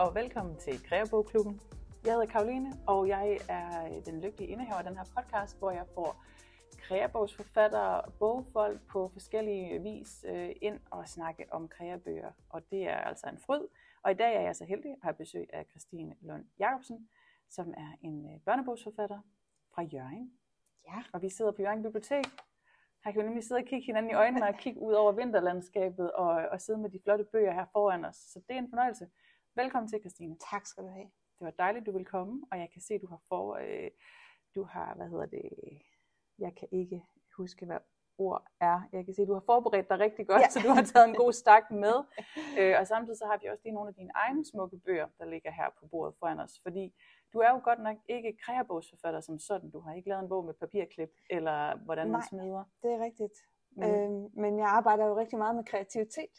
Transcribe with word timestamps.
og 0.00 0.14
velkommen 0.14 0.56
til 0.56 0.82
Kreabogklubben. 0.82 1.60
Jeg 2.04 2.12
hedder 2.12 2.26
Karoline, 2.26 2.72
og 2.86 3.08
jeg 3.08 3.38
er 3.48 4.00
den 4.06 4.20
lykkelige 4.20 4.50
indehaver 4.50 4.78
af 4.78 4.84
den 4.84 4.96
her 4.96 5.04
podcast, 5.16 5.58
hvor 5.58 5.70
jeg 5.70 5.86
får 5.94 6.24
kreabogsforfattere 6.78 8.00
og 8.00 8.12
bogfolk 8.12 8.80
på 8.88 9.10
forskellige 9.12 9.82
vis 9.82 10.24
øh, 10.28 10.50
ind 10.62 10.80
og 10.90 11.08
snakke 11.08 11.44
om 11.50 11.68
kreabøger. 11.68 12.30
Og 12.48 12.62
det 12.70 12.82
er 12.88 12.96
altså 12.96 13.26
en 13.26 13.38
fryd. 13.38 13.66
Og 14.02 14.10
i 14.10 14.14
dag 14.14 14.36
er 14.36 14.40
jeg 14.40 14.56
så 14.56 14.64
heldig 14.64 14.90
at 14.90 14.98
have 15.02 15.14
besøg 15.14 15.48
af 15.52 15.66
Christine 15.70 16.14
Lund 16.20 16.44
Jacobsen, 16.58 17.08
som 17.50 17.74
er 17.76 17.92
en 18.02 18.26
øh, 18.34 18.40
børnebogsforfatter 18.40 19.18
fra 19.74 19.82
Jørgen. 19.82 20.32
Ja. 20.88 21.02
Og 21.12 21.22
vi 21.22 21.28
sidder 21.28 21.52
på 21.52 21.62
Jørgen 21.62 21.82
Bibliotek. 21.82 22.26
Her 23.04 23.12
kan 23.12 23.20
vi 23.20 23.26
nemlig 23.26 23.44
sidde 23.44 23.58
og 23.58 23.66
kigge 23.66 23.86
hinanden 23.86 24.10
i 24.10 24.14
øjnene 24.14 24.48
og 24.48 24.54
kigge 24.54 24.80
ud 24.80 24.92
over 24.92 25.12
vinterlandskabet 25.12 26.12
og, 26.12 26.30
og 26.52 26.60
sidde 26.60 26.78
med 26.78 26.90
de 26.90 27.00
flotte 27.04 27.24
bøger 27.24 27.52
her 27.52 27.66
foran 27.72 28.04
os. 28.04 28.16
Så 28.16 28.40
det 28.48 28.54
er 28.54 28.58
en 28.58 28.70
fornøjelse. 28.70 29.06
Velkommen 29.62 29.88
til, 29.88 30.00
Christine. 30.00 30.36
Tak 30.50 30.66
skal 30.66 30.82
du 30.84 30.88
have. 30.88 31.08
Det 31.38 31.44
var 31.48 31.50
dejligt, 31.50 31.86
du 31.86 31.92
ville 31.92 32.04
komme, 32.04 32.46
og 32.50 32.58
jeg 32.58 32.68
kan 32.72 32.82
se, 32.82 32.98
du 32.98 33.06
har 33.06 33.20
for, 33.28 33.44
øh, 33.64 33.90
du 34.54 34.62
har, 34.62 34.94
hvad 34.94 35.08
hedder 35.08 35.26
det, 35.26 35.42
jeg 36.38 36.52
kan 36.58 36.68
ikke 36.72 37.02
huske, 37.36 37.66
hvad 37.66 37.78
ord 38.18 38.44
er. 38.60 38.80
Jeg 38.92 39.04
kan 39.04 39.14
se, 39.14 39.22
at 39.22 39.28
du 39.28 39.32
har 39.32 39.46
forberedt 39.46 39.88
dig 39.90 39.98
rigtig 39.98 40.26
godt, 40.26 40.42
ja. 40.42 40.48
så 40.50 40.58
du 40.66 40.68
har 40.68 40.82
taget 40.82 41.08
en 41.08 41.14
god 41.14 41.32
stak 41.32 41.70
med. 41.70 41.96
Øh, 42.58 42.74
og 42.80 42.86
samtidig 42.86 43.18
så 43.18 43.26
har 43.26 43.38
vi 43.42 43.46
også 43.46 43.62
lige 43.64 43.74
nogle 43.74 43.88
af 43.88 43.94
dine 43.94 44.10
egne 44.14 44.44
smukke 44.44 44.78
bøger, 44.86 45.08
der 45.18 45.24
ligger 45.24 45.50
her 45.50 45.68
på 45.80 45.86
bordet 45.86 46.14
foran 46.18 46.40
os. 46.40 46.60
Fordi 46.62 46.94
du 47.32 47.38
er 47.38 47.50
jo 47.50 47.60
godt 47.64 47.80
nok 47.82 47.96
ikke 48.08 48.38
kreabogsforfatter 48.44 49.20
som 49.20 49.38
sådan. 49.38 49.70
Du 49.70 49.80
har 49.80 49.94
ikke 49.94 50.08
lavet 50.08 50.22
en 50.22 50.28
bog 50.28 50.44
med 50.44 50.54
papirklip, 50.54 51.12
eller 51.30 51.76
hvordan 51.84 52.06
man 52.10 52.20
Nej. 52.20 52.28
smider. 52.28 52.64
Det 52.82 52.90
er 52.92 53.04
rigtigt. 53.04 53.36
Mm. 53.76 53.82
Øhm, 53.82 54.30
men 54.42 54.58
jeg 54.58 54.68
arbejder 54.68 55.06
jo 55.06 55.16
rigtig 55.16 55.38
meget 55.38 55.54
med 55.56 55.64
kreativitet, 55.64 56.34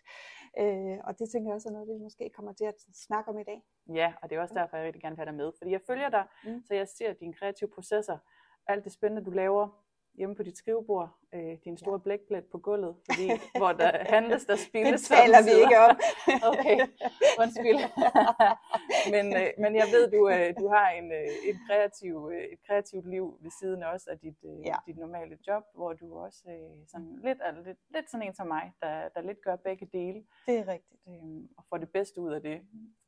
øh, 0.60 0.98
og 1.04 1.20
det 1.20 1.30
tænker 1.30 1.50
jeg 1.50 1.56
også 1.56 1.70
er 1.70 1.74
noget, 1.74 1.88
vi 1.88 1.98
måske 1.98 2.30
kommer 2.36 2.54
til 2.54 2.66
at 2.66 2.76
snakke 2.94 3.30
om 3.30 3.40
i 3.40 3.44
dag. 3.44 3.64
Ja, 3.94 4.14
og 4.22 4.30
det 4.30 4.36
er 4.36 4.42
også 4.42 4.56
derfor, 4.56 4.78
jeg 4.78 4.86
rigtig 4.86 5.02
gerne 5.02 5.16
vil 5.16 5.20
have 5.26 5.26
dig 5.32 5.36
med. 5.36 5.52
Fordi 5.58 5.72
jeg 5.72 5.82
følger 5.88 6.10
dig, 6.10 6.26
Mm. 6.46 6.64
så 6.68 6.74
jeg 6.74 6.88
ser 6.88 7.14
dine 7.14 7.34
kreative 7.34 7.70
processer, 7.70 8.18
alt 8.68 8.84
det 8.84 8.92
spændende, 8.92 9.26
du 9.26 9.32
laver 9.32 9.81
hjemme 10.14 10.36
på 10.36 10.44
dit 10.44 10.58
skrivebord, 10.58 11.09
øh, 11.34 11.58
din 11.66 11.78
store 11.78 11.94
ja. 12.00 12.04
blækplet 12.04 12.45
på 12.45 12.58
gulvet, 12.58 12.95
fordi, 13.06 13.28
hvor 13.58 13.72
der 13.72 13.92
handles, 14.16 14.45
der 14.45 14.56
Det 14.56 14.64
spilles. 14.64 15.08
taler 15.08 15.44
vi 15.44 15.52
ikke 15.64 15.78
om. 15.80 15.98
Okay, 16.52 16.78
undskyld. 17.42 17.80
men, 19.14 19.26
øh, 19.42 19.48
men 19.58 19.76
jeg 19.76 19.88
ved, 19.94 20.12
du, 20.12 20.30
øh, 20.30 20.53
du 20.59 20.68
har 20.68 20.90
en, 20.90 21.12
øh, 21.12 21.28
et, 21.50 21.58
kreativ, 21.68 22.30
øh, 22.34 22.44
et 22.44 22.59
kreativt 22.68 23.08
liv 23.09 23.38
ved 23.42 23.52
siden 23.62 23.84
også 23.84 24.08
af 24.12 24.20
dit, 24.20 24.38
øh, 24.45 24.66
Ja. 24.66 24.76
dit 24.86 24.98
normale 24.98 25.38
job, 25.48 25.64
hvor 25.76 25.94
du 25.94 26.18
også 26.18 26.44
øh, 26.50 26.88
sådan 26.88 27.20
lidt, 27.23 27.38
er 27.42 27.52
lidt, 27.66 27.78
lidt 27.90 28.12
sådan 28.12 28.28
en 28.28 28.34
som 28.34 28.48
mig, 28.48 28.73
der, 28.81 29.09
der 29.09 29.22
lidt 29.22 29.42
gør 29.42 29.56
begge 29.56 29.86
dele 29.94 30.23
Det 30.48 30.58
er 30.59 30.68
rigtigt. 30.68 31.02
øh, 31.08 31.42
og 31.58 31.64
får 31.70 31.78
det 31.78 31.90
bedste 31.90 32.22
ud 32.22 32.31
af 32.34 32.42
det. 32.42 32.62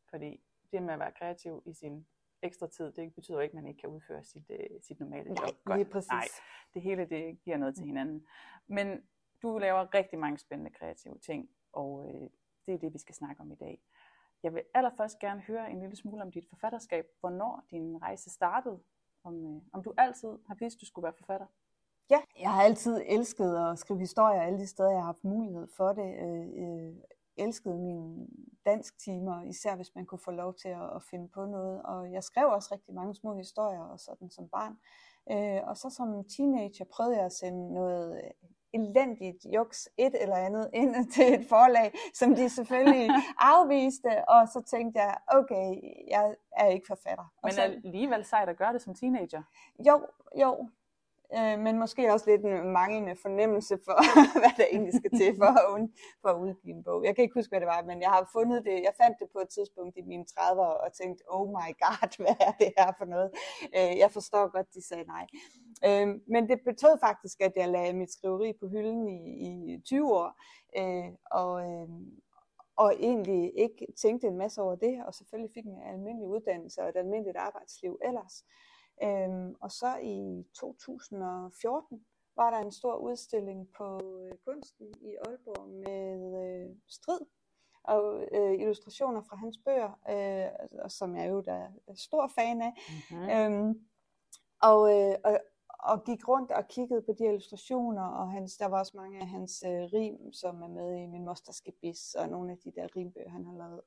Fordi 0.10 0.40
det 0.72 0.84
med 0.84 0.94
at 0.94 1.00
være 1.00 1.12
kreativ 1.12 1.64
i 1.66 1.74
sin 1.74 2.06
ekstra 2.44 2.68
tid, 2.68 2.92
det 2.92 3.14
betyder 3.16 3.38
jo 3.38 3.42
ikke, 3.42 3.52
at 3.52 3.64
man 3.64 3.68
ikke 3.68 3.80
kan 3.82 3.90
udføre 3.90 4.24
sit, 4.24 4.44
øh, 4.50 4.82
sit 4.82 5.00
normale 5.00 5.30
job 5.30 5.38
Nej, 5.40 5.52
godt. 5.66 5.78
lige 5.78 5.90
præcis. 5.90 6.10
Nej, 6.12 6.28
det 6.74 6.82
hele 6.82 7.06
det 7.06 7.42
giver 7.42 7.58
noget 7.58 7.76
til 7.76 7.86
hinanden. 7.86 8.28
Men 8.68 9.02
du 9.42 9.58
laver 9.58 9.94
rigtig 9.94 10.20
mange 10.20 10.38
spændende 10.38 10.72
kreative 10.72 11.18
ting, 11.18 11.50
og 11.74 12.06
øh, 12.08 12.30
det 12.66 12.74
er 12.74 12.78
det, 12.78 12.94
vi 12.94 12.98
skal 12.98 13.16
snakke 13.16 13.42
om 13.42 13.52
i 13.52 13.56
dag. 13.56 13.82
Jeg 14.44 14.54
vil 14.54 14.64
allerførst 14.74 15.20
gerne 15.20 15.42
høre 15.42 15.72
en 15.72 15.80
lille 15.80 15.96
smule 15.96 16.22
om 16.22 16.32
dit 16.32 16.46
forfatterskab. 16.50 17.06
Hvornår 17.20 17.64
din 17.72 18.02
rejse 18.02 18.30
startede? 18.30 18.80
Om, 19.24 19.56
øh, 19.56 19.62
om 19.74 19.84
du 19.84 19.94
altid 19.98 20.30
har 20.48 20.56
vidst, 20.56 20.82
du 20.82 20.86
skulle 20.86 21.04
være 21.04 21.14
forfatter? 21.18 21.46
Ja, 22.10 22.22
jeg 22.40 22.54
har 22.54 22.64
altid 22.64 23.02
elsket 23.06 23.58
at 23.58 23.80
skrive 23.80 24.00
historier 24.00 24.42
alle 24.42 24.60
de 24.60 24.68
steder, 24.68 24.90
jeg 24.90 25.00
har 25.00 25.06
haft 25.06 25.24
mulighed 25.24 25.68
for 25.78 25.94
det. 25.94 26.10
Øh, 26.24 26.48
øh, 26.64 26.96
elskede 27.38 27.78
mine 27.80 28.28
dansk 28.66 29.00
timer, 29.00 29.44
især 29.44 29.76
hvis 29.76 29.96
man 29.96 30.06
kunne 30.06 30.20
få 30.26 30.32
lov 30.32 30.56
til 30.56 30.68
at, 30.68 30.96
at 30.96 31.04
finde 31.10 31.28
på 31.28 31.46
noget. 31.46 31.82
Og 31.84 32.12
jeg 32.12 32.24
skrev 32.24 32.48
også 32.48 32.70
rigtig 32.72 32.94
mange 32.94 33.16
små 33.16 33.38
historier 33.38 33.82
og 33.82 34.00
sådan 34.00 34.30
som 34.30 34.50
barn. 34.50 34.78
Øh, 35.32 35.62
og 35.68 35.78
så 35.78 35.90
som 35.90 36.24
teenager 36.38 36.86
prøvede 36.86 37.18
jeg 37.18 37.26
at 37.26 37.34
sende 37.34 37.74
noget 37.74 38.22
elendigt 38.74 39.46
juks, 39.56 39.90
et 39.98 40.16
eller 40.22 40.36
andet, 40.36 40.70
ind 40.74 40.96
til 41.14 41.34
et 41.34 41.46
forlag, 41.50 41.94
som 42.14 42.36
de 42.36 42.50
selvfølgelig 42.50 43.10
afviste. 43.54 44.30
Og 44.30 44.48
så 44.48 44.64
tænkte 44.68 45.02
jeg, 45.02 45.18
okay, 45.28 45.82
jeg 46.08 46.36
er 46.58 46.68
ikke 46.68 46.88
forfatter. 46.88 47.24
Og 47.24 47.48
Men 47.48 47.54
så, 47.54 47.62
alligevel 47.62 48.26
sejt 48.26 48.50
at 48.50 48.58
gøre 48.58 48.74
det 48.74 48.82
som 48.82 48.96
teenager. 48.96 49.44
jo, 49.88 50.08
jo. 50.42 50.70
Øh, 51.38 51.60
men 51.60 51.80
måske 51.80 52.14
også 52.14 52.30
lidt 52.30 52.46
en 52.46 52.74
manglende 52.80 53.16
fornemmelse 53.26 53.76
for, 53.86 53.98
hvad 54.42 54.54
der 54.58 54.68
egentlig 54.72 54.94
skal 55.02 55.12
til 55.20 55.36
for 55.42 55.52
at, 55.62 55.68
un- 55.76 55.94
for 56.22 56.30
at 56.30 56.40
udgive 56.46 56.76
en 56.76 56.84
bog. 56.84 57.06
Jeg 57.06 57.16
kan 57.16 57.24
ikke 57.24 57.40
huske, 57.40 57.52
hvad 57.52 57.60
det 57.60 57.68
var, 57.68 57.82
men 57.90 58.02
jeg 58.02 58.10
har 58.10 58.30
fundet 58.38 58.66
det. 58.66 58.78
Jeg 58.88 58.94
fandt 59.02 59.16
det 59.22 59.28
på 59.36 59.40
et 59.40 59.50
tidspunkt 59.50 59.98
i 59.98 60.02
mine 60.02 60.26
30'ere 60.32 60.74
og 60.86 60.90
tænkte, 61.02 61.24
oh 61.36 61.48
my 61.58 61.70
god, 61.84 62.10
hvad 62.24 62.38
er 62.48 62.54
det 62.62 62.72
her 62.78 62.92
for 62.98 63.06
noget? 63.06 63.30
Øh, 63.78 63.94
jeg 64.04 64.12
forstår 64.12 64.52
godt, 64.56 64.74
de 64.74 64.82
sagde 64.88 65.06
nej. 65.16 65.26
Øh, 65.88 66.08
men 66.34 66.50
det 66.50 66.60
betød 66.70 66.96
faktisk, 67.08 67.42
at 67.42 67.54
jeg 67.56 67.68
lagde 67.70 67.94
mit 67.94 68.12
skriveri 68.14 68.54
på 68.60 68.68
hylden 68.68 69.08
i, 69.08 69.20
i 69.48 69.82
20 69.86 70.14
år. 70.22 70.30
Øh, 70.80 71.10
og, 71.32 71.54
øh, 71.70 71.90
og 72.76 72.94
egentlig 73.00 73.52
ikke 73.58 73.88
tænkte 74.02 74.28
en 74.28 74.38
masse 74.38 74.62
over 74.62 74.76
det, 74.76 75.06
og 75.06 75.14
selvfølgelig 75.14 75.54
fik 75.54 75.66
en 75.66 75.82
almindelig 75.94 76.28
uddannelse 76.28 76.82
og 76.82 76.90
et 76.90 76.96
almindeligt 76.96 77.38
arbejdsliv 77.38 78.00
ellers. 78.08 78.46
Øhm, 79.04 79.56
og 79.62 79.72
så 79.72 79.98
i 80.04 80.46
2014 80.54 82.06
var 82.36 82.50
der 82.50 82.58
en 82.58 82.72
stor 82.72 82.96
udstilling 82.96 83.68
på 83.78 84.00
øh, 84.20 84.38
Kunsten 84.46 84.88
i 85.02 85.16
Aalborg 85.26 85.70
med 85.70 86.16
øh, 86.44 86.76
strid 86.88 87.20
og 87.84 88.28
øh, 88.32 88.54
illustrationer 88.54 89.22
fra 89.22 89.36
hans 89.36 89.58
bøger, 89.66 89.92
øh, 90.10 90.82
og 90.84 90.92
som 90.92 91.16
jeg 91.16 91.30
jo 91.30 91.42
der 91.42 91.54
er 91.88 91.96
stor 91.96 92.28
fan 92.28 92.62
af. 92.62 92.74
Mm-hmm. 93.12 93.30
Øhm, 93.30 93.80
og, 94.62 94.80
øh, 95.00 95.16
og, 95.24 95.40
og 95.80 96.04
gik 96.04 96.28
rundt 96.28 96.52
og 96.52 96.68
kiggede 96.68 97.02
på 97.02 97.12
de 97.20 97.26
illustrationer, 97.26 98.08
og 98.08 98.32
hans, 98.32 98.58
der 98.58 98.66
var 98.66 98.80
også 98.80 98.98
mange 98.98 99.20
af 99.20 99.28
hans 99.28 99.64
øh, 99.68 99.84
rim, 99.94 100.34
som 100.34 100.62
er 100.62 100.68
med 100.68 100.96
i 100.96 101.08
Min 101.08 101.26
Mosters 101.26 101.62
Gebis, 101.62 102.16
og 102.16 102.30
nogle 102.30 102.52
af 102.52 102.58
de 102.58 102.72
der 102.76 102.88
rimbøger, 102.96 103.30
han 103.30 103.46
har 103.46 103.58
lavet. 103.58 103.82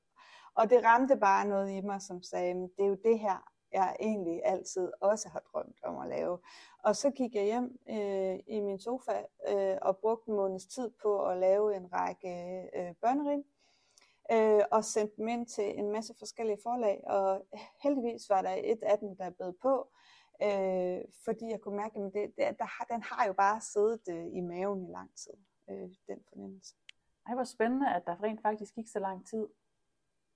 Og 0.55 0.71
det 0.71 0.85
ramte 0.85 1.17
bare 1.17 1.49
noget 1.49 1.71
i 1.71 1.81
mig, 1.81 2.03
som 2.03 2.23
sagde, 2.23 2.55
"Men 2.55 2.69
det 2.77 2.85
er 2.85 2.89
jo 2.89 2.99
det 3.05 3.19
her, 3.19 3.53
jeg 3.73 3.97
egentlig 4.01 4.41
altid 4.45 4.93
også 5.01 5.29
har 5.29 5.43
drømt 5.53 5.77
om 5.83 5.99
at 5.99 6.09
lave. 6.09 6.39
Og 6.85 6.97
så 6.97 7.11
gik 7.11 7.35
jeg 7.35 7.45
hjem 7.45 7.79
øh, 7.89 8.39
i 8.47 8.61
min 8.61 8.79
sofa 8.79 9.23
øh, 9.49 9.77
og 9.83 9.99
brugte 9.99 10.29
en 10.31 10.37
måneds 10.37 10.67
tid 10.67 10.91
på 11.03 11.27
at 11.27 11.39
lave 11.39 11.77
en 11.77 11.93
række 11.93 12.63
øh, 12.75 12.95
børnerim, 13.03 13.45
øh, 14.33 14.65
og 14.71 14.85
sendte 14.85 15.17
dem 15.17 15.29
ind 15.29 15.47
til 15.47 15.79
en 15.79 15.93
masse 15.93 16.15
forskellige 16.19 16.59
forlag, 16.63 17.03
og 17.07 17.47
heldigvis 17.83 18.31
var 18.31 18.43
der 18.43 18.55
et 18.65 18.83
af 18.83 18.99
dem, 18.99 19.17
der 19.17 19.31
blev 19.31 19.57
på, 19.63 19.89
øh, 20.43 21.01
fordi 21.25 21.51
jeg 21.51 21.61
kunne 21.61 21.77
mærke, 21.77 21.99
at 21.99 22.13
det, 22.15 22.33
det, 22.37 22.59
der 22.59 22.65
har, 22.65 22.85
den 22.91 23.03
har 23.03 23.27
jo 23.27 23.33
bare 23.33 23.61
siddet 23.61 24.01
øh, 24.11 24.27
i 24.33 24.41
maven 24.41 24.85
i 24.85 24.91
lang 24.91 25.11
tid, 25.17 25.35
øh, 25.71 25.89
den 26.09 26.25
fornemmelse. 26.29 26.75
Ej, 27.27 27.35
hvor 27.35 27.45
spændende, 27.45 27.95
at 27.95 28.03
der 28.07 28.23
rent 28.23 28.43
faktisk 28.43 28.75
gik 28.75 28.89
så 28.89 28.99
lang 28.99 29.27
tid. 29.27 29.47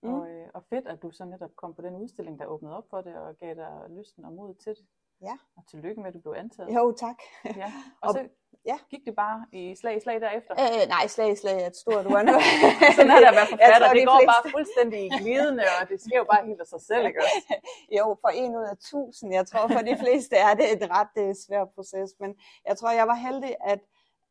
Mm. 0.03 0.15
Og, 0.15 0.29
øh, 0.31 0.49
og 0.55 0.63
fedt, 0.71 0.87
at 0.89 1.03
du 1.03 1.11
så 1.11 1.25
netop 1.25 1.51
kom 1.57 1.75
på 1.75 1.83
den 1.83 1.95
udstilling, 1.97 2.39
der 2.39 2.47
åbnede 2.47 2.77
op 2.77 2.85
for 2.91 3.01
det, 3.01 3.17
og 3.17 3.35
gav 3.37 3.55
dig 3.55 3.73
lysten 3.91 4.25
og 4.25 4.33
mod 4.33 4.55
til 4.55 4.73
det. 4.77 4.87
Ja. 5.23 5.37
Og 5.57 5.63
tillykke 5.71 6.01
med, 6.01 6.09
at 6.09 6.15
du 6.15 6.21
blev 6.21 6.35
antaget. 6.37 6.75
Jo, 6.77 6.93
tak. 6.93 7.17
Ja. 7.45 7.73
Og, 8.03 8.09
Og- 8.09 8.15
så 8.15 8.29
ja. 8.67 8.79
gik 8.91 9.05
det 9.07 9.15
bare 9.17 9.47
i 9.53 9.75
slag 9.75 9.97
i 9.97 10.01
slag 10.01 10.21
derefter. 10.21 10.53
Øh, 10.65 10.89
nej, 10.89 11.07
slag 11.07 11.33
i 11.33 11.37
slag 11.37 11.63
er 11.63 11.67
et 11.67 11.77
stort 11.77 12.07
ord 12.07 12.25
nu. 12.31 12.33
Sådan 12.97 13.11
er 13.15 13.19
det 13.23 13.29
at 13.33 13.37
være 13.41 13.51
forfatter. 13.55 13.87
tror, 13.87 13.95
Det 13.95 14.01
de 14.03 14.07
går 14.11 14.19
fleste- 14.21 14.33
bare 14.35 14.51
fuldstændig 14.57 15.01
i 15.07 15.11
glidende, 15.23 15.65
og 15.81 15.89
det 15.91 15.99
sker 16.05 16.19
jo 16.23 16.27
bare 16.33 16.47
helt 16.47 16.61
af 16.61 16.67
sig 16.75 16.81
selv, 16.91 17.05
ikke 17.09 17.21
også? 17.27 17.55
Jo, 17.99 18.05
for 18.23 18.29
en 18.43 18.53
ud 18.61 18.67
af 18.75 18.77
tusind. 18.93 19.29
Jeg 19.39 19.47
tror, 19.51 19.65
for 19.75 19.83
de 19.91 19.97
fleste 20.03 20.35
er 20.37 20.55
det 20.61 20.67
et 20.77 20.83
ret 20.97 21.15
øh, 21.25 21.35
svært 21.47 21.69
proces. 21.77 22.11
Men 22.23 22.31
jeg 22.69 22.75
tror, 22.79 22.91
jeg 23.01 23.07
var 23.13 23.19
heldig, 23.27 23.53
at, 23.73 23.81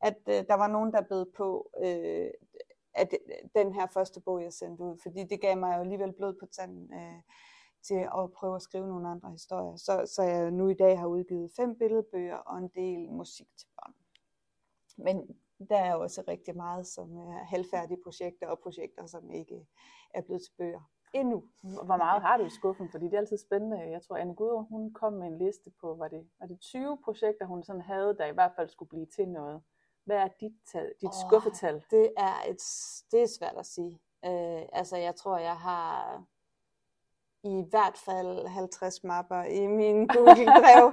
at 0.10 0.20
øh, 0.34 0.40
der 0.50 0.58
var 0.64 0.68
nogen, 0.76 0.92
der 0.96 1.02
bød 1.12 1.26
på 1.40 1.48
øh, 1.86 2.30
at 3.00 3.14
øh, 3.14 3.50
den 3.56 3.74
her 3.74 3.88
første 3.88 4.22
bog, 4.22 4.44
jeg 4.44 4.54
sendte 4.54 4.84
ud. 4.84 4.98
Fordi 5.04 5.24
det 5.24 5.42
gav 5.42 5.58
mig 5.58 5.76
jo 5.76 5.82
alligevel 5.82 6.14
blod 6.14 6.34
på 6.40 6.46
tanden 6.46 6.94
øh, 6.94 7.22
til 7.82 7.96
at 8.18 8.32
prøve 8.32 8.56
at 8.56 8.62
skrive 8.62 8.88
nogle 8.88 9.10
andre 9.10 9.32
historier. 9.32 9.76
Så, 9.76 10.12
så 10.16 10.24
jeg 10.24 10.52
nu 10.52 10.68
i 10.70 10.74
dag 10.74 11.00
har 11.00 11.08
udgivet 11.08 11.52
fem 11.56 11.76
billedbøger 11.76 12.38
og 12.38 12.58
en 12.58 12.68
del 12.68 13.10
musik 13.10 13.48
til 13.58 13.68
børn. 13.76 13.94
Men 14.98 15.38
der 15.70 15.78
er 15.78 15.94
jo 15.94 16.02
også 16.02 16.24
rigtig 16.28 16.56
meget, 16.56 16.88
som 16.88 17.18
er 17.18 17.44
halvfærdige 17.44 18.04
projekter 18.04 18.48
og 18.48 18.60
projekter, 18.60 19.06
som 19.06 19.32
ikke 19.32 19.68
er 20.14 20.22
blevet 20.22 20.42
til 20.42 20.54
bøger 20.58 20.82
endnu. 21.14 21.44
Hvor 21.62 21.98
meget 21.98 22.22
har 22.22 22.38
du 22.38 22.44
i 22.44 22.50
skuffen? 22.50 22.90
Fordi 22.92 23.06
det 23.06 23.14
er 23.14 23.18
altid 23.18 23.38
spændende. 23.38 23.90
Jeg 23.92 24.02
tror, 24.02 24.18
Anne 24.18 24.36
Gudrun, 24.36 24.66
hun 24.70 24.94
kom 24.94 25.14
med 25.14 25.28
en 25.28 25.38
liste 25.38 25.72
på, 25.82 25.96
var 25.96 26.08
det, 26.08 26.30
var 26.40 26.48
det 26.48 26.60
20 26.60 26.98
projekter, 27.04 27.46
hun 27.46 27.64
sådan 27.64 27.82
havde, 27.82 28.16
der 28.18 28.26
i 28.26 28.34
hvert 28.34 28.52
fald 28.56 28.70
skulle 28.70 28.90
blive 28.90 29.06
til 29.06 29.30
noget. 29.30 29.62
Hvad 30.10 30.18
er 30.18 30.28
dit, 30.40 30.54
tal, 30.72 30.94
dit 31.02 31.10
Åh, 31.10 31.28
skuffetal? 31.28 31.84
Det 31.92 32.12
er, 32.18 32.36
et, 32.50 32.62
det 33.12 33.22
er 33.22 33.28
svært 33.38 33.58
at 33.58 33.66
sige. 33.66 34.00
Øh, 34.26 34.62
altså, 34.74 34.98
jeg 34.98 35.16
tror, 35.16 35.38
jeg 35.38 35.58
har 35.58 36.24
i 37.44 37.64
hvert 37.70 37.98
fald 37.98 38.48
50 38.48 39.04
mapper 39.04 39.44
i 39.44 39.68
min 39.68 40.08
Google-drev, 40.14 40.86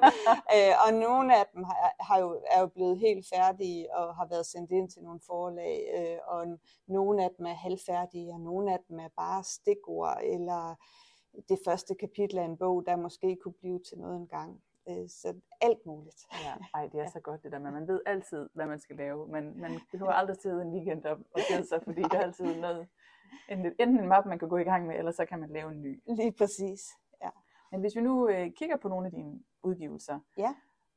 øh, 0.56 0.74
og 0.86 0.94
nogle 0.94 1.38
af 1.38 1.46
dem 1.54 1.64
har, 1.64 1.94
har 2.00 2.18
jo, 2.18 2.42
er 2.50 2.60
jo 2.60 2.66
blevet 2.66 2.98
helt 2.98 3.26
færdige 3.34 3.96
og 3.96 4.16
har 4.16 4.26
været 4.26 4.46
sendt 4.46 4.70
ind 4.70 4.90
til 4.90 5.02
nogle 5.02 5.20
forlag, 5.26 5.88
øh, 5.98 6.18
og 6.26 6.58
nogle 6.86 7.24
af 7.24 7.30
dem 7.38 7.46
er 7.46 7.54
halvfærdige, 7.54 8.32
og 8.32 8.40
nogle 8.40 8.72
af 8.72 8.78
dem 8.88 9.00
er 9.00 9.08
bare 9.16 9.44
stikord, 9.44 10.18
eller 10.22 10.74
det 11.48 11.58
første 11.64 11.94
kapitel 11.94 12.38
af 12.38 12.44
en 12.44 12.56
bog, 12.56 12.86
der 12.86 12.96
måske 12.96 13.36
kunne 13.42 13.54
blive 13.60 13.80
til 13.88 13.98
noget 13.98 14.16
engang. 14.16 14.62
Øh, 14.88 15.09
så 15.09 15.35
alt 15.61 15.87
muligt. 15.87 16.27
Ja, 16.44 16.55
ej, 16.75 16.88
det 16.93 17.00
er 17.00 17.11
så 17.17 17.21
godt 17.21 17.43
det 17.43 17.53
der 17.53 17.59
med, 17.59 17.71
man 17.71 17.88
ved 17.88 18.00
altid, 18.06 18.49
hvad 18.53 18.67
man 18.67 18.79
skal 18.79 18.97
lave, 18.97 19.29
men 19.29 19.61
man 19.61 19.81
behøver 19.91 20.12
aldrig 20.12 20.37
sidde 20.37 20.62
en 20.62 20.73
weekend 20.73 21.05
op 21.06 21.19
og 21.19 21.41
kede 21.49 21.69
sig, 21.69 21.83
fordi 21.85 22.03
der 22.03 22.19
er 22.19 22.23
altid 22.23 22.61
noget, 22.61 22.88
enten 23.49 24.00
en 24.00 24.09
mappe, 24.09 24.29
man 24.29 24.38
kan 24.38 24.49
gå 24.49 24.56
i 24.56 24.65
gang 24.65 24.87
med, 24.87 24.99
eller 24.99 25.12
så 25.12 25.25
kan 25.25 25.38
man 25.41 25.50
lave 25.50 25.71
en 25.73 25.83
ny. 25.83 26.03
Lige 26.06 26.33
præcis, 26.33 26.91
ja. 27.23 27.31
Men 27.71 27.81
hvis 27.81 27.97
vi 27.97 28.00
nu 28.00 28.29
øh, 28.29 28.53
kigger 28.53 28.77
på 28.77 28.88
nogle 28.88 29.06
af 29.06 29.12
dine 29.12 29.41
udgivelser, 29.62 30.21
ja. 30.38 30.55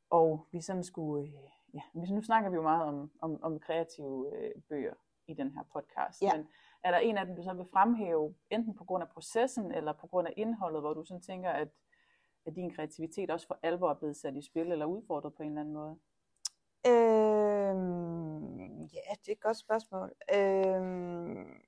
og 0.10 0.48
vi 0.52 0.62
sådan 0.62 0.84
skulle, 0.84 1.28
øh, 1.28 1.50
ja, 1.74 1.82
hvis 1.94 2.12
nu 2.12 2.22
snakker 2.22 2.50
vi 2.50 2.56
jo 2.56 2.62
meget 2.62 2.84
om, 2.84 3.12
om, 3.22 3.44
om 3.44 3.60
kreative 3.60 4.32
øh, 4.36 4.52
bøger 4.70 4.94
i 5.28 5.34
den 5.34 5.52
her 5.52 5.64
podcast, 5.74 6.22
ja. 6.22 6.38
men 6.38 6.48
er 6.84 6.92
der 6.92 6.98
en 6.98 7.18
af 7.18 7.26
dem, 7.26 7.36
du 7.36 7.44
så 7.44 7.54
vil 7.54 7.66
fremhæve, 7.74 8.36
enten 8.50 8.74
på 8.74 8.84
grund 8.84 9.04
af 9.04 9.10
processen, 9.10 9.72
eller 9.72 9.94
på 9.94 10.08
grund 10.08 10.28
af 10.28 10.34
indholdet, 10.38 10.82
hvor 10.82 10.94
du 10.94 11.04
sådan 11.04 11.22
tænker, 11.22 11.50
at, 11.50 11.68
at 12.46 12.56
din 12.56 12.74
kreativitet 12.74 13.32
også 13.32 13.48
for 13.48 13.60
alvor 13.64 13.90
er 13.90 13.94
blevet 13.94 14.18
sat 14.18 14.36
i 14.36 14.42
spil, 14.42 14.72
eller 14.72 14.86
udfordret 14.86 15.34
på 15.34 15.44
en 15.44 15.50
eller 15.50 15.62
anden 15.62 15.74
måde? 15.74 15.98
Øhm, 16.88 18.60
ja, 18.82 19.14
det 19.22 19.28
er 19.28 19.32
et 19.32 19.42
godt 19.42 19.58
spørgsmål. 19.58 20.12
Øhm, 20.36 21.62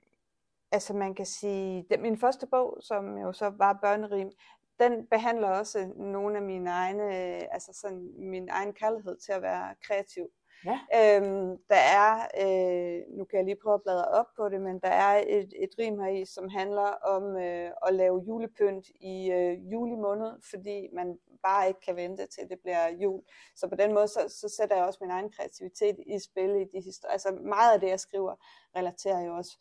altså 0.72 0.94
man 0.94 1.16
kan 1.16 1.26
sige, 1.26 1.86
den, 1.90 2.02
min 2.02 2.18
første 2.18 2.48
bog, 2.48 2.78
som 2.82 3.18
jo 3.18 3.34
så 3.34 3.50
var 3.50 3.80
børnerim, 3.82 4.32
den 4.80 5.08
behandler 5.08 5.48
også 5.48 5.94
nogle 5.96 6.38
af 6.38 6.44
mine 6.44 6.70
egne, 6.70 7.04
øh, 7.04 7.42
altså 7.52 7.74
sådan 7.74 8.14
min 8.18 8.50
egen 8.50 8.74
kærlighed 8.74 9.18
til 9.18 9.32
at 9.32 9.42
være 9.42 9.76
kreativ. 9.82 10.30
Ja. 10.66 10.80
Øhm, 11.00 11.58
der 11.70 11.82
er, 12.00 12.12
øh, 12.44 13.18
nu 13.18 13.26
kan 13.26 13.38
jeg 13.38 13.46
lige 13.46 13.62
prøve 13.64 13.74
at 13.74 13.82
bladre 13.84 14.06
op 14.06 14.26
på 14.38 14.50
det, 14.50 14.62
men 14.62 14.80
der 14.80 14.90
er 14.90 15.24
et, 15.28 15.54
et 15.56 15.70
rim 15.80 16.00
her 16.00 16.10
i, 16.10 16.26
som 16.26 16.50
handler 16.50 16.90
om 17.16 17.24
øh, 17.38 17.72
at 17.88 17.94
lave 17.94 18.24
julepynt 18.28 18.88
i 18.88 19.32
øh, 19.32 19.72
juli 19.72 19.96
måned, 19.96 20.32
fordi 20.50 20.90
man 20.94 21.18
bare 21.44 21.68
ikke 21.68 21.80
kan 21.82 21.96
vente 21.96 22.26
til 22.26 22.50
det 22.50 22.60
bliver 22.60 22.88
jul. 22.90 23.22
Så 23.56 23.68
på 23.68 23.76
den 23.76 23.94
måde, 23.94 24.08
så, 24.08 24.20
så 24.42 24.56
sætter 24.58 24.76
jeg 24.76 24.86
også 24.86 25.00
min 25.02 25.12
egen 25.12 25.32
kreativitet 25.32 25.96
i 26.08 26.20
spil 26.20 26.50
i 26.50 26.64
de 26.64 26.82
historier. 26.82 27.12
Altså 27.12 27.32
meget 27.32 27.74
af 27.74 27.80
det, 27.80 27.90
jeg 27.90 28.00
skriver, 28.00 28.36
relaterer 28.76 29.22
jo 29.22 29.36
også 29.36 29.58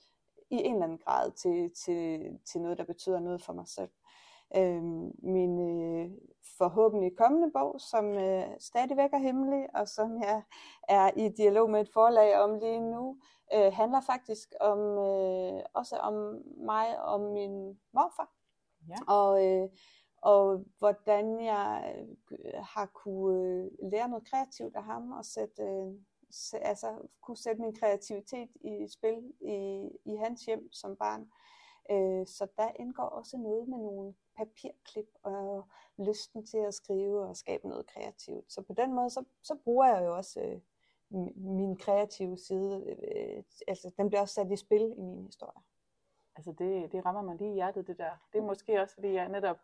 i 0.50 0.56
en 0.56 0.74
eller 0.74 0.84
anden 0.84 0.98
grad 0.98 1.30
til, 1.32 1.70
til, 1.84 2.20
til 2.52 2.60
noget, 2.60 2.78
der 2.78 2.84
betyder 2.84 3.20
noget 3.20 3.42
for 3.42 3.52
mig 3.52 3.68
selv. 3.68 3.90
Øhm, 4.56 5.12
min 5.22 5.60
øh, 5.60 6.10
forhåbentlig 6.58 7.16
kommende 7.16 7.50
bog, 7.52 7.80
som 7.80 8.04
øh, 8.18 8.46
stadigvæk 8.58 9.12
er 9.12 9.18
hemmelig, 9.18 9.66
og 9.74 9.88
som 9.88 10.22
jeg 10.22 10.42
er 10.88 11.10
i 11.16 11.28
dialog 11.28 11.70
med 11.70 11.80
et 11.80 11.92
forlag 11.92 12.38
om 12.38 12.58
lige 12.58 12.80
nu, 12.80 13.16
øh, 13.54 13.72
handler 13.72 14.00
faktisk 14.00 14.54
om 14.60 14.78
øh, 14.78 15.62
også 15.74 15.96
om 15.96 16.42
mig 16.56 17.02
og 17.02 17.20
min 17.20 17.78
morfar. 17.92 18.30
Ja. 18.88 19.14
Og, 19.14 19.46
øh, 19.46 19.68
og 20.16 20.64
hvordan 20.78 21.44
jeg 21.44 21.94
øh, 22.30 22.52
har 22.62 22.86
kunne 22.86 23.48
øh, 23.48 23.90
lære 23.92 24.08
noget 24.08 24.28
kreativt 24.30 24.76
af 24.76 24.84
ham 24.84 25.12
og 25.12 25.24
sætte, 25.24 25.62
øh, 25.62 25.92
altså, 26.62 27.08
kunne 27.22 27.36
sætte 27.36 27.60
min 27.60 27.74
kreativitet 27.74 28.48
i 28.60 28.88
spil 28.88 29.32
i, 29.40 29.88
i 30.04 30.16
hans 30.16 30.44
hjem 30.44 30.72
som 30.72 30.96
barn. 30.96 31.20
Øh, 31.20 31.49
så 32.26 32.46
der 32.56 32.70
indgår 32.78 33.04
også 33.04 33.36
noget 33.36 33.68
med 33.68 33.78
nogle 33.78 34.14
papirklip 34.36 35.08
og 35.22 35.68
lysten 35.98 36.46
til 36.46 36.58
at 36.58 36.74
skrive 36.74 37.28
og 37.28 37.36
skabe 37.36 37.68
noget 37.68 37.86
kreativt. 37.86 38.52
Så 38.52 38.62
på 38.62 38.72
den 38.72 38.94
måde, 38.94 39.10
så, 39.10 39.24
så 39.42 39.54
bruger 39.64 39.86
jeg 39.86 40.04
jo 40.04 40.16
også 40.16 40.40
øh, 40.40 40.60
min 41.36 41.76
kreative 41.76 42.38
side. 42.38 42.84
Øh, 42.88 43.42
altså, 43.68 43.92
den 43.96 44.08
bliver 44.08 44.20
også 44.20 44.34
sat 44.34 44.50
i 44.50 44.56
spil 44.56 44.94
i 44.98 45.00
min 45.00 45.24
historie. 45.24 45.62
Altså 46.36 46.52
det, 46.52 46.92
det 46.92 47.04
rammer 47.06 47.22
mig 47.22 47.36
lige 47.36 47.50
i 47.50 47.54
hjertet, 47.54 47.86
det 47.86 47.98
der. 47.98 48.10
Det 48.32 48.38
er 48.38 48.42
måske 48.42 48.80
også, 48.80 48.94
fordi 48.94 49.12
jeg 49.12 49.28
netop 49.28 49.56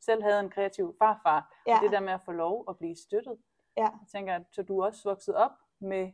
selv 0.00 0.22
havde 0.22 0.40
en 0.40 0.50
kreativ 0.50 0.94
farfar. 0.98 1.62
Ja. 1.66 1.76
Og 1.76 1.82
det 1.82 1.92
der 1.92 2.00
med 2.00 2.12
at 2.12 2.20
få 2.24 2.32
lov 2.32 2.64
at 2.68 2.78
blive 2.78 2.96
støttet. 2.96 3.38
Ja. 3.76 3.82
Jeg 3.82 4.08
tænker, 4.12 4.34
at 4.34 4.42
så 4.50 4.62
du 4.62 4.78
er 4.78 4.86
også 4.86 5.08
vokset 5.08 5.34
op 5.34 5.52
med 5.78 6.12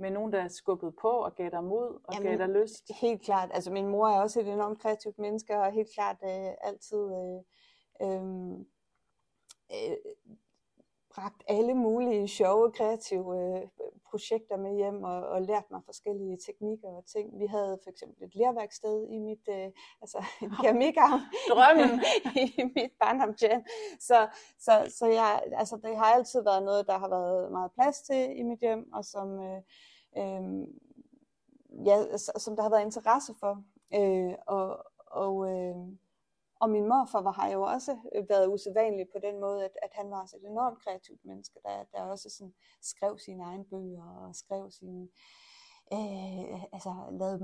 med 0.00 0.10
nogen, 0.10 0.32
der 0.32 0.48
skubbede 0.48 0.92
på 0.92 1.08
og 1.08 1.34
gav 1.34 1.50
dig 1.50 1.64
mod 1.64 2.00
og 2.04 2.14
Jamen, 2.14 2.28
gav 2.28 2.38
dig 2.38 2.48
lyst? 2.48 2.92
Helt 3.00 3.22
klart. 3.22 3.50
Altså 3.54 3.70
min 3.70 3.86
mor 3.86 4.08
er 4.08 4.20
også 4.20 4.40
et 4.40 4.48
enormt 4.48 4.78
kreativt 4.78 5.18
menneske, 5.18 5.60
og 5.60 5.72
helt 5.72 5.94
klart 5.94 6.16
øh, 6.22 6.50
altid 6.62 6.98
øh, 6.98 7.40
øh, 8.02 8.52
øh, 9.72 9.96
bragt 11.14 11.42
alle 11.48 11.74
mulige 11.74 12.28
sjove, 12.28 12.72
kreative 12.72 13.26
øh, 13.40 13.68
projekter 14.10 14.56
med 14.56 14.76
hjem 14.76 15.02
og, 15.02 15.28
og 15.28 15.42
lært 15.42 15.70
mig 15.70 15.80
forskellige 15.84 16.38
teknikker 16.46 16.88
og 16.88 17.04
ting. 17.06 17.40
Vi 17.40 17.46
havde 17.46 17.78
for 17.82 17.90
eksempel 17.90 18.24
et 18.24 18.34
lærværksted 18.34 19.08
i 19.08 19.18
mit, 19.18 19.48
øh, 19.48 19.70
altså 20.02 20.18
en 20.42 20.50
keramikarm 20.62 21.20
Drømmen 21.50 22.00
i 22.44 22.62
mit 22.76 22.92
barndomshjem. 23.00 23.62
Så, 24.00 24.28
så, 24.58 24.92
så 24.98 25.06
jeg, 25.06 25.42
altså, 25.52 25.76
det 25.76 25.96
har 25.96 26.04
altid 26.04 26.42
været 26.42 26.62
noget, 26.62 26.86
der 26.86 26.98
har 26.98 27.08
været 27.08 27.52
meget 27.52 27.72
plads 27.72 28.02
til 28.02 28.38
i 28.38 28.42
mit 28.42 28.60
hjem, 28.60 28.92
og 28.92 29.04
som, 29.04 29.28
øh, 29.40 29.62
øh, 30.18 30.66
ja, 31.86 32.16
som 32.16 32.56
der 32.56 32.62
har 32.62 32.70
været 32.70 32.84
interesse 32.84 33.34
for. 33.40 33.64
Øh, 33.94 34.34
og, 34.46 34.84
og 35.06 35.50
øh, 35.50 35.76
og 36.60 36.70
min 36.70 36.88
morfar 36.88 37.20
var, 37.20 37.32
har 37.32 37.48
jo 37.48 37.62
også 37.62 37.92
øh, 38.14 38.28
været 38.28 38.48
usædvanlig 38.48 39.06
på 39.12 39.18
den 39.22 39.40
måde, 39.40 39.64
at, 39.64 39.74
at 39.82 39.90
han 39.92 40.10
var 40.10 40.22
et 40.22 40.44
enormt 40.44 40.78
kreativt 40.84 41.24
menneske, 41.24 41.58
der, 41.64 41.84
der 41.92 42.02
også 42.02 42.30
sådan 42.30 42.54
skrev 42.82 43.18
sine 43.18 43.42
egne 43.44 43.64
bøger 43.64 44.26
og 44.26 44.34
skrev 44.34 44.70
sine, 44.70 45.08
øh, 45.92 46.62
altså 46.72 46.92
lavede 47.20 47.38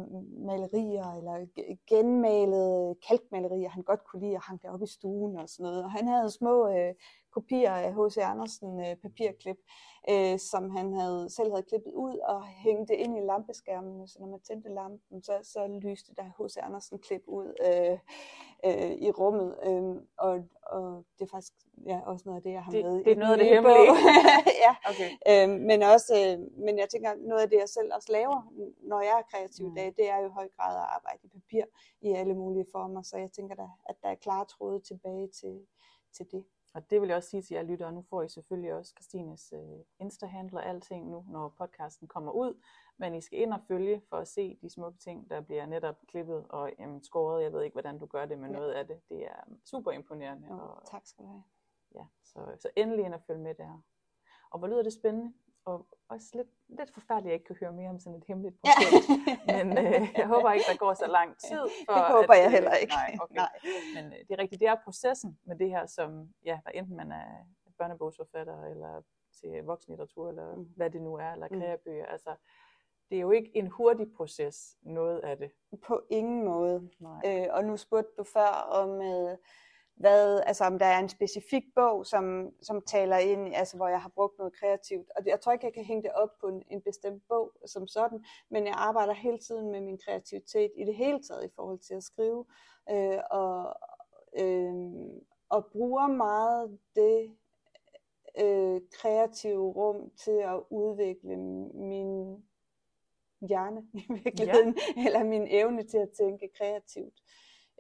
malerier 0.50 1.08
eller 1.18 1.46
genmalede 1.88 2.94
kalkmalerier, 3.08 3.68
han 3.68 3.82
godt 3.82 4.04
kunne 4.04 4.22
lide 4.22 4.36
at 4.36 4.44
hang 4.44 4.60
op 4.68 4.82
i 4.82 4.86
stuen 4.86 5.38
og 5.38 5.48
sådan 5.48 5.64
noget. 5.64 5.84
Og 5.84 5.90
han 5.90 6.06
havde 6.06 6.30
små 6.30 6.68
øh, 6.68 6.94
kopier 7.32 7.72
af 7.72 7.94
H.C. 7.94 8.16
Andersen 8.18 8.80
øh, 8.80 8.96
papirklip, 8.96 9.58
øh, 10.10 10.38
som 10.38 10.70
han 10.70 10.92
havde, 10.92 11.30
selv 11.30 11.50
havde 11.50 11.62
klippet 11.62 11.92
ud 11.92 12.18
og 12.18 12.46
hængte 12.46 12.96
ind 12.96 13.18
i 13.18 13.20
lampeskærmen, 13.20 14.08
så 14.08 14.16
når 14.20 14.26
man 14.26 14.40
tændte 14.40 14.68
lampen, 14.68 15.22
så, 15.22 15.38
så 15.42 15.66
lyste 15.82 16.14
der 16.14 16.24
H.C. 16.38 16.56
Andersen 16.56 16.98
klip 16.98 17.22
ud 17.26 17.46
øh, 17.66 17.98
øh, 18.64 18.92
i 18.92 19.10
rummet. 19.10 19.56
Øh, 19.66 20.02
og, 20.18 20.44
og 20.62 21.04
det 21.18 21.24
er 21.24 21.30
faktisk 21.30 21.52
ja, 21.86 22.00
også 22.06 22.22
noget 22.26 22.36
af 22.36 22.42
det, 22.42 22.52
jeg 22.52 22.64
har 22.64 22.72
det, 22.72 22.84
med 22.84 23.04
Det 23.04 23.12
er 23.12 23.16
noget 23.16 23.32
af 23.32 23.38
det 23.38 23.48
hemmelige. 23.48 23.92
ja. 24.66 24.72
Okay. 24.90 25.10
Øh, 25.30 25.60
men, 25.60 25.82
også, 25.82 26.12
øh, 26.20 26.60
men 26.64 26.78
jeg 26.78 26.88
tænker, 26.88 27.14
noget 27.14 27.42
af 27.42 27.50
det, 27.50 27.58
jeg 27.58 27.68
selv 27.68 27.90
også 27.94 28.12
laver, 28.12 28.52
når 28.82 29.00
jeg 29.00 29.18
er 29.18 29.22
kreativ 29.30 29.66
i 29.66 29.68
Mm. 29.68 29.74
dag, 29.74 29.94
det 29.96 30.08
er 30.10 30.18
jo 30.18 30.26
i 30.26 30.36
høj 30.38 30.48
grad 30.56 30.76
at 30.76 30.86
arbejde 30.96 31.18
i 31.24 31.28
papir 31.28 31.64
i 32.00 32.12
alle 32.12 32.34
mulige 32.34 32.66
former. 32.72 33.02
Så 33.02 33.16
jeg 33.16 33.30
tænker 33.32 33.54
da, 33.54 33.66
at 33.88 33.96
der 34.02 34.08
er 34.08 34.14
klare 34.14 34.44
tråde 34.44 34.80
tilbage 34.80 35.28
til, 35.40 35.66
til 36.16 36.26
det. 36.32 36.44
Og 36.76 36.90
det 36.90 37.00
vil 37.00 37.06
jeg 37.08 37.16
også 37.16 37.28
sige 37.30 37.42
til 37.42 37.54
jer 37.54 37.62
lyttere, 37.62 37.92
nu 37.92 38.02
får 38.02 38.22
I 38.22 38.28
selvfølgelig 38.28 38.74
også 38.74 38.92
Christines 38.96 39.52
øh, 39.52 40.06
Insta-handle 40.06 40.56
og 40.58 40.66
alting 40.66 41.10
nu, 41.10 41.24
når 41.28 41.48
podcasten 41.48 42.08
kommer 42.08 42.32
ud. 42.32 42.62
Men 42.96 43.14
I 43.14 43.20
skal 43.20 43.38
ind 43.38 43.52
og 43.52 43.60
følge 43.68 44.02
for 44.08 44.16
at 44.16 44.28
se 44.28 44.58
de 44.62 44.70
smukke 44.70 44.98
ting, 44.98 45.30
der 45.30 45.40
bliver 45.40 45.66
netop 45.66 45.96
klippet 46.08 46.46
og 46.48 46.72
jamen, 46.78 47.02
skåret. 47.04 47.42
Jeg 47.42 47.52
ved 47.52 47.62
ikke, 47.62 47.74
hvordan 47.74 47.98
du 47.98 48.06
gør 48.06 48.26
det 48.26 48.38
med 48.38 48.48
Ja. 48.48 48.54
noget 48.56 48.72
af 48.72 48.86
det. 48.86 49.00
Det 49.08 49.24
er 49.26 49.40
super 49.64 49.90
imponerende. 49.92 50.48
Jo, 50.48 50.54
Og, 50.54 50.82
tak 50.86 51.06
skal 51.06 51.24
du 51.24 51.28
have. 51.30 51.42
ja, 51.94 52.04
så, 52.24 52.56
så 52.60 52.70
endelig 52.76 53.04
ind 53.04 53.14
og 53.14 53.20
følge 53.26 53.40
med 53.42 53.54
der. 53.54 53.82
Og 54.50 54.58
hvor 54.58 54.68
lyder 54.68 54.82
det 54.82 54.92
spændende. 54.92 55.32
Og 55.66 55.86
også 56.08 56.26
lidt, 56.34 56.48
lidt 56.78 56.90
forfærdeligt, 56.94 57.26
at 57.26 57.30
jeg 57.30 57.34
ikke 57.34 57.44
kan 57.46 57.56
høre 57.60 57.72
mere 57.72 57.90
om 57.90 57.98
sådan 58.00 58.18
et 58.18 58.24
hemmeligt 58.28 58.56
projekt. 58.60 59.06
Men 59.46 59.66
øh, 59.86 60.00
jeg 60.20 60.26
håber 60.26 60.52
ikke, 60.52 60.64
der 60.72 60.76
går 60.76 60.94
så 60.94 61.06
lang 61.06 61.30
tid. 61.48 61.62
For, 61.86 61.92
det 61.94 62.02
håber 62.16 62.34
at, 62.34 62.40
jeg 62.42 62.50
heller 62.50 62.74
ikke. 62.74 62.92
Nej, 62.94 63.16
okay. 63.22 63.34
Nej. 63.34 63.52
Men 63.96 64.04
øh, 64.12 64.18
det 64.18 64.30
er 64.30 64.38
rigtigt, 64.38 64.60
det 64.60 64.68
er 64.68 64.76
processen 64.84 65.38
med 65.44 65.56
det 65.58 65.68
her, 65.70 65.86
som, 65.86 66.28
ja, 66.44 66.58
hvad 66.62 66.72
enten 66.74 66.96
man 66.96 67.12
er 67.12 67.28
børnebogsforfatter, 67.78 68.64
eller 68.64 69.02
til 69.40 69.62
voksenlitteratur, 69.64 70.28
eller 70.28 70.54
Mm. 70.54 70.58
mm. 70.60 70.68
hvad 70.76 70.90
det 70.90 71.02
nu 71.02 71.14
er, 71.14 71.32
eller 71.32 71.48
Mm. 71.50 71.60
kreabøger. 71.60 72.06
Altså, 72.06 72.34
det 73.10 73.16
er 73.16 73.20
jo 73.20 73.30
ikke 73.30 73.50
en 73.54 73.66
hurtig 73.66 74.06
proces, 74.16 74.76
noget 74.82 75.18
af 75.20 75.36
det. 75.36 75.50
På 75.86 76.02
ingen 76.10 76.44
måde. 76.44 76.90
Nej. 77.00 77.20
Øh, 77.26 77.46
og 77.50 77.64
nu 77.64 77.76
spurgte 77.76 78.10
du 78.18 78.24
før 78.24 78.48
om, 78.80 78.90
øh, 79.02 79.36
hvad, 79.96 80.40
altså 80.46 80.64
om 80.64 80.78
der 80.78 80.86
er 80.86 80.98
en 80.98 81.08
specifik 81.08 81.62
bog, 81.74 82.06
som, 82.06 82.50
som 82.62 82.82
taler 82.86 83.16
ind, 83.16 83.54
altså 83.54 83.76
hvor 83.76 83.88
jeg 83.88 84.02
har 84.02 84.08
brugt 84.08 84.38
noget 84.38 84.52
kreativt. 84.60 85.10
Og 85.16 85.26
jeg 85.26 85.40
tror 85.40 85.52
ikke, 85.52 85.66
jeg 85.66 85.74
kan 85.74 85.84
hænge 85.84 86.02
det 86.02 86.12
op 86.12 86.28
på 86.40 86.48
en, 86.48 86.62
en 86.70 86.82
bestemt 86.82 87.22
bog 87.28 87.52
som 87.66 87.88
sådan, 87.88 88.24
men 88.50 88.66
jeg 88.66 88.74
arbejder 88.76 89.12
hele 89.12 89.38
tiden 89.38 89.70
med 89.70 89.80
min 89.80 89.98
kreativitet 90.04 90.70
i 90.76 90.84
det 90.84 90.94
hele 90.94 91.22
taget 91.22 91.44
i 91.44 91.54
forhold 91.56 91.78
til 91.78 91.94
at 91.94 92.02
skrive. 92.02 92.44
Øh, 92.90 93.18
og, 93.30 93.74
øh, 94.38 94.74
og 95.48 95.66
bruger 95.72 96.06
meget 96.06 96.78
det 96.94 97.36
øh, 98.40 98.80
kreative 98.92 99.72
rum 99.72 100.10
til 100.24 100.38
at 100.38 100.62
udvikle 100.70 101.36
min 101.74 102.44
hjerne 103.48 103.82
i 103.94 104.04
virkeligheden, 104.24 104.76
ja. 104.96 105.06
eller 105.06 105.24
min 105.24 105.46
evne 105.50 105.82
til 105.82 105.98
at 105.98 106.10
tænke 106.10 106.48
kreativt. 106.58 107.14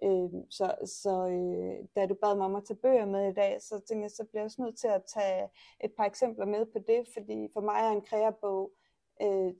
Øh, 0.02 0.30
så 0.50 0.74
så 0.84 1.28
øh, 1.28 1.88
da 1.96 2.06
du 2.06 2.14
bad 2.14 2.36
mig 2.36 2.46
om 2.46 2.54
at 2.54 2.64
tage 2.64 2.78
bøger 2.78 3.06
med 3.06 3.28
i 3.28 3.34
dag, 3.34 3.62
så 3.62 3.80
tænkte 3.88 4.02
jeg, 4.02 4.10
så 4.10 4.24
bliver 4.24 4.40
jeg 4.40 4.44
også 4.44 4.62
nødt 4.62 4.78
til 4.78 4.88
at 4.88 5.02
tage 5.14 5.48
et 5.84 5.92
par 5.96 6.04
eksempler 6.04 6.46
med 6.46 6.66
på 6.66 6.78
det, 6.78 7.08
fordi 7.14 7.48
for 7.52 7.60
mig 7.60 7.78
er 7.80 7.90
en 7.90 8.02
kreabog 8.02 8.72
øh, 9.22 9.52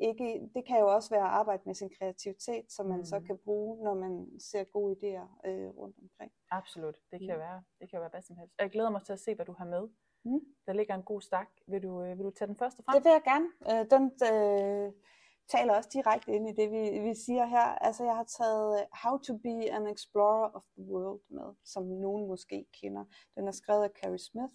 ikke, 0.00 0.50
det 0.54 0.64
kan 0.66 0.78
jo 0.78 0.94
også 0.94 1.10
være 1.10 1.24
at 1.24 1.34
arbejde 1.40 1.62
med 1.66 1.74
sin 1.74 1.90
kreativitet, 1.98 2.72
som 2.72 2.86
man 2.86 2.98
mm. 2.98 3.04
så 3.04 3.20
kan 3.20 3.38
bruge, 3.44 3.84
når 3.84 3.94
man 3.94 4.40
ser 4.40 4.64
gode 4.64 4.96
idéer 4.96 5.48
øh, 5.48 5.68
rundt 5.68 5.96
omkring. 6.02 6.32
Absolut, 6.50 6.96
det 7.10 7.20
kan, 7.20 7.36
mm. 7.36 7.40
være, 7.40 7.62
det 7.80 7.90
kan 7.90 8.00
være 8.00 8.08
hvad 8.08 8.22
som 8.22 8.36
helst. 8.36 8.54
Jeg 8.58 8.70
glæder 8.70 8.90
mig 8.90 9.02
til 9.02 9.12
at 9.12 9.20
se, 9.20 9.34
hvad 9.34 9.46
du 9.46 9.52
har 9.52 9.64
med. 9.64 9.88
Mm. 10.24 10.40
Der 10.66 10.72
ligger 10.72 10.94
en 10.94 11.02
god 11.02 11.20
stak. 11.20 11.48
Vil 11.66 11.82
du, 11.82 12.02
øh, 12.02 12.18
vil 12.18 12.24
du 12.24 12.30
tage 12.30 12.48
den 12.48 12.56
første 12.56 12.82
frem? 12.82 12.94
Det 12.94 13.04
vil 13.04 13.12
jeg 13.12 13.22
gerne. 13.32 13.48
Øh, 13.70 13.84
den 13.94 14.04
øh, 14.32 14.92
taler 15.50 15.74
også 15.74 15.90
direkte 15.92 16.32
ind 16.32 16.48
i 16.48 16.52
det, 16.52 16.70
vi, 16.70 16.98
vi 16.98 17.14
siger 17.14 17.46
her. 17.46 17.68
Altså, 17.86 18.04
jeg 18.04 18.16
har 18.16 18.24
taget 18.38 18.80
øh, 18.80 18.86
How 19.02 19.18
to 19.18 19.34
be 19.36 19.72
an 19.72 19.86
Explorer 19.86 20.50
of 20.54 20.62
the 20.62 20.84
World 20.92 21.20
med, 21.30 21.54
som 21.64 21.82
nogen 21.84 22.28
måske 22.28 22.66
kender. 22.80 23.04
Den 23.36 23.48
er 23.48 23.52
skrevet 23.52 23.84
af 23.84 23.90
Carrie 24.00 24.18
Smith. 24.18 24.52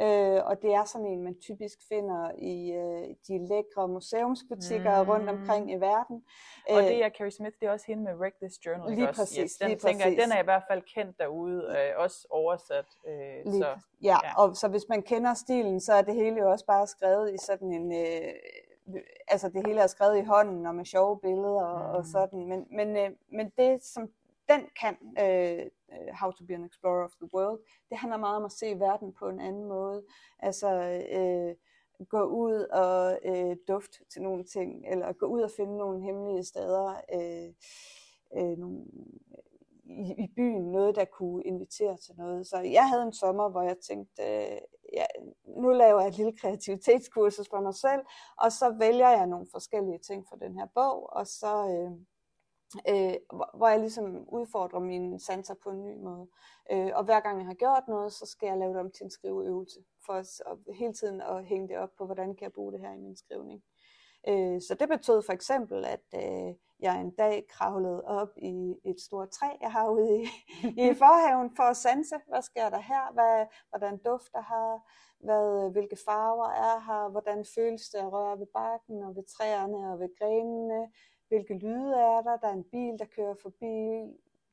Øh, 0.00 0.40
og 0.44 0.62
det 0.62 0.70
er 0.74 0.84
sådan 0.84 1.06
en, 1.06 1.22
man 1.22 1.36
typisk 1.40 1.78
finder 1.88 2.30
i 2.38 2.72
øh, 2.82 3.08
de 3.26 3.46
lækre 3.48 3.88
museumsbutikker 3.88 5.02
mm. 5.02 5.10
rundt 5.10 5.28
omkring 5.28 5.72
i 5.72 5.74
verden. 5.74 6.24
Og 6.70 6.82
det 6.82 7.04
er 7.04 7.10
Carrie 7.10 7.30
Smith, 7.30 7.56
det 7.60 7.66
er 7.68 7.72
også 7.72 7.86
hende 7.86 8.02
med 8.02 8.14
Wreck 8.14 8.36
This 8.42 8.66
Journal. 8.66 8.94
Lige 8.94 9.06
præcis. 9.06 9.38
Yes, 9.38 9.56
den, 9.56 9.68
lige 9.68 9.78
tænker, 9.78 10.04
præcis. 10.04 10.22
den 10.22 10.32
er 10.32 10.40
i 10.40 10.44
hvert 10.44 10.62
fald 10.70 10.82
kendt 10.94 11.18
derude, 11.18 11.58
øh, 11.76 12.02
også 12.04 12.26
oversat. 12.30 12.86
Øh, 13.06 13.52
lige, 13.52 13.62
så, 13.62 13.78
ja, 14.02 14.18
ja, 14.24 14.42
og 14.42 14.56
så 14.56 14.68
hvis 14.68 14.86
man 14.88 15.02
kender 15.02 15.34
stilen, 15.34 15.80
så 15.80 15.92
er 15.92 16.02
det 16.02 16.14
hele 16.14 16.36
jo 16.36 16.50
også 16.50 16.66
bare 16.66 16.86
skrevet 16.86 17.34
i 17.34 17.38
sådan 17.38 17.72
en... 17.72 17.92
Øh, 17.92 18.32
altså 19.28 19.48
det 19.48 19.66
hele 19.66 19.80
er 19.80 19.86
skrevet 19.86 20.18
i 20.18 20.24
hånden 20.24 20.66
og 20.66 20.74
med 20.74 20.84
sjove 20.84 21.20
billeder 21.20 21.62
og, 21.62 21.90
mm. 21.90 21.94
og 21.94 22.06
sådan, 22.06 22.46
men, 22.46 22.66
men, 22.70 22.96
øh, 22.96 23.10
men 23.32 23.52
det 23.58 23.84
som 23.84 24.08
den 24.48 24.60
kan, 24.80 24.96
øh, 25.20 25.66
How 26.20 26.30
to 26.30 26.44
be 26.44 26.54
an 26.54 26.64
Explorer 26.64 27.04
of 27.04 27.10
the 27.20 27.34
World, 27.34 27.60
det 27.90 27.98
handler 27.98 28.18
meget 28.18 28.36
om 28.36 28.44
at 28.44 28.52
se 28.52 28.78
verden 28.78 29.12
på 29.12 29.28
en 29.28 29.40
anden 29.40 29.64
måde. 29.64 30.04
Altså 30.38 30.68
øh, 31.12 31.54
gå 32.08 32.22
ud 32.22 32.54
og 32.54 33.18
øh, 33.24 33.56
dufte 33.68 33.98
til 34.12 34.22
nogle 34.22 34.44
ting, 34.44 34.86
eller 34.88 35.12
gå 35.12 35.26
ud 35.26 35.40
og 35.40 35.50
finde 35.56 35.76
nogle 35.76 36.00
hemmelige 36.02 36.44
steder 36.44 36.94
øh, 37.14 37.52
øh, 38.36 38.58
nogle, 38.58 38.84
i, 39.90 40.24
i 40.24 40.26
byen, 40.36 40.72
noget 40.72 40.96
der 40.96 41.04
kunne 41.04 41.44
invitere 41.44 41.96
til 41.96 42.14
noget. 42.18 42.46
Så 42.46 42.58
jeg 42.58 42.88
havde 42.88 43.02
en 43.02 43.12
sommer, 43.12 43.48
hvor 43.48 43.62
jeg 43.62 43.76
tænkte, 43.88 44.22
øh, 44.22 44.58
ja, 44.92 45.04
nu 45.46 45.68
laver 45.68 46.00
jeg 46.00 46.08
et 46.08 46.16
lille 46.16 46.36
kreativitetskursus 46.36 47.48
for 47.48 47.60
mig 47.60 47.74
selv, 47.74 48.02
og 48.36 48.52
så 48.52 48.74
vælger 48.78 49.10
jeg 49.10 49.26
nogle 49.26 49.46
forskellige 49.52 49.98
ting 49.98 50.26
for 50.28 50.36
den 50.36 50.58
her 50.58 50.66
bog, 50.74 51.12
og 51.12 51.26
så... 51.26 51.66
Øh, 51.68 51.92
øh, 52.88 53.14
hvor 53.54 53.68
jeg 53.68 53.80
ligesom 53.80 54.28
udfordrer 54.28 54.80
mine 54.80 55.20
sanser 55.20 55.54
på 55.62 55.70
en 55.70 55.84
ny 55.84 55.96
måde. 55.96 56.28
Øh, 56.72 56.90
og 56.94 57.04
hver 57.04 57.20
gang 57.20 57.38
jeg 57.38 57.46
har 57.46 57.54
gjort 57.54 57.88
noget, 57.88 58.12
så 58.12 58.26
skal 58.26 58.46
jeg 58.46 58.58
lave 58.58 58.72
det 58.72 58.80
om 58.80 58.90
til 58.90 59.04
en 59.04 59.10
skriveøvelse, 59.10 59.80
for 60.06 60.12
at, 60.12 60.40
og 60.46 60.58
hele 60.74 60.92
tiden 60.92 61.20
at 61.20 61.44
hænge 61.44 61.68
det 61.68 61.78
op 61.78 61.90
på, 61.98 62.06
hvordan 62.06 62.34
kan 62.34 62.42
jeg 62.42 62.52
bruge 62.52 62.72
det 62.72 62.80
her 62.80 62.92
i 62.92 62.98
min 62.98 63.16
skrivning. 63.16 63.62
Øh, 64.28 64.60
så 64.60 64.76
det 64.80 64.88
betød 64.88 65.22
for 65.22 65.32
eksempel, 65.32 65.84
at 65.84 66.04
øh, 66.14 66.54
jeg 66.80 67.00
en 67.00 67.10
dag 67.10 67.46
kravlede 67.48 68.04
op 68.04 68.28
i 68.36 68.76
et 68.84 69.00
stort 69.00 69.30
træ, 69.30 69.46
jeg 69.60 69.72
har 69.72 69.88
ude 69.88 70.22
i, 70.22 70.24
i 70.62 70.94
forhaven, 71.02 71.56
for 71.56 71.62
at 71.62 71.76
sanse, 71.76 72.16
hvad 72.28 72.42
sker 72.42 72.70
der 72.70 72.80
her, 72.80 73.12
hvad, 73.12 73.46
hvordan 73.68 73.98
dufter 73.98 74.42
her, 74.52 74.80
hvad, 75.24 75.70
hvilke 75.72 75.96
farver 76.04 76.48
er 76.48 76.78
her, 76.80 77.08
hvordan 77.08 77.44
føles 77.54 77.88
det 77.88 77.98
at 77.98 78.12
røre 78.12 78.38
ved 78.38 78.46
bakken 78.46 79.02
og 79.02 79.16
ved 79.16 79.24
træerne 79.24 79.92
og 79.92 80.00
ved 80.00 80.18
grenene, 80.18 80.92
hvilke 81.28 81.54
lyde 81.54 81.94
er 81.94 82.22
der, 82.22 82.36
der 82.36 82.48
er 82.48 82.52
en 82.52 82.64
bil, 82.64 82.98
der 82.98 83.04
kører 83.16 83.34
forbi, 83.42 83.76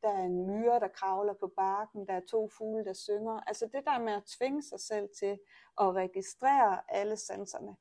der 0.01 0.09
er 0.09 0.23
en 0.23 0.47
myre, 0.47 0.79
der 0.79 0.87
kravler 0.87 1.33
på 1.33 1.47
barken, 1.47 2.07
der 2.07 2.13
er 2.13 2.21
to 2.29 2.49
fugle, 2.57 2.85
der 2.85 2.93
synger. 2.93 3.39
Altså 3.47 3.65
det 3.65 3.85
der 3.85 3.99
med 3.99 4.13
at 4.13 4.23
tvinge 4.23 4.63
sig 4.63 4.79
selv 4.79 5.09
til 5.19 5.39
at 5.81 5.93
registrere 5.95 6.79
alle 6.89 7.17
sanserne, 7.17 7.75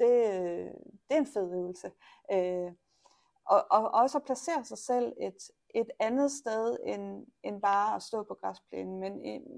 det, 0.00 0.12
det 1.08 1.14
er 1.14 1.18
en 1.18 1.26
fed 1.26 1.52
øvelse. 1.52 1.90
Øh, 2.32 2.72
og, 3.46 3.66
og 3.70 3.90
også 3.90 4.18
at 4.18 4.24
placere 4.24 4.64
sig 4.64 4.78
selv 4.78 5.12
et, 5.20 5.50
et 5.74 5.90
andet 6.00 6.32
sted 6.32 6.78
end, 6.84 7.26
end 7.42 7.62
bare 7.62 7.96
at 7.96 8.02
stå 8.02 8.22
på 8.22 8.34
græsplænen, 8.34 9.00
men, 9.00 9.12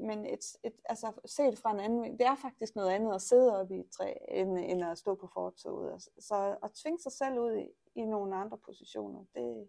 men 0.08 0.26
et, 0.26 0.44
et, 0.64 0.72
altså 0.84 1.12
set 1.24 1.58
fra 1.58 1.70
en 1.70 1.80
anden 1.80 2.18
det 2.18 2.26
er 2.26 2.36
faktisk 2.36 2.76
noget 2.76 2.90
andet 2.90 3.14
at 3.14 3.22
sidde 3.22 3.60
oppe 3.60 3.76
i 3.76 3.80
et 3.80 3.90
træ, 3.90 4.14
end, 4.28 4.58
end 4.58 4.84
at 4.84 4.98
stå 4.98 5.14
på 5.14 5.28
fortoget. 5.34 5.92
Altså, 5.92 6.10
så 6.18 6.56
at 6.62 6.70
tvinge 6.82 6.98
sig 6.98 7.12
selv 7.12 7.38
ud 7.38 7.56
i, 7.56 7.68
i 7.94 8.04
nogle 8.04 8.36
andre 8.36 8.58
positioner, 8.58 9.24
det, 9.34 9.68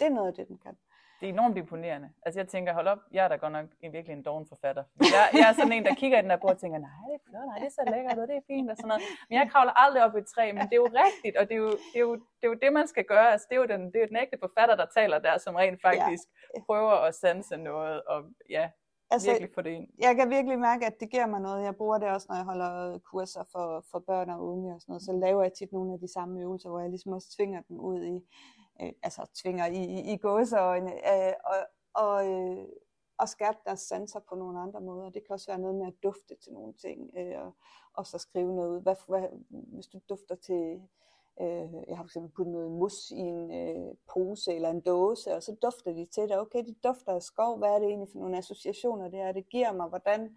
det 0.00 0.06
er 0.06 0.10
noget 0.10 0.28
af 0.28 0.34
det, 0.34 0.48
den 0.48 0.58
kan 0.58 0.76
det 1.22 1.28
er 1.28 1.32
enormt 1.32 1.58
imponerende. 1.58 2.08
Altså 2.26 2.40
jeg 2.40 2.48
tænker, 2.48 2.72
hold 2.78 2.88
op, 2.94 2.98
jeg 3.12 3.24
er 3.24 3.28
da 3.28 3.36
godt 3.36 3.52
nok 3.52 3.66
virkelig 3.80 4.14
en 4.16 4.22
doven 4.22 4.46
forfatter. 4.52 4.84
Jeg, 5.00 5.24
jeg 5.40 5.46
er 5.50 5.52
sådan 5.52 5.72
en, 5.72 5.84
der 5.84 5.94
kigger 5.94 6.18
i 6.18 6.22
den 6.22 6.30
der 6.30 6.36
bord 6.36 6.54
og 6.56 6.60
tænker, 6.60 6.78
nej, 6.78 7.02
det 7.08 7.14
er 7.20 7.24
flot, 7.28 7.46
nej, 7.50 7.58
det 7.58 7.66
er 7.66 7.74
så 7.78 7.84
lækkert, 7.94 8.18
og 8.22 8.28
det 8.28 8.36
er 8.36 8.44
fint 8.52 8.70
og 8.70 8.76
sådan 8.76 8.88
noget. 8.88 9.02
Men 9.28 9.34
jeg 9.38 9.46
kravler 9.52 9.74
aldrig 9.84 10.00
op 10.06 10.14
i 10.16 10.18
et 10.18 10.26
træ, 10.34 10.44
men 10.52 10.62
det 10.68 10.74
er 10.78 10.82
jo 10.86 10.90
rigtigt, 11.04 11.34
og 11.40 11.44
det 11.48 11.54
er 11.58 11.62
jo 11.66 11.72
det, 11.92 11.98
er 12.02 12.06
jo, 12.08 12.14
det, 12.38 12.44
er 12.46 12.50
jo 12.52 12.58
det 12.64 12.72
man 12.72 12.86
skal 12.92 13.04
gøre. 13.12 13.28
Altså, 13.32 13.46
det 13.48 13.54
er 13.56 13.60
jo 13.64 13.68
den, 13.72 13.80
det 13.90 13.96
er 13.96 14.04
jo 14.04 14.10
den 14.12 14.20
ægte 14.24 14.38
forfatter, 14.44 14.74
der 14.82 14.86
taler 14.98 15.18
der, 15.26 15.34
som 15.38 15.54
rent 15.54 15.80
faktisk 15.88 16.24
ja. 16.56 16.60
prøver 16.66 16.94
at 17.08 17.14
sanse 17.14 17.56
noget, 17.56 18.02
og 18.12 18.18
ja, 18.56 18.64
altså, 19.10 19.30
virkelig 19.30 19.50
få 19.54 19.62
det 19.66 19.72
ind. 19.78 19.86
Jeg 20.06 20.12
kan 20.16 20.30
virkelig 20.36 20.58
mærke, 20.58 20.86
at 20.86 20.96
det 21.00 21.08
giver 21.10 21.26
mig 21.26 21.40
noget. 21.40 21.64
Jeg 21.68 21.76
bruger 21.76 21.98
det 21.98 22.08
også, 22.08 22.26
når 22.30 22.36
jeg 22.36 22.44
holder 22.44 22.98
kurser 23.10 23.44
for, 23.52 23.66
for 23.90 23.98
børn 24.10 24.30
og 24.30 24.38
unge 24.50 24.74
og 24.74 24.80
sådan 24.80 24.90
noget. 24.92 25.02
Så 25.02 25.12
laver 25.12 25.42
jeg 25.42 25.52
tit 25.52 25.72
nogle 25.72 25.92
af 25.94 25.98
de 26.04 26.12
samme 26.12 26.40
øvelser, 26.40 26.68
hvor 26.68 26.80
jeg 26.80 26.90
ligesom 26.90 27.12
også 27.12 27.28
tvinger 27.36 27.60
dem 27.68 27.76
ud 27.80 28.00
i, 28.14 28.16
øh, 28.80 28.92
altså 29.02 29.26
tvinger 29.34 29.66
i, 29.66 29.84
i, 29.84 30.12
i 30.12 30.16
gåseøjne, 30.16 30.92
øh, 30.92 31.32
og, 31.44 31.56
og, 31.94 32.28
øh, 32.28 32.68
og 33.18 33.28
skærpe 33.28 33.58
deres 33.64 33.80
sanser 33.80 34.20
på 34.28 34.34
nogle 34.34 34.60
andre 34.60 34.80
måder. 34.80 35.10
Det 35.10 35.22
kan 35.26 35.34
også 35.34 35.50
være 35.50 35.58
noget 35.58 35.76
med 35.76 35.86
at 35.86 36.02
dufte 36.02 36.34
til 36.42 36.52
nogle 36.52 36.72
ting, 36.72 37.10
øh, 37.16 37.40
og, 37.44 37.52
og 37.94 38.06
så 38.06 38.18
skrive 38.18 38.54
noget. 38.54 38.82
Hvad, 38.82 38.96
hvad, 39.08 39.28
hvis 39.48 39.86
du 39.86 40.00
dufter 40.08 40.34
til, 40.34 40.82
øh, 41.40 41.72
jeg 41.88 41.96
har 41.96 42.04
fx 42.04 42.16
puttet 42.36 42.52
noget 42.52 42.70
mus 42.70 43.10
i 43.10 43.18
en 43.18 43.50
øh, 43.50 43.94
pose 44.14 44.54
eller 44.54 44.70
en 44.70 44.80
dåse, 44.80 45.34
og 45.34 45.42
så 45.42 45.56
dufter 45.62 45.92
de 45.92 46.06
til 46.06 46.28
det. 46.28 46.38
Okay, 46.38 46.64
de 46.64 46.74
dufter 46.84 47.12
af 47.12 47.22
skov. 47.22 47.58
Hvad 47.58 47.68
er 47.68 47.78
det 47.78 47.88
egentlig 47.88 48.08
for 48.12 48.18
nogle 48.18 48.38
associationer, 48.38 49.08
det 49.08 49.20
er? 49.20 49.32
Det 49.32 49.48
giver 49.48 49.72
mig, 49.72 49.88
hvordan 49.88 50.36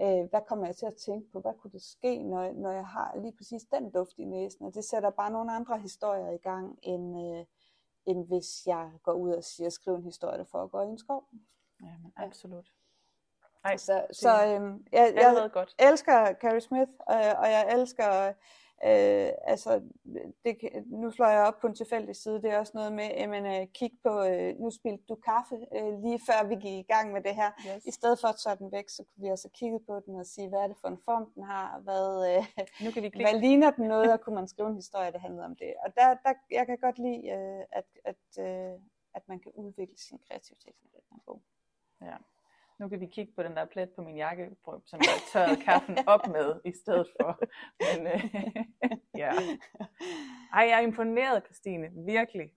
øh, 0.00 0.24
hvad 0.30 0.40
kommer 0.48 0.66
jeg 0.66 0.76
til 0.76 0.86
at 0.86 0.96
tænke 0.96 1.30
på, 1.32 1.40
hvad 1.40 1.52
kunne 1.60 1.70
det 1.70 1.82
ske, 1.82 2.22
når, 2.22 2.52
når 2.52 2.70
jeg 2.70 2.86
har 2.86 3.16
lige 3.22 3.36
præcis 3.36 3.62
den 3.64 3.90
duft 3.90 4.18
i 4.18 4.24
næsen, 4.24 4.66
og 4.66 4.74
det 4.74 4.84
sætter 4.84 5.10
bare 5.10 5.30
nogle 5.30 5.52
andre 5.52 5.78
historier 5.78 6.30
i 6.30 6.36
gang, 6.36 6.78
end, 6.82 7.06
øh, 7.20 7.44
end 8.06 8.26
hvis 8.26 8.66
jeg 8.66 8.90
går 9.02 9.12
ud 9.12 9.30
og 9.30 9.44
siger, 9.44 9.70
skriv 9.70 9.94
en 9.94 10.02
historie, 10.02 10.38
der 10.38 10.44
foregår 10.44 10.82
i 10.82 10.86
en 10.86 10.98
skov. 10.98 11.24
Ja, 11.82 11.96
men 12.02 12.12
absolut. 12.16 12.72
Ej, 13.64 13.76
så, 13.76 14.06
så 14.12 14.46
øhm, 14.46 14.86
jeg, 14.92 15.12
jeg, 15.14 15.50
jeg 15.78 15.90
elsker 15.90 16.34
Carrie 16.40 16.60
Smith, 16.60 16.90
øh, 17.10 17.38
og 17.38 17.50
jeg 17.50 17.68
elsker 17.72 18.32
Øh, 18.84 19.30
altså, 19.44 19.82
det, 20.44 20.56
nu 20.86 21.10
slår 21.10 21.26
jeg 21.26 21.46
op 21.46 21.58
på 21.60 21.66
en 21.66 21.74
tilfældig 21.74 22.16
side, 22.16 22.42
det 22.42 22.50
er 22.50 22.58
også 22.58 22.72
noget 22.74 22.92
med, 22.92 23.04
at 23.04 23.28
man 23.28 23.68
kig 23.74 23.92
på, 24.02 24.24
øh, 24.24 24.58
nu 24.58 24.70
spilte 24.70 25.04
du 25.08 25.14
kaffe 25.14 25.56
øh, 25.76 26.02
lige 26.02 26.20
før 26.28 26.48
vi 26.48 26.54
gik 26.54 26.78
i 26.78 26.92
gang 26.92 27.12
med 27.12 27.22
det 27.22 27.34
her. 27.34 27.50
Yes. 27.68 27.84
I 27.84 27.90
stedet 27.90 28.18
for 28.20 28.28
at 28.28 28.36
tage 28.44 28.56
den 28.56 28.72
væk, 28.72 28.88
så 28.88 29.04
kunne 29.04 29.22
vi 29.24 29.30
også 29.30 29.48
kigge 29.48 29.80
på 29.80 30.00
den 30.06 30.14
og 30.16 30.26
sige, 30.26 30.48
hvad 30.48 30.58
er 30.58 30.66
det 30.66 30.76
for 30.80 30.88
en 30.88 30.98
form 31.04 31.32
den 31.34 31.42
har, 31.42 31.80
hvad, 31.86 32.06
øh, 32.30 32.66
nu 32.84 32.90
kan 32.90 33.02
vi 33.02 33.10
hvad 33.14 33.40
ligner 33.40 33.70
den 33.70 33.88
noget, 33.88 34.12
og 34.12 34.20
kunne 34.24 34.34
man 34.34 34.48
skrive 34.48 34.68
en 34.68 34.82
historie, 34.82 35.12
der 35.12 35.18
handler 35.18 35.44
om 35.44 35.56
det. 35.56 35.74
Og 35.84 35.94
der, 35.96 36.06
der 36.24 36.32
jeg 36.50 36.66
kan 36.66 36.78
godt 36.78 36.98
lide, 36.98 37.22
øh, 37.36 37.64
at, 37.72 37.88
at, 38.04 38.24
øh, 38.46 38.74
at 39.14 39.22
man 39.28 39.40
kan 39.40 39.52
udvikle 39.54 39.98
sin 39.98 40.18
kreativitet 40.28 40.74
med 40.82 40.90
den 40.92 41.02
her 41.10 41.18
bog. 41.26 41.42
Ja 42.02 42.16
nu 42.80 42.88
kan 42.88 43.00
vi 43.00 43.06
kigge 43.06 43.32
på 43.36 43.42
den 43.42 43.56
der 43.56 43.64
plet 43.64 43.90
på 43.90 44.02
min 44.02 44.16
jakke, 44.16 44.50
som 44.64 45.00
jeg 45.00 45.18
tørret 45.32 45.62
kaffen 45.64 45.98
op 46.06 46.28
med 46.28 46.60
i 46.64 46.72
stedet 46.82 47.08
for. 47.20 47.38
Men, 47.80 48.06
øh, 48.06 48.24
ja. 49.22 49.32
Ej, 50.52 50.62
jeg 50.70 50.78
er 50.78 50.80
imponeret, 50.80 51.44
Christine. 51.44 51.90
Virkelig. 52.06 52.52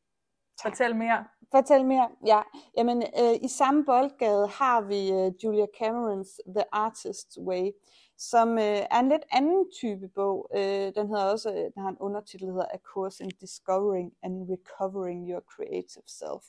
Fortæl 0.62 0.96
mere. 0.96 1.26
Fortæl 1.52 1.86
mere, 1.86 2.10
ja. 2.26 2.42
Jamen, 2.78 3.04
øh, 3.22 3.36
i 3.42 3.48
samme 3.48 3.86
boldgade 3.86 4.48
har 4.48 4.82
vi 4.82 5.12
øh, 5.12 5.32
Julia 5.44 5.66
Camerons 5.80 6.42
The 6.48 6.64
Artist's 6.76 7.42
Way, 7.42 7.72
som 8.18 8.58
øh, 8.58 8.82
er 8.92 9.00
en 9.00 9.10
lidt 9.10 9.26
anden 9.32 9.72
type 9.72 10.08
bog. 10.08 10.50
Øh, 10.56 10.94
den 10.96 11.08
hedder 11.08 11.32
også, 11.32 11.50
den 11.76 11.82
har 11.84 11.90
en 11.90 11.98
undertitel, 12.00 12.48
der 12.48 12.54
hedder 12.54 12.74
A 12.74 12.78
Course 12.78 13.24
in 13.24 13.30
Discovering 13.30 14.14
and 14.24 14.50
Recovering 14.52 15.30
Your 15.30 15.42
Creative 15.42 16.08
Self. 16.08 16.46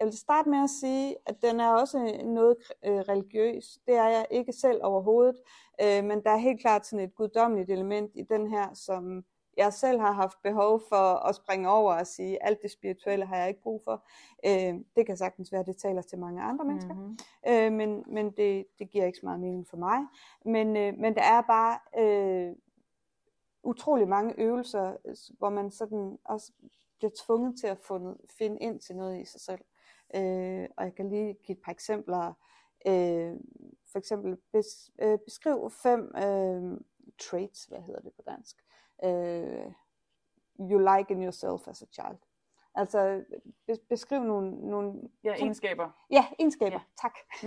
Jeg 0.00 0.06
vil 0.06 0.18
starte 0.18 0.50
med 0.50 0.58
at 0.58 0.70
sige, 0.70 1.16
at 1.26 1.42
den 1.42 1.60
er 1.60 1.68
også 1.68 2.20
noget 2.24 2.56
øh, 2.84 2.98
religiøs. 2.98 3.78
Det 3.86 3.94
er 3.94 4.08
jeg 4.08 4.26
ikke 4.30 4.52
selv 4.52 4.80
overhovedet, 4.82 5.36
øh, 5.82 6.04
men 6.04 6.24
der 6.24 6.30
er 6.30 6.36
helt 6.36 6.60
klart 6.60 6.86
sådan 6.86 7.04
et 7.04 7.14
guddommeligt 7.14 7.70
element 7.70 8.10
i 8.14 8.22
den 8.22 8.46
her, 8.50 8.74
som 8.74 9.24
jeg 9.56 9.72
selv 9.72 10.00
har 10.00 10.12
haft 10.12 10.42
behov 10.42 10.82
for 10.88 11.28
at 11.28 11.34
springe 11.34 11.70
over 11.70 11.94
og 11.94 12.06
sige, 12.06 12.42
alt 12.42 12.62
det 12.62 12.70
spirituelle 12.70 13.26
har 13.26 13.36
jeg 13.36 13.48
ikke 13.48 13.62
brug 13.62 13.82
for. 13.84 14.06
Øh, 14.46 14.74
det 14.96 15.06
kan 15.06 15.16
sagtens 15.16 15.52
være, 15.52 15.60
at 15.60 15.66
det 15.66 15.76
taler 15.76 16.02
til 16.02 16.18
mange 16.18 16.42
andre 16.42 16.64
mennesker, 16.64 16.94
mm-hmm. 16.94 17.18
øh, 17.48 17.72
men, 17.72 18.04
men 18.06 18.30
det, 18.30 18.66
det 18.78 18.90
giver 18.90 19.06
ikke 19.06 19.18
så 19.18 19.26
meget 19.26 19.40
mening 19.40 19.68
for 19.68 19.76
mig. 19.76 19.98
Men, 20.44 20.76
øh, 20.76 20.94
men 20.98 21.14
der 21.14 21.22
er 21.22 21.42
bare 21.42 21.78
øh, 21.98 22.56
utrolig 23.62 24.08
mange 24.08 24.34
øvelser, 24.38 24.96
hvor 25.38 25.50
man 25.50 25.70
sådan 25.70 26.18
også 26.24 26.52
bliver 26.98 27.10
tvunget 27.26 27.60
til 27.60 27.66
at 27.66 27.78
finde 28.38 28.58
ind 28.60 28.80
til 28.80 28.96
noget 28.96 29.20
i 29.20 29.24
sig 29.24 29.40
selv. 29.40 29.60
Øh, 30.14 30.68
og 30.76 30.84
jeg 30.84 30.94
kan 30.94 31.08
lige 31.08 31.34
give 31.34 31.56
et 31.56 31.62
par 31.64 31.72
eksempler. 31.72 32.32
Øh, 32.86 33.36
for 33.92 33.98
eksempel 33.98 34.36
bes, 34.52 34.90
øh, 34.98 35.18
beskriv 35.18 35.70
fem 35.70 36.12
øh, 36.16 36.80
traits, 37.18 37.64
hvad 37.64 37.80
hedder 37.80 38.00
det 38.00 38.12
på 38.12 38.22
dansk, 38.26 38.56
øh, 39.04 39.72
you 40.60 40.78
like 40.78 41.14
in 41.14 41.22
yourself 41.22 41.68
as 41.68 41.82
a 41.82 41.86
child. 41.92 42.18
Altså 42.74 43.24
beskriv 43.88 44.22
nogle... 44.22 44.68
nogle 44.70 45.00
ja, 45.24 45.32
egenskaber. 45.32 45.90
Ja, 46.10 46.24
egenskaber. 46.38 46.72
Ja. 46.72 46.80
Tak. 47.00 47.18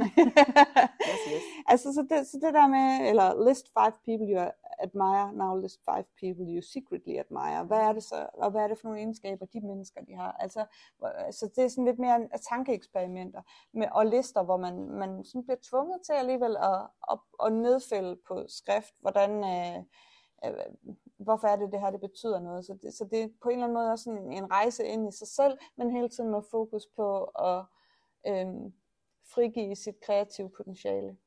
yes, 1.09 1.19
yes. 1.33 1.41
Altså 1.71 1.93
så 1.93 2.07
det, 2.09 2.27
så 2.27 2.39
det 2.41 2.53
der 2.53 2.67
med, 2.67 3.09
eller 3.09 3.49
list 3.49 3.67
five 3.67 3.93
people 4.05 4.35
you 4.35 4.49
admire, 4.79 5.33
now 5.33 5.61
list 5.61 5.79
five 5.85 6.05
people 6.19 6.45
you 6.55 6.61
secretly 6.61 7.15
admire. 7.23 7.63
Hvad 7.63 7.77
er 7.77 7.93
det 7.93 8.03
så, 8.03 8.29
og 8.33 8.51
hvad 8.51 8.61
er 8.61 8.67
det 8.67 8.77
for 8.77 8.87
nogle 8.87 8.99
egenskaber, 8.99 9.45
de 9.45 9.61
mennesker 9.61 10.01
de 10.01 10.13
har? 10.15 10.31
Altså, 10.31 10.65
så 11.31 11.49
det 11.55 11.63
er 11.63 11.67
sådan 11.67 11.85
lidt 11.85 11.99
mere 11.99 12.29
tankeeksperimenter 12.49 13.41
med, 13.73 13.87
og 13.91 14.05
lister, 14.05 14.43
hvor 14.43 14.57
man, 14.57 14.89
man 14.89 15.23
sådan 15.23 15.43
bliver 15.43 15.57
tvunget 15.69 16.01
til 16.05 16.13
alligevel 16.13 16.57
at, 16.57 16.87
at, 17.11 17.19
at 17.45 17.53
nedfælde 17.53 18.17
på 18.27 18.45
skrift, 18.47 18.93
hvordan... 19.01 19.31
Øh, 19.43 19.83
øh, 20.45 20.53
hvorfor 21.17 21.47
er 21.47 21.55
det 21.55 21.71
det 21.71 21.79
her, 21.79 21.91
det 21.91 22.01
betyder 22.01 22.39
noget. 22.39 22.65
Så 22.65 22.77
det, 22.81 22.93
så 22.93 23.05
det 23.11 23.23
er 23.23 23.27
på 23.41 23.49
en 23.49 23.53
eller 23.53 23.63
anden 23.63 23.73
måde 23.73 23.91
også 23.91 24.09
en, 24.09 24.31
en 24.31 24.51
rejse 24.51 24.85
ind 24.85 25.07
i 25.07 25.17
sig 25.17 25.27
selv, 25.27 25.57
men 25.77 25.91
hele 25.91 26.09
tiden 26.09 26.31
med 26.31 26.41
fokus 26.51 26.83
på 26.95 27.23
at 27.23 27.65
øh, 28.27 28.47
frigive 29.33 29.75
sit 29.75 29.99
kreative 30.05 30.49
potentiale. 30.49 31.17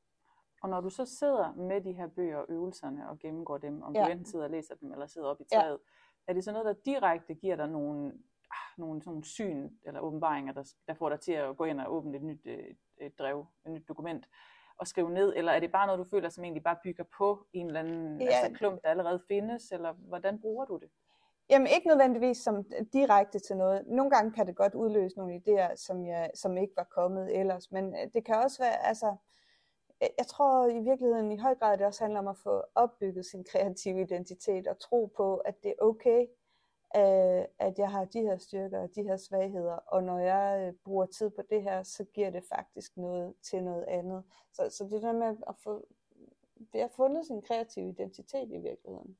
Og 0.67 0.71
når 0.71 0.81
du 0.81 0.89
så 0.89 1.05
sidder 1.05 1.53
med 1.55 1.81
de 1.81 1.93
her 1.93 2.07
bøger 2.07 2.37
og 2.37 2.45
øvelserne 2.49 3.09
og 3.09 3.19
gennemgår 3.19 3.57
dem, 3.57 3.81
om 3.81 3.95
ja. 3.95 4.05
du 4.05 4.11
enten 4.11 4.25
sidder 4.25 4.45
og 4.45 4.51
læser 4.51 4.75
dem, 4.75 4.91
eller 4.91 5.07
sidder 5.07 5.27
op 5.27 5.41
i 5.41 5.43
taget, 5.43 5.79
ja. 6.27 6.31
er 6.31 6.33
det 6.33 6.43
så 6.43 6.51
noget, 6.51 6.65
der 6.65 6.73
direkte 6.85 7.33
giver 7.33 7.55
dig 7.55 7.67
nogle, 7.67 8.07
ah, 8.51 8.77
nogle 8.77 9.01
sådan 9.01 9.23
syn 9.23 9.69
eller 9.85 9.99
åbenbaringer, 9.99 10.53
der, 10.53 10.63
der 10.87 10.93
får 10.93 11.09
dig 11.09 11.19
til 11.19 11.31
at 11.31 11.57
gå 11.57 11.63
ind 11.63 11.81
og 11.81 11.93
åbne 11.93 12.17
et 12.17 12.23
nyt 12.23 12.45
et, 12.45 12.77
et 12.97 13.19
drev, 13.19 13.45
et 13.65 13.71
nyt 13.71 13.87
dokument, 13.87 14.25
at 14.81 14.87
skrive 14.87 15.09
ned, 15.09 15.33
eller 15.35 15.51
er 15.51 15.59
det 15.59 15.71
bare 15.71 15.87
noget, 15.87 15.99
du 15.99 16.03
føler, 16.03 16.29
som 16.29 16.43
egentlig 16.43 16.63
bare 16.63 16.77
bygger 16.83 17.03
på 17.17 17.45
en 17.53 17.67
eller 17.67 17.79
anden 17.79 18.21
ja. 18.21 18.27
altså, 18.27 18.57
klump, 18.57 18.83
der 18.83 18.89
allerede 18.89 19.21
findes, 19.27 19.71
eller 19.71 19.93
hvordan 19.93 20.41
bruger 20.41 20.65
du 20.65 20.77
det? 20.77 20.89
Jamen 21.49 21.67
ikke 21.67 21.87
nødvendigvis 21.87 22.37
som 22.37 22.65
direkte 22.93 23.39
til 23.39 23.57
noget. 23.57 23.87
Nogle 23.87 24.11
gange 24.11 24.31
kan 24.31 24.47
det 24.47 24.55
godt 24.55 24.73
udløse 24.73 25.17
nogle 25.17 25.35
idéer, 25.35 25.75
som, 25.75 26.05
jeg, 26.05 26.31
som 26.35 26.57
ikke 26.57 26.73
var 26.75 26.87
kommet 26.91 27.39
ellers, 27.39 27.71
men 27.71 27.95
øh, 27.95 28.13
det 28.13 28.25
kan 28.25 28.35
også 28.35 28.63
være, 28.63 28.85
altså, 28.87 29.15
jeg 30.01 30.27
tror 30.27 30.67
i 30.67 30.79
virkeligheden 30.79 31.31
i 31.31 31.37
høj 31.37 31.55
grad, 31.55 31.77
det 31.77 31.85
også 31.85 32.03
handler 32.03 32.19
om 32.19 32.27
at 32.27 32.37
få 32.37 32.63
opbygget 32.75 33.25
sin 33.25 33.43
kreative 33.43 34.01
identitet 34.01 34.67
og 34.67 34.79
tro 34.79 35.05
på, 35.17 35.37
at 35.37 35.63
det 35.63 35.69
er 35.69 35.85
okay 35.85 36.27
øh, 36.95 37.45
at 37.59 37.79
jeg 37.79 37.91
har 37.91 38.05
de 38.05 38.21
her 38.21 38.37
styrker 38.37 38.79
og 38.79 38.95
de 38.95 39.03
her 39.03 39.17
svagheder, 39.17 39.75
og 39.75 40.03
når 40.03 40.19
jeg 40.19 40.67
øh, 40.67 40.73
bruger 40.83 41.05
tid 41.05 41.29
på 41.29 41.41
det 41.49 41.63
her, 41.63 41.83
så 41.83 42.03
giver 42.03 42.29
det 42.29 42.43
faktisk 42.43 42.97
noget 42.97 43.35
til 43.41 43.63
noget 43.63 43.83
andet. 43.83 44.23
Så, 44.53 44.69
så 44.69 44.83
det 44.83 45.01
der 45.01 45.11
med 45.11 45.37
at 45.47 45.55
få, 45.63 45.87
det 46.73 46.81
har 46.81 46.87
fundet 46.95 47.25
sin 47.25 47.41
kreative 47.41 47.89
identitet 47.89 48.49
i 48.51 48.57
virkeligheden. 48.57 49.17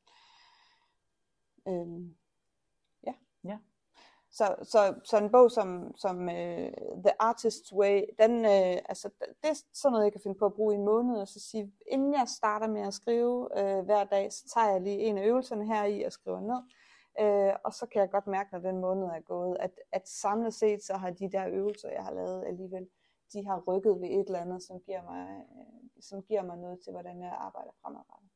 Øhm, 1.68 2.16
ja. 3.04 3.14
ja. 3.44 3.58
Så, 4.32 4.56
så, 4.64 5.00
så 5.04 5.18
en 5.18 5.32
bog 5.32 5.52
som, 5.52 5.96
som 5.96 6.18
uh, 6.20 6.70
The 7.06 7.22
Artist's 7.24 7.76
Way, 7.76 8.04
den, 8.20 8.46
uh, 8.46 8.78
altså, 8.92 9.10
det 9.42 9.50
er 9.50 9.62
sådan 9.74 9.92
noget, 9.92 10.04
jeg 10.04 10.12
kan 10.12 10.22
finde 10.22 10.40
på 10.40 10.46
at 10.46 10.54
bruge 10.54 10.74
i 10.74 10.78
en 10.78 10.86
måned, 10.86 11.22
og 11.22 11.28
så 11.28 11.40
sige, 11.40 11.74
inden 11.88 12.14
jeg 12.14 12.28
starter 12.28 12.68
med 12.68 12.82
at 12.82 12.94
skrive 12.94 13.40
uh, 13.40 13.86
hver 13.86 14.04
dag, 14.04 14.34
så 14.34 14.52
tager 14.54 14.72
jeg 14.72 14.82
lige 14.82 14.98
en 14.98 15.18
af 15.18 15.26
øvelserne 15.26 15.66
her 15.68 15.84
i 15.84 16.04
og 16.04 16.12
skriver 16.12 16.40
ned. 16.40 16.62
Uh, 17.22 17.56
og 17.64 17.74
så 17.74 17.86
kan 17.86 18.02
jeg 18.02 18.10
godt 18.10 18.28
mærke, 18.28 18.50
når 18.52 18.60
den 18.60 18.78
måned 18.78 19.08
er 19.08 19.20
gået, 19.20 19.58
at, 19.60 19.72
at 19.92 20.08
samlet 20.08 20.54
set, 20.54 20.84
så 20.84 20.94
har 20.94 21.10
de 21.10 21.32
der 21.32 21.48
øvelser, 21.48 21.90
jeg 21.90 22.04
har 22.04 22.14
lavet 22.14 22.46
alligevel, 22.46 22.88
de 23.34 23.46
har 23.46 23.64
rykket 23.68 24.02
ved 24.02 24.10
et 24.10 24.26
eller 24.26 24.40
andet, 24.40 24.64
som 24.64 24.80
giver 24.80 25.04
mig, 25.04 25.46
uh, 25.50 26.02
som 26.02 26.22
giver 26.22 26.44
mig 26.44 26.58
noget 26.58 26.80
til, 26.84 26.92
hvordan 26.92 27.22
jeg 27.22 27.36
arbejder 27.40 27.72
fremadrettet. 27.82 28.30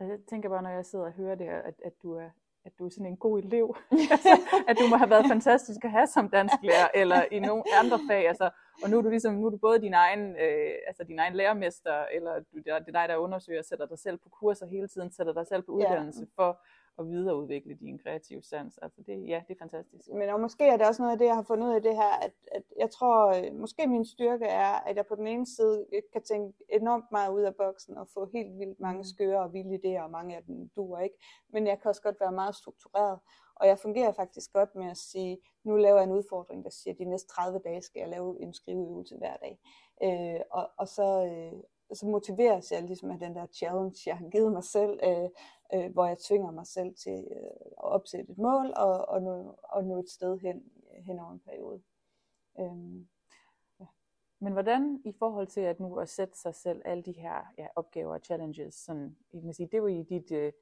Jeg 0.00 0.18
tænker 0.28 0.48
bare, 0.48 0.62
når 0.62 0.70
jeg 0.70 0.86
sidder 0.86 1.04
og 1.04 1.12
hører 1.12 1.34
det, 1.34 1.48
at, 1.48 1.74
at 1.84 1.92
du 2.02 2.14
er 2.14 2.30
at 2.66 2.72
du 2.78 2.86
er 2.86 2.90
sådan 2.90 3.06
en 3.06 3.16
god 3.16 3.38
elev. 3.42 3.76
altså, 4.14 4.34
at 4.68 4.76
du 4.80 4.84
må 4.90 4.96
have 4.96 5.10
været 5.10 5.26
fantastisk 5.28 5.84
at 5.84 5.90
have 5.90 6.06
som 6.06 6.28
dansklærer, 6.28 6.88
eller 6.94 7.24
i 7.32 7.38
nogle 7.38 7.62
andre 7.82 7.98
fag. 8.08 8.28
Altså, 8.28 8.50
og 8.82 8.90
nu 8.90 8.98
er 8.98 9.02
du 9.02 9.08
ligesom, 9.08 9.34
nu 9.34 9.46
er 9.46 9.50
du 9.50 9.56
både 9.56 9.80
din 9.80 9.94
egen, 9.94 10.24
øh, 10.44 10.74
altså 10.86 11.04
din 11.04 11.18
egen 11.18 11.34
lærermester, 11.34 12.04
eller 12.16 12.32
du, 12.34 12.56
det 12.64 12.70
er 12.72 12.78
dig, 12.78 13.06
der 13.08 13.16
undersøger, 13.16 13.62
sætter 13.62 13.86
dig 13.86 13.98
selv 13.98 14.16
på 14.18 14.28
kurser 14.28 14.66
hele 14.66 14.88
tiden, 14.88 15.12
sætter 15.12 15.32
dig 15.32 15.46
selv 15.46 15.62
på 15.62 15.72
uddannelse 15.72 16.20
ja. 16.20 16.42
for 16.42 16.60
at 16.98 17.08
videreudvikle 17.08 17.74
din 17.74 17.98
kreative 17.98 18.42
sans. 18.42 18.78
Altså 18.78 19.02
det, 19.06 19.28
ja, 19.28 19.42
det 19.48 19.54
er 19.54 19.58
fantastisk. 19.58 20.08
Men 20.08 20.28
og 20.28 20.40
måske 20.40 20.64
er 20.64 20.76
det 20.76 20.86
også 20.86 21.02
noget 21.02 21.12
af 21.12 21.18
det, 21.18 21.26
jeg 21.26 21.34
har 21.34 21.42
fundet 21.42 21.68
ud 21.68 21.74
af 21.74 21.82
det 21.82 21.96
her, 21.96 22.12
at, 22.22 22.32
at 22.52 22.62
jeg 22.78 22.90
tror, 22.90 23.26
øh, 23.26 23.54
måske 23.54 23.86
min 23.86 24.04
styrke 24.04 24.44
er, 24.44 24.72
at 24.88 24.96
jeg 24.96 25.06
på 25.06 25.14
den 25.14 25.26
ene 25.26 25.46
side 25.46 25.86
kan 26.12 26.22
tænke 26.22 26.58
enormt 26.68 27.12
meget 27.12 27.32
ud 27.32 27.42
af 27.42 27.54
boksen 27.54 27.96
og 27.96 28.08
få 28.14 28.28
helt 28.32 28.58
vildt 28.58 28.80
mange 28.80 28.98
mm. 28.98 29.04
skøre 29.04 29.40
og 29.40 29.52
vilde 29.52 29.74
idéer, 29.74 30.02
og 30.02 30.10
mange 30.10 30.36
af 30.36 30.42
dem 30.42 30.68
duer 30.76 31.00
ikke. 31.00 31.16
Men 31.52 31.66
jeg 31.66 31.80
kan 31.80 31.88
også 31.88 32.02
godt 32.02 32.20
være 32.20 32.32
meget 32.32 32.54
struktureret. 32.54 33.18
Og 33.60 33.66
jeg 33.66 33.78
fungerer 33.78 34.12
faktisk 34.12 34.52
godt 34.52 34.74
med 34.74 34.90
at 34.90 34.96
sige, 34.96 35.38
nu 35.64 35.76
laver 35.76 35.96
jeg 35.96 36.04
en 36.04 36.12
udfordring, 36.12 36.64
der 36.64 36.70
siger, 36.70 36.94
at 36.94 36.98
de 36.98 37.04
næste 37.04 37.28
30 37.28 37.58
dage 37.58 37.82
skal 37.82 38.00
jeg 38.00 38.08
lave 38.08 38.42
en 38.42 38.54
skriveøvelse 38.54 39.16
hver 39.16 39.36
dag. 39.36 39.58
Øh, 40.02 40.40
og, 40.50 40.70
og 40.78 40.88
så, 40.88 41.24
øh, 41.24 41.60
så 41.94 42.06
motiveres 42.06 42.72
jeg 42.72 42.82
ligesom 42.82 43.10
af 43.10 43.18
den 43.18 43.34
der 43.34 43.46
challenge, 43.46 44.02
jeg 44.06 44.16
har 44.16 44.28
givet 44.28 44.52
mig 44.52 44.64
selv, 44.64 45.00
øh, 45.02 45.28
øh, 45.74 45.92
hvor 45.92 46.06
jeg 46.06 46.18
tvinger 46.18 46.50
mig 46.50 46.66
selv 46.66 46.94
til 46.94 47.28
øh, 47.30 47.66
at 47.70 47.84
opsætte 47.84 48.32
et 48.32 48.38
mål 48.38 48.72
og, 48.76 49.08
og, 49.08 49.22
nå, 49.22 49.58
og 49.62 49.84
nå 49.84 49.98
et 49.98 50.10
sted 50.10 50.38
hen, 50.38 50.62
hen 51.06 51.18
over 51.18 51.32
en 51.32 51.40
periode. 51.40 51.82
Øhm, 52.60 53.08
ja. 53.80 53.86
Men 54.40 54.52
hvordan 54.52 55.00
i 55.04 55.12
forhold 55.18 55.46
til 55.46 55.60
at 55.60 55.80
nu 55.80 55.98
at 55.98 56.08
sætte 56.08 56.38
sig 56.38 56.54
selv 56.54 56.82
alle 56.84 57.02
de 57.02 57.12
her 57.12 57.52
ja, 57.58 57.66
opgaver 57.76 58.14
og 58.14 58.20
challenges, 58.24 58.74
sådan, 58.74 59.16
I 59.32 59.40
kan 59.40 59.54
sige, 59.54 59.68
det 59.72 59.82
var 59.82 59.88
i 59.88 60.02
dit, 60.02 60.32
øh, 60.32 60.52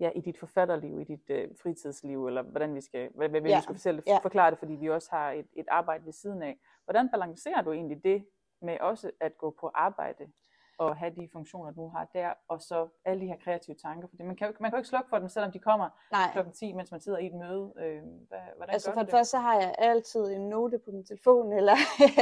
ja, 0.00 0.10
i 0.10 0.20
dit 0.20 0.38
forfatterliv, 0.38 1.00
i 1.00 1.04
dit 1.04 1.30
øh, 1.30 1.50
fritidsliv, 1.62 2.26
eller 2.26 2.42
hvordan 2.42 2.74
vi 2.74 2.80
skal, 2.80 3.10
hvad, 3.14 3.28
hvad 3.28 3.40
ja. 3.42 3.56
vi 3.56 3.62
skal 3.62 3.74
fortælle, 3.74 4.02
ja. 4.06 4.18
forklare 4.18 4.50
det, 4.50 4.58
fordi 4.58 4.72
vi 4.72 4.90
også 4.90 5.10
har 5.10 5.30
et, 5.30 5.46
et 5.52 5.66
arbejde 5.68 6.04
ved 6.04 6.12
siden 6.12 6.42
af. 6.42 6.58
Hvordan 6.84 7.08
balancerer 7.10 7.62
du 7.62 7.72
egentlig 7.72 8.04
det 8.04 8.26
med 8.60 8.80
også 8.80 9.10
at 9.20 9.38
gå 9.38 9.50
på 9.60 9.70
arbejde 9.74 10.32
at 10.80 10.96
have 10.96 11.12
de 11.14 11.28
funktioner, 11.32 11.70
du 11.70 11.88
har 11.88 12.04
der, 12.14 12.32
og 12.48 12.62
så 12.62 12.88
alle 13.04 13.20
de 13.22 13.26
her 13.26 13.36
kreative 13.44 13.76
tanker. 13.76 14.08
Fordi 14.08 14.22
man 14.22 14.36
kan, 14.36 14.46
jo, 14.46 14.52
man 14.60 14.70
kan 14.70 14.76
jo 14.76 14.80
ikke 14.80 14.88
slukke 14.88 15.08
for 15.08 15.18
dem, 15.18 15.28
selvom 15.28 15.52
de 15.52 15.58
kommer 15.58 15.88
klokken 16.32 16.52
10, 16.52 16.72
mens 16.72 16.90
man 16.90 17.00
sidder 17.00 17.18
i 17.18 17.26
et 17.26 17.34
møde. 17.34 17.72
Øh, 17.76 18.02
hvad, 18.28 18.38
hvordan 18.56 18.72
altså 18.72 18.90
gør 18.90 18.94
for 18.94 19.02
det 19.02 19.10
første, 19.10 19.30
så 19.30 19.38
har 19.38 19.54
jeg 19.54 19.74
altid 19.78 20.24
en 20.24 20.48
note 20.48 20.78
på 20.78 20.90
min 20.90 21.04
telefon, 21.04 21.52
eller, 21.52 21.76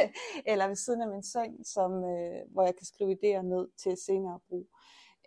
eller 0.51 0.67
ved 0.67 0.77
siden 0.77 1.03
af 1.03 1.09
min 1.09 1.23
seng, 1.23 1.67
som, 1.67 2.05
øh, 2.05 2.41
hvor 2.53 2.63
jeg 2.63 2.77
kan 2.77 2.87
skrive 2.87 3.13
idéer 3.13 3.43
ned 3.43 3.69
til 3.83 3.97
senere 3.97 4.41
brug. 4.49 4.67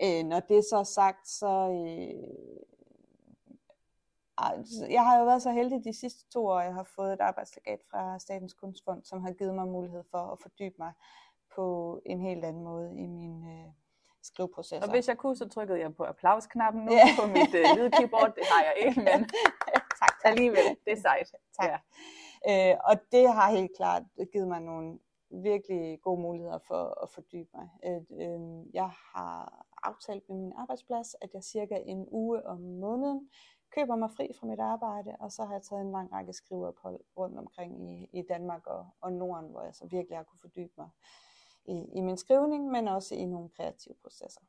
Øh, 0.03 0.23
når 0.23 0.39
det 0.39 0.63
så 0.69 0.77
er 0.77 0.83
sagt, 0.83 1.27
så... 1.27 1.69
Øh, 1.69 2.63
jeg 4.89 5.05
har 5.05 5.19
jo 5.19 5.25
været 5.25 5.41
så 5.41 5.51
heldig 5.51 5.83
de 5.83 5.99
sidste 5.99 6.29
to 6.29 6.45
år, 6.45 6.59
jeg 6.59 6.73
har 6.73 6.87
fået 6.95 7.13
et 7.13 7.21
arbejdslegat 7.21 7.79
fra 7.91 8.19
Statens 8.19 8.53
Kunstfond, 8.53 9.03
som 9.03 9.21
har 9.21 9.31
givet 9.31 9.55
mig 9.55 9.67
mulighed 9.67 10.03
for 10.11 10.17
at 10.17 10.39
fordybe 10.39 10.75
mig 10.77 10.93
på 11.55 11.99
en 12.05 12.21
helt 12.21 12.45
anden 12.45 12.63
måde 12.63 12.95
i 12.95 13.05
min 13.07 13.43
øh, 13.43 13.71
skriveproces. 14.23 14.83
Og 14.83 14.89
hvis 14.89 15.07
jeg 15.07 15.17
kunne, 15.17 15.35
så 15.35 15.49
trykkede 15.49 15.79
jeg 15.79 15.95
på 15.95 16.03
applausknappen 16.03 16.85
nu 16.85 16.91
ja. 16.91 17.07
på 17.19 17.27
mit 17.27 17.53
øh, 17.55 17.65
lydkeyboard. 17.77 18.35
Det 18.35 18.43
har 18.43 18.63
jeg 18.63 18.73
ikke, 18.87 18.99
men 19.09 19.29
tak, 19.99 20.15
alligevel, 20.23 20.77
det 20.85 20.93
er 20.93 21.01
sejt. 21.01 21.31
Tak. 21.61 21.69
Ja. 21.69 21.77
Øh, 22.49 22.77
og 22.83 22.95
det 23.11 23.33
har 23.33 23.51
helt 23.51 23.71
klart 23.77 24.03
givet 24.33 24.47
mig 24.47 24.61
nogle 24.61 24.99
virkelig 25.29 26.01
gode 26.01 26.21
muligheder 26.21 26.59
for 26.67 27.03
at 27.03 27.09
fordybe 27.09 27.49
mig. 27.53 27.69
At, 27.83 28.05
øh, 28.21 28.73
jeg 28.73 28.89
har 29.13 29.65
aftalt 29.83 30.29
med 30.29 30.37
min 30.37 30.53
arbejdsplads, 30.57 31.15
at 31.21 31.29
jeg 31.33 31.43
cirka 31.43 31.75
en 31.85 32.07
uge 32.11 32.45
om 32.45 32.59
måneden 32.59 33.29
køber 33.75 33.95
mig 33.95 34.11
fri 34.17 34.29
fra 34.39 34.47
mit 34.47 34.59
arbejde, 34.59 35.15
og 35.19 35.31
så 35.31 35.43
har 35.45 35.53
jeg 35.53 35.63
taget 35.63 35.81
en 35.81 35.91
lang 35.91 36.13
række 36.13 36.33
skriveophold 36.33 36.99
rundt 37.17 37.39
omkring 37.39 37.91
i, 37.91 38.09
i 38.19 38.21
Danmark 38.29 38.67
og, 38.67 38.87
og 39.01 39.13
Norden, 39.13 39.49
hvor 39.51 39.63
jeg 39.63 39.75
så 39.75 39.87
virkelig 39.87 40.17
har 40.17 40.23
kunne 40.23 40.39
fordybe 40.39 40.73
mig 40.77 40.89
i, 41.65 41.85
i 41.95 42.01
min 42.01 42.17
skrivning, 42.17 42.71
men 42.71 42.87
også 42.87 43.15
i 43.15 43.25
nogle 43.25 43.49
kreative 43.49 43.95
processer. 44.01 44.41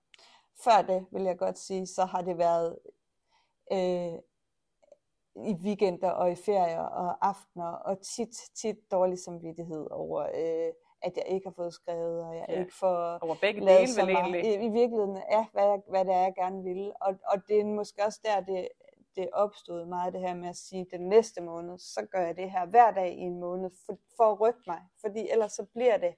Før 0.64 0.82
det, 0.82 1.06
vil 1.10 1.22
jeg 1.22 1.38
godt 1.38 1.58
sige, 1.58 1.86
så 1.86 2.04
har 2.04 2.22
det 2.22 2.38
været 2.38 2.78
øh, 3.72 4.18
i 5.36 5.54
weekender 5.54 6.10
og 6.10 6.32
i 6.32 6.34
ferier 6.34 6.80
og 6.80 7.26
aftener, 7.26 7.72
og 7.72 8.00
tit, 8.00 8.36
tit 8.54 8.76
dårlig 8.90 9.18
samvittighed 9.18 9.86
over, 9.90 10.22
øh, 10.22 10.72
at 11.02 11.16
jeg 11.16 11.24
ikke 11.28 11.46
har 11.46 11.54
fået 11.56 11.74
skrevet, 11.74 12.24
og 12.24 12.36
jeg 12.36 12.46
ja. 12.48 12.60
ikke 12.60 12.74
får 12.74 13.18
over 13.22 13.36
begge 13.40 13.60
dele 13.60 13.92
vel 13.96 14.08
egentlig. 14.08 14.44
I, 14.44 14.54
I 14.54 14.68
virkeligheden, 14.68 15.16
ja, 15.30 15.46
hvad, 15.52 15.64
jeg, 15.64 15.80
hvad 15.88 16.04
det 16.04 16.14
er, 16.14 16.20
jeg 16.20 16.34
gerne 16.34 16.62
vil. 16.62 16.92
Og, 17.00 17.14
og 17.32 17.48
det 17.48 17.60
er 17.60 17.64
måske 17.64 18.04
også 18.04 18.20
der, 18.24 18.40
det, 18.40 18.68
det 19.16 19.28
opstod 19.32 19.86
meget 19.86 20.12
det 20.12 20.20
her 20.20 20.34
med 20.34 20.48
at 20.48 20.56
sige, 20.56 20.86
den 20.90 21.08
næste 21.08 21.40
måned, 21.40 21.78
så 21.78 22.06
gør 22.12 22.20
jeg 22.20 22.36
det 22.36 22.50
her 22.50 22.66
hver 22.66 22.90
dag 22.90 23.12
i 23.12 23.20
en 23.20 23.40
måned, 23.40 23.70
for, 23.86 23.98
for 24.16 24.32
at 24.32 24.40
rykke 24.40 24.60
mig. 24.66 24.80
Fordi 25.00 25.28
ellers 25.30 25.52
så 25.52 25.64
bliver 25.74 25.96
det 25.96 26.14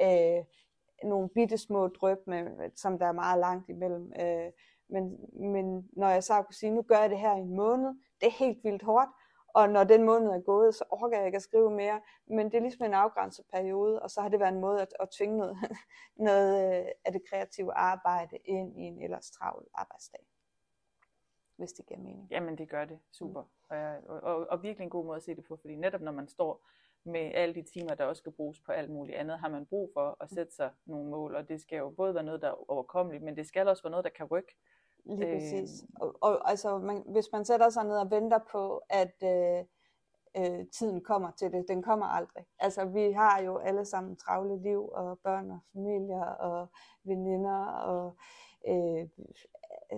øh, 0.00 0.44
nogle 1.04 1.28
bitte 1.28 1.58
små 1.58 1.88
drøb, 1.88 2.18
med, 2.26 2.70
som 2.76 2.98
der 2.98 3.06
er 3.06 3.12
meget 3.12 3.40
langt 3.40 3.68
imellem. 3.68 4.12
Øh, 4.20 4.52
men, 4.88 5.16
men 5.32 5.88
når 5.92 6.08
jeg 6.08 6.24
så 6.24 6.42
kunne 6.42 6.54
sige, 6.54 6.70
nu 6.70 6.82
gør 6.82 6.98
jeg 6.98 7.10
det 7.10 7.18
her 7.18 7.36
i 7.36 7.40
en 7.40 7.56
måned, 7.56 7.94
det 8.20 8.26
er 8.26 8.38
helt 8.38 8.64
vildt 8.64 8.82
hårdt, 8.82 9.10
og 9.54 9.68
når 9.68 9.84
den 9.84 10.02
måned 10.02 10.30
er 10.30 10.40
gået, 10.40 10.74
så 10.74 10.84
orker 10.90 11.16
jeg 11.16 11.26
ikke 11.26 11.36
at 11.36 11.42
skrive 11.42 11.70
mere. 11.70 12.00
Men 12.26 12.46
det 12.46 12.54
er 12.54 12.60
ligesom 12.60 12.86
en 12.86 12.94
afgrænset 12.94 13.44
periode, 13.52 14.02
og 14.02 14.10
så 14.10 14.20
har 14.20 14.28
det 14.28 14.40
været 14.40 14.52
en 14.52 14.60
måde 14.60 14.82
at, 14.82 14.94
at 15.00 15.10
tvinge 15.10 15.38
noget, 15.38 15.56
noget 16.28 16.80
øh, 16.80 16.86
af 17.04 17.12
det 17.12 17.22
kreative 17.30 17.72
arbejde 17.72 18.36
ind 18.44 18.78
i 18.78 18.82
en 18.82 19.02
ellers 19.02 19.30
travl 19.30 19.66
arbejdsdag. 19.74 20.26
Hvis 21.56 21.72
det 21.72 21.86
giver 21.86 22.00
mening. 22.00 22.28
Jamen 22.30 22.58
det 22.58 22.68
gør 22.68 22.84
det, 22.84 22.98
super. 23.12 23.42
Og, 23.68 23.78
og, 24.08 24.20
og, 24.20 24.46
og 24.50 24.62
virkelig 24.62 24.84
en 24.84 24.90
god 24.90 25.04
måde 25.04 25.16
at 25.16 25.22
se 25.22 25.36
det 25.36 25.44
på, 25.44 25.56
fordi 25.56 25.76
netop 25.76 26.00
når 26.00 26.12
man 26.12 26.28
står 26.28 26.68
med 27.04 27.30
alle 27.34 27.54
de 27.54 27.62
timer, 27.62 27.94
der 27.94 28.04
også 28.04 28.20
skal 28.20 28.32
bruges 28.32 28.60
på 28.60 28.72
alt 28.72 28.90
muligt 28.90 29.16
andet, 29.16 29.38
har 29.38 29.48
man 29.48 29.66
brug 29.66 29.90
for 29.94 30.16
at 30.20 30.30
sætte 30.30 30.54
sig 30.54 30.70
nogle 30.86 31.10
mål, 31.10 31.34
og 31.34 31.48
det 31.48 31.60
skal 31.60 31.78
jo 31.78 31.90
både 31.90 32.14
være 32.14 32.24
noget, 32.24 32.42
der 32.42 32.48
er 32.48 32.70
overkommeligt, 32.70 33.24
men 33.24 33.36
det 33.36 33.46
skal 33.46 33.68
også 33.68 33.82
være 33.82 33.90
noget, 33.90 34.04
der 34.04 34.10
kan 34.10 34.26
rykke. 34.26 34.56
Lige 35.04 35.34
præcis. 35.34 35.82
Øh, 35.82 35.88
og, 36.00 36.16
og 36.20 36.50
altså, 36.50 36.78
man, 36.78 37.02
hvis 37.06 37.32
man 37.32 37.44
sætter 37.44 37.68
sig 37.70 37.84
ned 37.84 37.96
og 37.96 38.10
venter 38.10 38.38
på, 38.52 38.82
at 38.90 39.14
øh, 39.24 39.64
øh, 40.36 40.66
tiden 40.66 41.00
kommer 41.00 41.30
til 41.30 41.52
det, 41.52 41.64
den 41.68 41.82
kommer 41.82 42.06
aldrig. 42.06 42.44
Altså, 42.58 42.84
vi 42.84 43.12
har 43.12 43.42
jo 43.42 43.58
alle 43.58 43.84
sammen 43.84 44.16
travle 44.16 44.62
liv, 44.62 44.88
og 44.88 45.18
børn 45.18 45.50
og 45.50 45.60
familier, 45.72 46.24
og 46.24 46.66
veninder, 47.04 47.64
og 47.66 48.16
øh, 48.68 49.08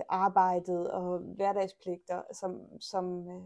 arbejdet, 0.09 0.91
og 0.91 1.19
hverdagspligter, 1.19 2.23
som, 2.33 2.81
som 2.81 3.29
øh, 3.29 3.43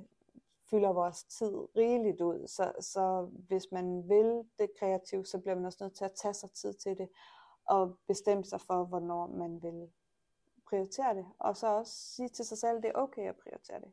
fylder 0.71 0.93
vores 0.93 1.25
tid 1.25 1.77
rigeligt 1.77 2.21
ud. 2.21 2.47
Så, 2.47 2.73
så 2.81 3.31
hvis 3.49 3.73
man 3.73 4.09
vil 4.09 4.45
det 4.59 4.71
kreativt, 4.79 5.29
så 5.29 5.39
bliver 5.39 5.55
man 5.55 5.65
også 5.65 5.79
nødt 5.81 5.97
til 5.97 6.05
at 6.05 6.13
tage 6.13 6.35
sig 6.35 6.51
tid 6.51 6.75
til 6.75 6.99
det, 6.99 7.09
og 7.69 7.99
bestemme 8.07 8.45
sig 8.45 8.61
for, 8.61 8.85
hvornår 8.85 9.27
man 9.27 9.63
vil 9.63 9.91
prioritere 10.69 11.15
det, 11.15 11.27
og 11.39 11.57
så 11.57 11.67
også 11.67 11.93
sige 11.93 12.29
til 12.29 12.45
sig 12.45 12.59
selv, 12.59 12.77
at 12.77 12.83
det 12.83 12.89
er 12.89 12.99
okay 12.99 13.29
at 13.29 13.37
prioritere 13.37 13.81
det. 13.81 13.93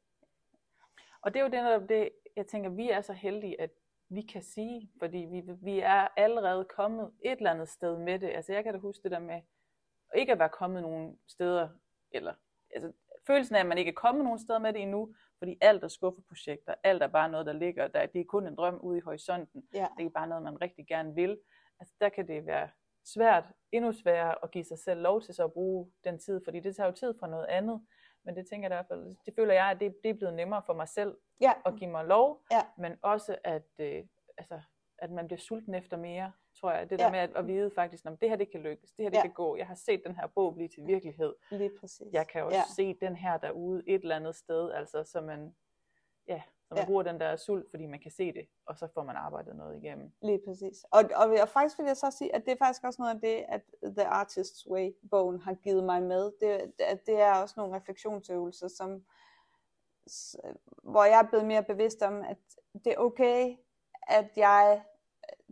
Og 1.21 1.33
det 1.33 1.39
er 1.39 1.43
jo 1.43 1.49
det, 1.49 1.63
der, 1.63 1.87
det, 1.87 2.09
jeg 2.35 2.47
tænker, 2.47 2.69
vi 2.69 2.89
er 2.89 3.01
så 3.01 3.13
heldige, 3.13 3.61
at 3.61 3.71
vi 4.09 4.21
kan 4.21 4.43
sige, 4.43 4.91
fordi 4.99 5.17
vi, 5.17 5.43
vi 5.61 5.79
er 5.79 6.07
allerede 6.17 6.65
kommet 6.65 7.11
et 7.21 7.37
eller 7.37 7.51
andet 7.51 7.69
sted 7.69 7.97
med 7.97 8.19
det. 8.19 8.29
Altså 8.29 8.53
jeg 8.53 8.63
kan 8.63 8.73
da 8.73 8.79
huske 8.79 9.03
det 9.03 9.11
der 9.11 9.19
med, 9.19 9.41
ikke 10.15 10.31
at 10.31 10.39
være 10.39 10.49
kommet 10.49 10.81
nogen 10.81 11.19
steder, 11.27 11.69
eller 12.11 12.33
altså, 12.71 12.93
følelsen 13.27 13.55
af, 13.55 13.59
at 13.59 13.65
man 13.65 13.77
ikke 13.77 13.89
er 13.89 13.95
kommet 13.95 14.23
nogen 14.23 14.39
steder 14.39 14.59
med 14.59 14.73
det 14.73 14.81
endnu, 14.81 15.15
fordi 15.37 15.57
alt 15.61 15.83
er 15.83 15.87
skuffeprojekter, 15.87 16.73
alt 16.83 17.03
er 17.03 17.07
bare 17.07 17.29
noget, 17.29 17.45
der 17.45 17.53
ligger 17.53 17.87
der. 17.87 18.05
Det 18.05 18.21
er 18.21 18.25
kun 18.25 18.47
en 18.47 18.55
drøm 18.55 18.79
ude 18.83 18.97
i 18.97 19.01
horisonten. 19.01 19.63
Ja. 19.73 19.87
Det 19.97 20.05
er 20.05 20.09
bare 20.09 20.27
noget, 20.27 20.43
man 20.43 20.61
rigtig 20.61 20.87
gerne 20.87 21.15
vil. 21.15 21.39
Altså 21.79 21.95
der 22.01 22.09
kan 22.09 22.27
det 22.27 22.45
være 22.45 22.69
svært, 23.05 23.45
endnu 23.71 23.91
sværere 23.91 24.35
at 24.43 24.51
give 24.51 24.63
sig 24.63 24.79
selv 24.79 25.01
lov 25.01 25.21
til 25.21 25.33
så 25.33 25.43
at 25.43 25.53
bruge 25.53 25.91
den 26.03 26.19
tid, 26.19 26.41
fordi 26.43 26.59
det 26.59 26.75
tager 26.75 26.87
jo 26.87 26.95
tid 26.95 27.13
fra 27.19 27.27
noget 27.27 27.45
andet. 27.45 27.81
Men 28.25 28.35
det 28.35 28.47
tænker 28.47 28.69
jeg 28.69 28.75
i 28.75 28.77
hvert 28.77 28.87
fald, 28.87 29.15
det 29.25 29.33
føler 29.35 29.53
jeg, 29.53 29.65
at 29.65 29.79
det, 29.79 29.95
det 30.03 30.09
er 30.09 30.13
blevet 30.13 30.33
nemmere 30.33 30.61
for 30.65 30.73
mig 30.73 30.87
selv 30.87 31.17
ja. 31.41 31.53
at 31.65 31.75
give 31.75 31.89
mig 31.89 32.05
lov, 32.05 32.41
ja. 32.51 32.61
men 32.77 32.97
også 33.01 33.37
at, 33.43 33.69
øh, 33.79 34.03
altså, 34.37 34.61
at 34.97 35.11
man 35.11 35.27
bliver 35.27 35.39
sulten 35.39 35.73
efter 35.73 35.97
mere, 35.97 36.31
tror 36.59 36.71
jeg. 36.71 36.89
Det 36.89 36.99
der 36.99 37.05
ja. 37.05 37.11
med 37.11 37.19
at, 37.19 37.31
at 37.35 37.47
vide 37.47 37.71
faktisk, 37.75 38.05
at 38.05 38.21
det 38.21 38.29
her 38.29 38.35
det 38.35 38.51
kan 38.51 38.59
lykkes, 38.61 38.91
det 38.91 39.03
her 39.03 39.09
det 39.09 39.17
ja. 39.17 39.21
kan 39.21 39.33
gå. 39.33 39.55
Jeg 39.57 39.67
har 39.67 39.75
set 39.75 40.01
den 40.05 40.15
her 40.15 40.27
bog 40.27 40.53
blive 40.53 40.67
til 40.67 40.87
virkelighed. 40.87 41.35
Lige 41.51 41.71
præcis. 41.79 42.13
Jeg 42.13 42.27
kan 42.27 42.43
også 42.43 42.57
ja. 42.57 42.63
se 42.75 42.97
den 43.01 43.15
her 43.15 43.37
derude 43.37 43.83
et 43.87 44.01
eller 44.01 44.15
andet 44.15 44.35
sted, 44.35 44.71
altså 44.71 45.03
så 45.03 45.21
man, 45.21 45.55
ja, 46.27 46.41
så 46.67 46.73
man 46.73 46.79
ja. 46.79 46.85
bruger 46.85 47.03
den 47.03 47.19
der 47.19 47.35
sult, 47.35 47.69
fordi 47.69 47.85
man 47.85 47.99
kan 47.99 48.11
se 48.11 48.33
det, 48.33 48.47
og 48.65 48.77
så 48.77 48.87
får 48.93 49.03
man 49.03 49.15
arbejdet 49.15 49.55
noget 49.55 49.83
igennem. 49.83 50.11
Lige 50.21 50.41
præcis. 50.47 50.85
Og, 50.91 51.03
og, 51.15 51.29
og 51.41 51.49
faktisk 51.49 51.79
vil 51.79 51.85
jeg 51.85 51.97
så 51.97 52.15
sige, 52.17 52.35
at 52.35 52.45
det 52.45 52.51
er 52.51 52.57
faktisk 52.57 52.83
også 52.83 53.01
noget 53.01 53.15
af 53.15 53.21
det, 53.21 53.45
at 53.47 53.61
The 53.83 54.07
Artist's 54.21 54.69
Way-bogen 54.71 55.41
har 55.41 55.53
givet 55.53 55.83
mig 55.83 56.03
med. 56.03 56.23
Det, 56.41 56.73
det, 56.79 57.05
det 57.05 57.21
er 57.21 57.33
også 57.33 57.53
nogle 57.57 57.75
refleksionsøvelser, 57.75 58.67
som, 58.67 59.05
hvor 60.83 61.03
jeg 61.03 61.19
er 61.19 61.29
blevet 61.29 61.45
mere 61.45 61.63
bevidst 61.63 62.01
om, 62.01 62.21
at 62.21 62.37
det 62.85 62.93
er 62.93 62.97
okay, 62.97 63.55
at 64.07 64.31
jeg 64.35 64.83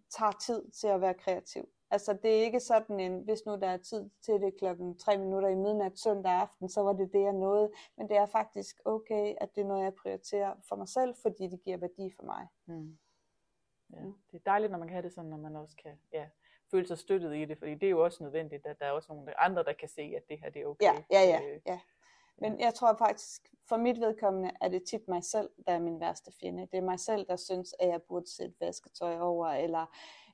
tager 0.09 0.31
tid 0.31 0.71
til 0.71 0.87
at 0.87 1.01
være 1.01 1.13
kreativ. 1.13 1.69
Altså 1.91 2.13
det 2.13 2.31
er 2.39 2.43
ikke 2.43 2.59
sådan 2.59 2.99
en, 2.99 3.19
hvis 3.19 3.45
nu 3.45 3.55
der 3.55 3.67
er 3.67 3.77
tid 3.77 4.09
til 4.21 4.33
det 4.33 4.57
klokken 4.59 4.97
3 4.97 5.17
minutter 5.17 5.49
i 5.49 5.55
midnat 5.55 5.99
søndag 5.99 6.31
aften, 6.31 6.69
så 6.69 6.81
var 6.81 6.93
det 6.93 7.13
det, 7.13 7.21
jeg 7.21 7.33
nåede. 7.33 7.71
Men 7.97 8.09
det 8.09 8.17
er 8.17 8.25
faktisk 8.25 8.81
okay, 8.85 9.35
at 9.41 9.55
det 9.55 9.61
er 9.61 9.65
noget, 9.67 9.83
jeg 9.83 9.93
prioriterer 9.93 10.53
for 10.69 10.75
mig 10.75 10.87
selv, 10.87 11.15
fordi 11.21 11.47
det 11.47 11.61
giver 11.61 11.77
værdi 11.77 12.11
for 12.15 12.23
mig. 12.23 12.47
Mm. 12.65 12.97
Ja, 13.93 14.01
det 14.31 14.33
er 14.33 14.43
dejligt, 14.45 14.71
når 14.71 14.79
man 14.79 14.87
kan 14.87 14.95
have 14.95 15.03
det 15.03 15.13
sådan, 15.13 15.29
når 15.29 15.37
man 15.37 15.55
også 15.55 15.75
kan 15.83 15.99
ja, 16.13 16.25
føle 16.71 16.87
sig 16.87 16.97
støttet 16.97 17.35
i 17.35 17.45
det, 17.45 17.57
fordi 17.57 17.75
det 17.75 17.83
er 17.83 17.89
jo 17.89 18.03
også 18.03 18.23
nødvendigt, 18.23 18.65
at 18.65 18.79
der 18.79 18.85
er 18.85 18.91
også 18.91 19.13
nogle 19.13 19.39
andre, 19.39 19.63
der 19.63 19.73
kan 19.73 19.89
se, 19.89 20.01
at 20.01 20.23
det 20.29 20.39
her 20.39 20.49
det 20.49 20.61
er 20.61 20.65
okay. 20.65 20.85
Ja, 20.85 21.03
ja, 21.11 21.21
ja. 21.21 21.41
Øh, 21.41 21.59
ja. 21.65 21.79
Men 22.37 22.59
jeg 22.59 22.73
tror 22.73 22.95
faktisk, 22.97 23.53
for 23.69 23.77
mit 23.77 23.99
vedkommende, 23.99 24.51
er 24.61 24.67
det 24.67 24.83
tit 24.83 25.07
mig 25.07 25.23
selv, 25.23 25.49
der 25.67 25.73
er 25.73 25.79
min 25.79 25.99
værste 25.99 26.31
fjende. 26.41 26.67
Det 26.71 26.77
er 26.77 26.81
mig 26.81 26.99
selv, 26.99 27.25
der 27.27 27.35
synes, 27.35 27.75
at 27.79 27.89
jeg 27.89 28.01
burde 28.01 28.35
sætte 28.35 28.55
vasketøj 28.59 29.19
over, 29.19 29.47
eller 29.47 29.85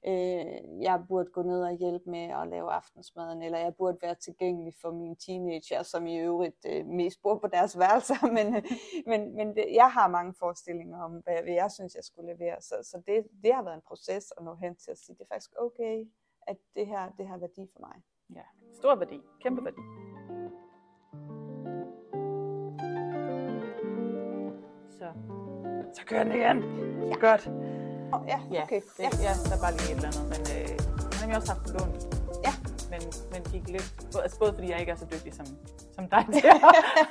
øh, 0.07 0.81
jeg 0.81 1.03
burde 1.07 1.29
gå 1.31 1.41
ned 1.41 1.63
og 1.63 1.71
hjælpe 1.71 2.09
med 2.09 2.19
at 2.19 2.47
lave 2.47 2.71
aftensmaden, 2.71 3.41
eller 3.41 3.59
jeg 3.59 3.75
burde 3.75 3.97
være 4.01 4.15
tilgængelig 4.15 4.73
for 4.81 4.91
mine 4.91 5.15
teenager, 5.15 5.83
som 5.83 6.07
i 6.07 6.17
øvrigt 6.17 6.65
øh, 6.67 6.85
mest 6.85 7.21
bor 7.21 7.37
på 7.37 7.47
deres 7.47 7.79
værelser, 7.79 8.27
men, 8.37 8.65
men, 9.05 9.35
men 9.35 9.55
det, 9.55 9.65
jeg 9.73 9.91
har 9.91 10.07
mange 10.07 10.33
forestillinger 10.33 11.03
om, 11.03 11.11
hvad, 11.11 11.43
hvad 11.43 11.53
jeg 11.53 11.71
synes, 11.71 11.95
jeg 11.95 12.03
skulle 12.03 12.33
levere, 12.33 12.61
så, 12.61 12.75
så 12.83 13.01
det, 13.07 13.27
det 13.43 13.53
har 13.53 13.63
været 13.63 13.75
en 13.75 13.87
proces 13.87 14.33
at 14.37 14.43
nå 14.43 14.55
hen 14.55 14.75
til 14.75 14.91
at 14.91 14.97
sige, 14.97 15.15
det 15.15 15.21
er 15.21 15.33
faktisk 15.35 15.51
okay, 15.57 16.05
at 16.47 16.57
det 16.75 16.87
her 16.87 17.09
det 17.17 17.27
har 17.27 17.37
værdi 17.37 17.67
for 17.73 17.79
mig. 17.79 18.03
Ja, 18.35 18.43
stor 18.73 18.95
værdi, 18.95 19.21
kæmpe 19.41 19.65
værdi. 19.65 19.81
Så, 24.99 25.05
så 25.93 26.05
kører 26.05 26.23
den 26.23 26.33
igen. 26.33 26.57
Ja. 27.09 27.15
Godt. 27.27 27.47
Oh, 28.13 28.21
ja, 28.27 28.39
okay. 28.45 28.55
Ja, 28.55 28.63
det, 28.69 28.83
ja. 28.99 29.09
ja, 29.27 29.33
der 29.49 29.55
er 29.55 29.61
bare 29.61 29.71
lige 29.71 29.91
et 29.91 29.95
eller 29.95 30.07
andet. 30.07 30.25
Men 30.33 30.41
øh, 30.55 30.69
han 31.19 31.29
har 31.29 31.39
også 31.39 31.51
haft 31.53 31.63
på 31.65 31.71
lån. 31.77 31.91
Ja. 32.45 32.53
Men, 32.93 33.01
men 33.31 33.41
gik 33.51 33.65
lidt, 33.75 33.89
altså 34.23 34.39
både 34.39 34.53
fordi 34.53 34.67
jeg 34.71 34.79
ikke 34.79 34.91
er 34.91 35.01
så 35.03 35.07
dygtig 35.13 35.33
som, 35.33 35.45
som 35.95 36.03
dig 36.13 36.23
til 36.35 36.47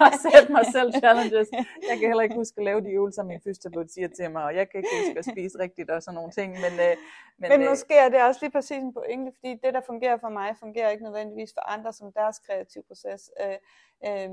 at 0.07 0.14
sætte 0.25 0.53
mig 0.57 0.64
selv 0.77 0.91
challenges. 1.03 1.49
Jeg 1.91 1.97
kan 1.99 2.07
heller 2.11 2.27
ikke 2.27 2.35
huske 2.43 2.57
at 2.61 2.64
lave 2.64 2.81
de 2.81 2.91
øvelser, 2.99 3.23
min 3.23 3.41
fysioterapeut 3.45 3.91
siger 3.91 4.09
til 4.09 4.31
mig, 4.31 4.43
og 4.49 4.55
jeg 4.59 4.64
kan 4.69 4.79
ikke 4.81 4.95
huske 4.99 5.19
at 5.19 5.29
spise 5.33 5.59
rigtigt 5.59 5.91
og 5.91 6.03
sådan 6.03 6.14
nogle 6.14 6.33
ting. 6.38 6.51
Men, 6.64 6.73
øh, 6.87 6.95
men, 7.38 7.49
men 7.53 7.61
øh, 7.62 7.69
måske 7.69 7.95
er 8.05 8.09
det 8.09 8.21
også 8.23 8.41
lige 8.43 8.55
præcis 8.57 8.83
en 8.87 8.93
pointe, 8.99 9.33
fordi 9.37 9.51
det, 9.64 9.71
der 9.77 9.83
fungerer 9.91 10.19
for 10.25 10.29
mig, 10.38 10.57
fungerer 10.64 10.91
ikke 10.91 11.05
nødvendigvis 11.05 11.53
for 11.57 11.64
andre 11.75 11.93
som 11.93 12.12
deres 12.12 12.37
kreative 12.47 12.85
proces. 12.88 13.31
Øh, 13.43 13.59
øh, 14.07 14.31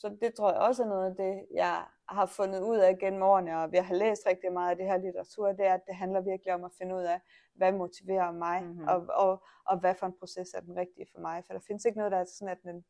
så 0.00 0.06
det 0.22 0.34
tror 0.34 0.52
jeg 0.52 0.60
også 0.60 0.82
er 0.82 0.86
noget 0.94 1.06
af 1.10 1.16
det, 1.16 1.34
jeg 1.54 1.76
har 2.08 2.26
fundet 2.26 2.60
ud 2.60 2.78
af 2.78 2.98
gennem 2.98 3.22
årene, 3.22 3.58
og 3.60 3.72
vi 3.72 3.76
har 3.76 3.94
læst 3.94 4.22
rigtig 4.26 4.52
meget 4.52 4.70
af 4.70 4.76
det 4.76 4.86
her 4.86 4.96
litteratur, 4.96 5.52
det 5.52 5.66
er, 5.66 5.74
at 5.74 5.86
det 5.86 5.94
handler 5.94 6.20
virkelig 6.20 6.54
om 6.54 6.64
at 6.64 6.72
finde 6.78 6.94
ud 6.94 7.02
af, 7.02 7.20
hvad 7.54 7.72
motiverer 7.72 8.32
mig, 8.32 8.62
mm-hmm. 8.62 8.88
og, 8.88 9.06
og, 9.08 9.42
og 9.66 9.78
hvad 9.78 9.94
for 9.94 10.06
en 10.06 10.18
proces 10.18 10.54
er 10.54 10.60
den 10.60 10.76
rigtige 10.76 11.06
for 11.14 11.20
mig. 11.20 11.44
For 11.46 11.52
der 11.52 11.60
findes 11.66 11.84
ikke 11.84 11.98
noget, 11.98 12.12
der 12.12 12.18
er 12.18 12.24
sådan, 12.24 12.52
at 12.52 12.62
den, 12.62 12.84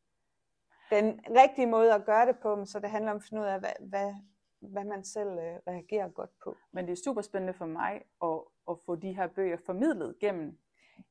den 0.89 1.19
rigtige 1.29 1.67
måde 1.67 1.93
at 1.93 2.05
gøre 2.05 2.25
det 2.25 2.39
på, 2.39 2.55
men 2.55 2.65
så 2.65 2.79
det 2.79 2.89
handler 2.89 3.11
om 3.11 3.17
at 3.17 3.23
finde 3.23 3.41
ud 3.41 3.47
af, 3.47 3.59
hvad, 3.59 3.73
hvad, 3.79 4.13
hvad 4.59 4.83
man 4.83 5.03
selv 5.03 5.29
øh, 5.29 5.55
reagerer 5.67 6.09
godt 6.09 6.31
på. 6.43 6.55
Men 6.71 6.85
det 6.85 6.91
er 6.91 7.01
super 7.03 7.21
spændende 7.21 7.53
for 7.53 7.65
mig 7.65 8.01
at, 8.23 8.39
at 8.69 8.79
få 8.85 8.95
de 8.95 9.13
her 9.13 9.27
bøger 9.27 9.57
formidlet 9.65 10.19
gennem 10.19 10.59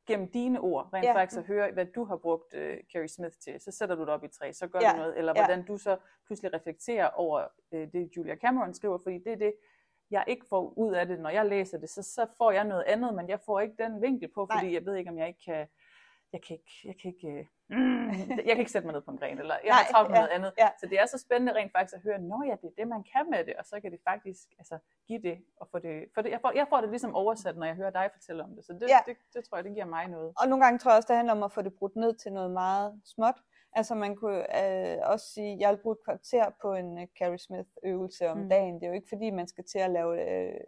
gennem 0.07 0.29
dine 0.31 0.61
ord, 0.61 0.89
rent 0.93 1.05
ja. 1.05 1.15
faktisk 1.15 1.39
at 1.39 1.47
høre, 1.47 1.73
hvad 1.73 1.87
du 1.87 2.05
har 2.05 2.17
brugt 2.17 2.55
uh, 2.55 2.61
Carrie 2.93 3.09
Smith 3.09 3.37
til. 3.45 3.61
Så 3.61 3.71
sætter 3.71 3.95
du 3.95 4.01
det 4.01 4.09
op 4.09 4.25
i 4.25 4.29
træ, 4.29 4.53
så 4.53 4.67
gør 4.69 4.79
ja. 4.83 4.93
du 4.93 4.97
noget. 4.97 5.19
Eller 5.19 5.33
hvordan 5.35 5.61
ja. 5.61 5.65
du 5.67 5.77
så 5.77 5.97
pludselig 6.27 6.55
reflekterer 6.55 7.09
over 7.11 7.47
uh, 7.73 7.79
det, 7.79 8.17
Julia 8.17 8.37
Cameron 8.37 8.75
skriver, 8.75 8.99
fordi 8.99 9.19
det 9.19 9.33
er 9.33 9.37
det, 9.37 9.55
jeg 10.15 10.25
ikke 10.27 10.47
får 10.49 10.73
ud 10.77 10.93
af 10.95 11.07
det, 11.07 11.21
når 11.21 11.31
jeg 11.31 11.47
læser 11.47 11.79
det. 11.79 11.91
Så, 11.91 12.03
så 12.03 12.27
får 12.39 12.51
jeg 12.51 12.65
noget 12.65 12.85
andet, 12.87 13.15
men 13.15 13.29
jeg 13.29 13.41
får 13.47 13.61
ikke 13.61 13.77
den 13.85 14.03
vinkel 14.03 14.29
på, 14.35 14.49
fordi 14.53 14.67
Nej. 14.67 14.75
jeg 14.75 14.87
ved 14.87 14.95
ikke, 14.97 15.11
om 15.11 15.19
jeg 15.19 15.29
ikke 15.29 15.45
kan 15.45 15.67
jeg 16.35 16.43
kan 16.47 16.55
ikke, 16.59 16.73
jeg 16.85 16.97
kan 17.01 17.09
ikke, 17.15 17.29
øh, 17.29 17.45
mm, 17.79 18.09
jeg 18.49 18.53
kan 18.55 18.63
ikke 18.65 18.75
sætte 18.75 18.87
mig 18.87 18.95
ned 18.95 19.03
på 19.03 19.11
en 19.11 19.19
gren, 19.19 19.39
eller 19.39 19.57
jeg 19.65 19.75
har 19.75 19.85
travlt 19.93 20.11
med 20.11 20.19
ja, 20.19 20.23
noget 20.23 20.35
andet. 20.37 20.53
Ja. 20.59 20.69
Så 20.81 20.87
det 20.91 20.97
er 21.03 21.07
så 21.07 21.19
spændende 21.27 21.53
rent 21.59 21.73
faktisk 21.73 21.95
at 21.99 22.03
høre, 22.03 22.19
nå 22.19 22.39
ja, 22.51 22.55
det 22.63 22.69
er 22.73 22.77
det, 22.79 22.89
man 22.89 23.03
kan 23.13 23.25
med 23.31 23.45
det, 23.49 23.55
og 23.61 23.65
så 23.65 23.81
kan 23.81 23.91
det 23.95 24.01
faktisk 24.11 24.47
altså, 24.59 24.79
give 25.09 25.23
det, 25.29 25.37
og 25.61 25.69
få 25.71 25.79
det, 25.79 25.95
for 26.15 26.21
det 26.23 26.31
jeg, 26.31 26.41
får, 26.41 26.53
jeg 26.61 26.67
får 26.69 26.81
det 26.81 26.91
ligesom 26.91 27.15
oversat, 27.15 27.57
når 27.57 27.67
jeg 27.67 27.75
hører 27.75 27.91
dig 27.91 28.11
fortælle 28.13 28.45
om 28.45 28.51
det, 28.57 28.65
så 28.67 28.73
det, 28.73 28.89
ja. 28.89 29.01
det, 29.07 29.17
det 29.35 29.45
tror 29.45 29.57
jeg, 29.59 29.65
det 29.65 29.75
giver 29.75 29.91
mig 29.97 30.09
noget. 30.09 30.33
Og 30.41 30.49
nogle 30.49 30.65
gange 30.65 30.79
tror 30.79 30.91
jeg 30.91 30.97
også, 30.97 31.11
det 31.11 31.17
handler 31.17 31.35
om 31.39 31.43
at 31.43 31.53
få 31.53 31.63
det 31.63 31.75
brudt 31.79 31.97
ned 31.97 32.15
til 32.15 32.33
noget 32.33 32.51
meget 32.51 33.01
småt. 33.05 33.39
Altså 33.77 33.95
man 33.95 34.17
kunne 34.17 34.43
øh, 34.63 34.99
også 35.03 35.27
sige, 35.27 35.57
jeg 35.61 35.71
vil 35.71 35.83
bruge 35.83 35.93
et 35.93 36.05
kvarter 36.05 36.51
på 36.63 36.75
en 36.75 36.99
uh, 36.99 37.05
Carrie 37.19 37.39
Smith 37.39 37.69
øvelse 37.85 38.29
om 38.29 38.39
mm. 38.39 38.49
dagen. 38.49 38.75
Det 38.75 38.83
er 38.83 38.89
jo 38.89 38.95
ikke 38.95 39.09
fordi, 39.09 39.31
man 39.31 39.49
skal 39.49 39.65
til 39.65 39.79
at 39.79 39.91
lave 39.91 40.31
øh, 40.31 40.61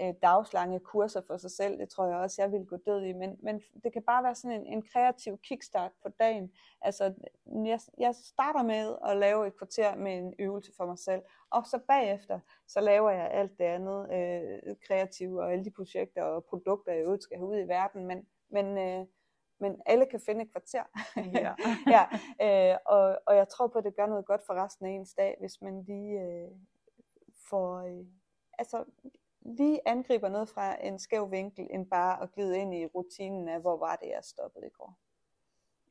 øh, 0.00 0.14
dagslange 0.22 0.80
kurser 0.80 1.20
for 1.26 1.36
sig 1.36 1.50
selv. 1.50 1.78
Det 1.78 1.88
tror 1.88 2.06
jeg 2.06 2.16
også, 2.16 2.42
jeg 2.42 2.52
vil 2.52 2.66
gå 2.66 2.76
død 2.86 3.02
i. 3.02 3.12
Men, 3.12 3.36
men 3.42 3.62
det 3.84 3.92
kan 3.92 4.02
bare 4.02 4.24
være 4.24 4.34
sådan 4.34 4.60
en, 4.60 4.66
en 4.66 4.82
kreativ 4.92 5.38
kickstart 5.38 5.92
på 6.02 6.08
dagen. 6.20 6.52
Altså, 6.80 7.14
jeg, 7.64 7.80
jeg 7.98 8.14
starter 8.14 8.62
med 8.62 8.96
at 9.10 9.16
lave 9.16 9.46
et 9.46 9.56
kvarter 9.58 9.96
med 9.96 10.18
en 10.18 10.34
øvelse 10.38 10.72
for 10.76 10.86
mig 10.86 10.98
selv. 10.98 11.22
Og 11.50 11.66
så 11.66 11.78
bagefter, 11.88 12.40
så 12.68 12.80
laver 12.80 13.10
jeg 13.10 13.30
alt 13.30 13.58
det 13.58 13.64
andet 13.64 14.12
øh, 14.12 14.76
kreative 14.86 15.42
og 15.42 15.52
alle 15.52 15.64
de 15.64 15.70
projekter 15.70 16.22
og 16.22 16.44
produkter, 16.44 16.92
jeg 16.92 17.02
øvrigt 17.02 17.22
skal 17.22 17.38
have 17.38 17.48
ud 17.48 17.58
i 17.58 17.68
verden. 17.68 18.06
Men, 18.06 18.26
men 18.50 18.78
øh, 18.78 19.06
men 19.58 19.82
alle 19.86 20.06
kan 20.06 20.20
finde 20.20 20.42
et 20.42 20.50
kvarter. 20.50 20.84
ja. 21.44 21.54
ja, 21.96 22.04
øh, 22.72 22.78
og, 22.86 23.18
og 23.26 23.36
jeg 23.36 23.48
tror 23.48 23.66
på, 23.66 23.78
at 23.78 23.84
det 23.84 23.96
gør 23.96 24.06
noget 24.06 24.26
godt 24.26 24.42
for 24.46 24.54
resten 24.54 24.86
af 24.86 24.90
ens 24.90 25.14
dag, 25.14 25.36
hvis 25.40 25.62
man 25.62 25.82
lige 25.82 26.20
øh, 26.20 26.50
får, 27.48 27.78
øh, 27.78 28.06
altså, 28.58 28.84
lige 29.40 29.80
angriber 29.86 30.28
noget 30.28 30.48
fra 30.48 30.86
en 30.86 30.98
skæv 30.98 31.30
vinkel, 31.30 31.68
end 31.70 31.86
bare 31.90 32.22
at 32.22 32.32
glide 32.32 32.58
ind 32.58 32.74
i 32.74 32.86
rutinen 32.86 33.48
af, 33.48 33.60
hvor 33.60 33.76
var 33.76 33.96
det, 33.96 34.08
jeg 34.08 34.24
stoppede 34.24 34.66
i 34.66 34.70
går. 34.70 34.98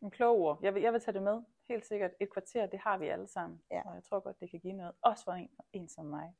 En 0.01 0.11
klog 0.11 0.39
ord. 0.39 0.59
Jeg 0.61 0.73
vil, 0.73 0.81
jeg 0.81 0.93
vil 0.93 1.01
tage 1.01 1.13
det 1.13 1.23
med. 1.23 1.41
Helt 1.67 1.85
sikkert. 1.85 2.11
Et 2.19 2.33
kvarter, 2.33 2.65
det 2.65 2.79
har 2.79 2.97
vi 2.97 3.07
alle 3.07 3.27
sammen. 3.27 3.61
Ja. 3.71 3.81
Og 3.85 3.95
jeg 3.95 4.03
tror 4.03 4.19
godt, 4.19 4.39
det 4.39 4.49
kan 4.51 4.59
give 4.59 4.73
noget. 4.73 4.93
Også 5.01 5.23
for 5.23 5.31
en, 5.31 5.49
en 5.73 5.89
som 5.89 6.05
mig. 6.05 6.33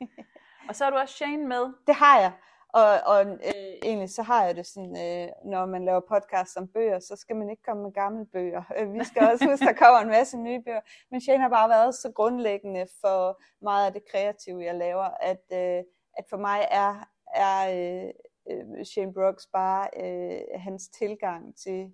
og 0.68 0.76
så 0.76 0.84
har 0.84 0.90
du 0.90 0.96
også 0.96 1.14
Shane 1.14 1.46
med. 1.46 1.72
Det 1.86 1.94
har 1.94 2.20
jeg. 2.20 2.32
Og, 2.72 3.00
og 3.06 3.26
øh, 3.26 3.72
egentlig 3.82 4.10
så 4.10 4.22
har 4.22 4.44
jeg 4.44 4.56
det 4.56 4.66
sådan, 4.66 4.96
øh, 4.96 5.28
når 5.44 5.66
man 5.66 5.84
laver 5.84 6.00
podcast 6.00 6.56
om 6.56 6.68
bøger, 6.68 6.98
så 6.98 7.16
skal 7.16 7.36
man 7.36 7.50
ikke 7.50 7.62
komme 7.62 7.82
med 7.82 7.92
gamle 7.92 8.26
bøger. 8.26 8.62
Øh, 8.78 8.92
vi 8.92 9.04
skal 9.04 9.22
også 9.32 9.48
huske, 9.50 9.66
der 9.66 9.72
kommer 9.72 10.00
en 10.00 10.08
masse 10.08 10.38
nye 10.38 10.62
bøger. 10.62 10.80
Men 11.10 11.20
Shane 11.20 11.42
har 11.42 11.48
bare 11.48 11.68
været 11.68 11.94
så 11.94 12.12
grundlæggende 12.12 12.86
for 13.00 13.42
meget 13.64 13.86
af 13.86 13.92
det 13.92 14.02
kreative, 14.10 14.64
jeg 14.64 14.74
laver, 14.74 15.08
at, 15.20 15.44
øh, 15.52 15.84
at 16.18 16.24
for 16.30 16.36
mig 16.36 16.68
er, 16.70 17.08
er 17.34 17.58
øh, 17.76 18.10
øh, 18.50 18.84
Shane 18.84 19.14
Brooks 19.14 19.46
bare 19.46 19.88
øh, 20.02 20.60
hans 20.60 20.88
tilgang 20.88 21.56
til 21.56 21.92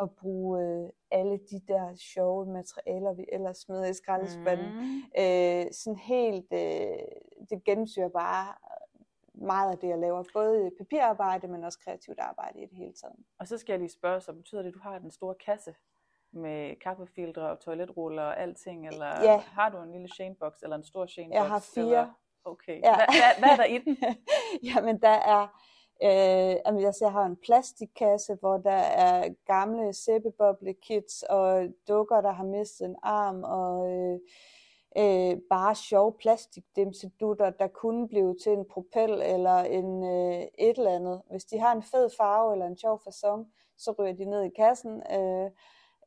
at 0.00 0.10
bruge 0.10 0.62
øh, 0.62 0.88
alle 1.10 1.38
de 1.50 1.60
der 1.68 1.96
sjove 1.96 2.46
materialer, 2.46 3.12
vi 3.12 3.24
ellers 3.32 3.58
smider 3.58 3.86
i 3.86 3.94
skraldespanden. 3.94 4.72
Mm. 4.74 5.02
Øh, 5.18 5.66
sådan 5.72 5.98
helt, 5.98 6.52
øh, 6.52 6.98
det 7.50 7.64
gennemsyrer 7.64 8.08
bare 8.08 8.54
meget 9.40 9.70
af 9.72 9.78
det, 9.78 9.88
jeg 9.88 9.98
laver. 9.98 10.24
Både 10.32 10.70
papirarbejde, 10.78 11.48
men 11.48 11.64
også 11.64 11.78
kreativt 11.84 12.18
arbejde 12.18 12.58
i 12.62 12.66
det 12.66 12.76
hele 12.76 12.92
taget. 12.92 13.16
Og 13.38 13.48
så 13.48 13.58
skal 13.58 13.72
jeg 13.72 13.80
lige 13.80 13.90
spørge, 13.90 14.20
så 14.20 14.32
betyder 14.32 14.62
det, 14.62 14.68
at 14.68 14.74
du 14.74 14.78
har 14.82 14.98
den 14.98 15.10
store 15.10 15.34
kasse 15.34 15.74
med 16.32 16.76
kaffefiltre 16.76 17.50
og 17.50 17.60
toiletruller 17.60 18.22
og 18.22 18.40
alting, 18.40 18.86
eller 18.88 19.22
Ja. 19.22 19.36
har 19.38 19.68
du 19.68 19.78
en 19.78 19.92
lille 19.92 20.08
Shane-box, 20.08 20.52
eller 20.62 20.76
en 20.76 20.84
stor 20.84 21.06
Shane-box? 21.06 21.34
Jeg 21.34 21.48
har 21.48 21.58
fire. 21.74 21.84
Eller? 21.84 22.08
Okay. 22.44 22.80
Ja. 22.80 22.94
Hvad, 22.94 23.06
hvad, 23.06 23.38
hvad 23.38 23.48
er 23.48 23.56
der 23.56 23.64
i 23.64 23.78
den? 23.78 23.96
Jamen, 24.74 25.00
der 25.02 25.08
er, 25.34 25.42
øh, 26.02 26.56
jamen, 26.66 26.80
siger, 26.92 27.06
jeg 27.08 27.12
har 27.12 27.24
en 27.24 27.36
plastikkasse, 27.36 28.34
hvor 28.40 28.56
der 28.58 28.70
er 29.06 29.28
gamle 29.46 29.92
sæbeboble-kits 29.94 31.22
og 31.22 31.68
dukker, 31.88 32.20
der 32.20 32.30
har 32.32 32.44
mistet 32.44 32.84
en 32.86 32.96
arm, 33.02 33.42
og 33.44 33.90
øh, 33.92 34.18
øh, 34.98 35.36
bare 35.50 35.74
sjove 35.74 36.12
plastikdimsedutter, 36.12 37.50
der 37.50 37.66
kunne 37.68 38.08
blive 38.08 38.36
til 38.42 38.52
en 38.52 38.64
propel 38.70 39.10
eller 39.10 39.58
en 39.58 40.04
øh, 40.04 40.42
et 40.58 40.78
eller 40.78 40.94
andet. 40.94 41.22
Hvis 41.30 41.44
de 41.44 41.58
har 41.58 41.72
en 41.72 41.82
fed 41.82 42.10
farve 42.16 42.52
eller 42.52 42.66
en 42.66 42.78
sjov 42.78 43.00
fasong, 43.04 43.52
så 43.78 43.94
ryger 43.98 44.12
de 44.12 44.24
ned 44.24 44.42
i 44.42 44.50
kassen 44.56 45.02
øh, 45.12 45.50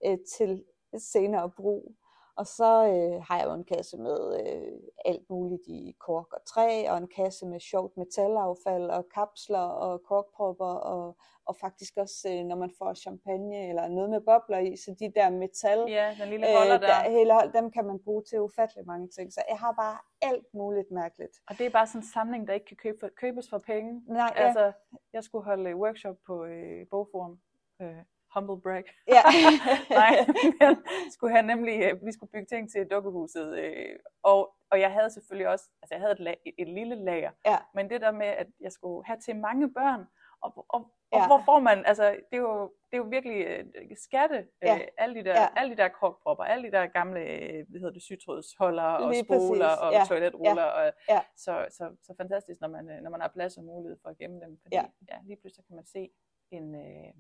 øh, 0.06 0.18
til 0.38 0.64
senere 0.98 1.50
brug. 1.50 1.96
Og 2.36 2.48
så 2.48 2.72
øh, 2.86 3.24
har 3.28 3.38
jeg 3.40 3.46
jo 3.48 3.54
en 3.54 3.64
kasse 3.64 3.98
med 3.98 4.20
øh, 4.42 4.80
alt 5.06 5.30
muligt 5.30 5.62
i 5.68 5.96
kork 6.00 6.34
og 6.34 6.46
træ, 6.46 6.90
og 6.90 6.98
en 6.98 7.08
kasse 7.08 7.46
med 7.46 7.60
sjovt 7.60 7.98
metalaffald 7.98 8.90
og 8.90 9.06
kapsler 9.14 9.60
og 9.60 10.04
korkpropper, 10.04 10.66
og, 10.94 11.18
og 11.46 11.56
faktisk 11.56 11.98
også, 11.98 12.30
øh, 12.32 12.46
når 12.46 12.56
man 12.56 12.72
får 12.78 12.94
champagne 12.94 13.70
eller 13.70 13.88
noget 13.88 14.10
med 14.10 14.22
bobler 14.22 14.58
i, 14.58 14.76
så 14.78 14.96
de 15.00 15.12
der 15.16 15.30
metal, 15.30 15.80
Ja, 15.90 16.16
den 16.20 16.30
lille 16.30 16.46
holder 16.58 16.78
der. 16.78 16.88
der, 16.88 17.10
hele, 17.10 17.34
dem 17.54 17.72
kan 17.72 17.86
man 17.86 18.00
bruge 18.00 18.24
til 18.24 18.42
ufattelig 18.42 18.86
mange 18.88 19.08
ting. 19.08 19.34
Så 19.34 19.42
jeg 19.50 19.58
har 19.58 19.72
bare 19.72 19.98
alt 20.22 20.54
muligt 20.54 20.92
mærkeligt. 20.92 21.38
Og 21.50 21.58
det 21.58 21.66
er 21.66 21.70
bare 21.70 21.88
sådan 21.88 22.02
en 22.02 22.08
samling, 22.08 22.48
der 22.48 22.54
ikke 22.54 22.66
kan 22.66 22.78
købe 22.78 22.98
for, 23.00 23.10
købes 23.18 23.50
for 23.50 23.58
penge. 23.58 24.02
Nej, 24.08 24.34
ja. 24.36 24.42
Altså, 24.44 24.72
jeg 25.14 25.24
skulle 25.24 25.46
holde 25.46 25.70
øh, 25.70 25.78
workshop 25.78 26.16
på 26.28 26.46
øh, 26.46 26.88
Bogforum. 26.92 27.40
Øh, 27.82 27.98
humble 28.36 28.62
brag. 28.62 28.84
ja. 29.08 29.22
Nej, 30.02 30.16
men 30.60 30.84
skulle 31.12 31.34
have 31.34 31.46
nemlig, 31.48 31.82
øh, 31.84 32.06
vi 32.06 32.12
skulle 32.12 32.32
bygge 32.32 32.46
ting 32.46 32.72
til 32.72 32.88
dukkehuset, 32.92 33.58
øh, 33.58 33.96
og, 34.24 34.56
og 34.72 34.80
jeg 34.80 34.92
havde 34.92 35.10
selvfølgelig 35.10 35.48
også, 35.48 35.66
altså 35.82 35.96
jeg 35.96 36.00
havde 36.02 36.12
et, 36.14 36.20
lag, 36.20 36.38
et, 36.46 36.54
et 36.58 36.68
lille 36.68 36.96
lager, 36.96 37.32
Ja. 37.46 37.58
men 37.74 37.90
det 37.90 38.02
der 38.02 38.12
med, 38.12 38.28
at 38.28 38.48
jeg 38.60 38.72
skulle 38.72 39.06
have 39.06 39.20
til 39.20 39.36
mange 39.36 39.74
børn, 39.74 40.06
og, 40.42 40.66
og, 40.70 40.82
og 41.12 41.20
Ja. 41.20 41.28
hvor 41.28 41.42
får 41.46 41.60
man, 41.60 41.86
altså 41.86 42.04
det 42.32 42.38
er 42.38 42.42
jo, 42.42 42.62
det 42.64 42.94
er 42.94 42.98
jo 42.98 43.04
virkelig 43.04 43.46
øh, 43.48 43.66
skatte, 43.98 44.38
øh, 44.38 44.44
Ja. 44.64 44.80
alle 44.98 45.16
de 45.16 45.24
der, 45.24 45.42
Ja. 45.42 45.48
alle 45.56 45.76
de 45.76 45.82
der 45.82 45.88
korkpropper, 45.88 46.44
alle 46.44 46.68
de 46.68 46.72
der 46.72 46.86
gamle, 46.88 47.20
øh, 47.20 47.66
hvad 47.70 47.80
hedder 47.80 47.94
det, 47.94 48.02
sytrådsholder 48.02 48.84
og 48.84 49.10
Lige 49.12 49.24
spoler 49.24 49.68
præcis. 49.68 49.82
og 49.82 49.92
Ja. 49.94 50.04
toiletruller, 50.08 50.64
og, 50.64 50.94
Ja. 51.10 51.22
Så, 51.36 51.66
så, 51.70 51.96
så 52.04 52.14
fantastisk, 52.18 52.62
når 52.62 52.68
man, 52.68 52.90
øh, 52.90 53.02
når 53.02 53.10
man 53.10 53.22
har 53.22 53.28
plads 53.28 53.58
og 53.58 53.64
mulighed 53.64 53.98
for 54.02 54.10
at 54.10 54.18
gemme 54.18 54.40
dem, 54.40 54.58
fordi 54.62 54.76
Ja. 54.76 54.86
ja, 55.12 55.18
lige 55.24 55.38
pludselig 55.42 55.66
kan 55.68 55.76
man 55.76 55.86
se 55.86 56.10
en, 56.52 56.76
øh, 56.76 57.14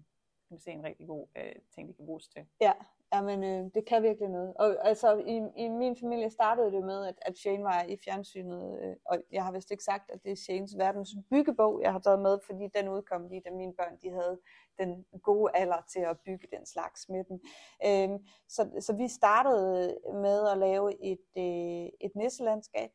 kan 0.53 0.59
se 0.59 0.71
en 0.71 0.83
rigtig 0.83 1.07
god 1.07 1.27
øh, 1.37 1.55
ting, 1.75 1.87
de 1.87 1.93
kan 1.93 2.05
bruges 2.05 2.27
til. 2.27 2.45
Ja, 2.61 2.73
Jamen, 3.13 3.43
øh, 3.43 3.71
det 3.75 3.85
kan 3.85 4.03
virkelig 4.03 4.29
noget. 4.29 4.53
Og 4.53 4.87
altså, 4.87 5.17
i, 5.17 5.63
i 5.63 5.67
min 5.69 5.95
familie 5.95 6.29
startede 6.29 6.71
det 6.71 6.83
med, 6.85 7.05
at, 7.05 7.15
at 7.21 7.37
Shane 7.37 7.63
var 7.63 7.83
i 7.83 7.97
fjernsynet, 8.05 8.79
øh, 8.83 8.95
og 9.05 9.17
jeg 9.31 9.43
har 9.45 9.51
vist 9.51 9.71
ikke 9.71 9.83
sagt, 9.83 10.11
at 10.11 10.23
det 10.23 10.31
er 10.31 10.35
Shanes 10.35 10.77
verdens 10.77 11.09
byggebog, 11.29 11.81
jeg 11.81 11.91
har 11.91 11.99
taget 11.99 12.19
med, 12.19 12.39
fordi 12.45 12.67
den 12.75 12.89
udkom 12.89 13.27
lige, 13.27 13.41
da 13.45 13.51
mine 13.51 13.73
børn 13.73 13.97
de 14.01 14.09
havde 14.09 14.39
den 14.79 15.05
gode 15.23 15.51
alder 15.55 15.81
til 15.93 15.99
at 15.99 16.17
bygge 16.25 16.47
den 16.57 16.65
slags 16.65 17.09
med 17.09 17.23
dem. 17.23 17.39
Øh, 17.85 18.19
så, 18.49 18.61
så 18.79 18.93
vi 18.93 19.07
startede 19.07 19.97
med 20.13 20.47
at 20.51 20.57
lave 20.57 21.03
et, 21.03 21.27
øh, 21.37 21.89
et 22.01 22.11
nisselandskab, 22.15 22.89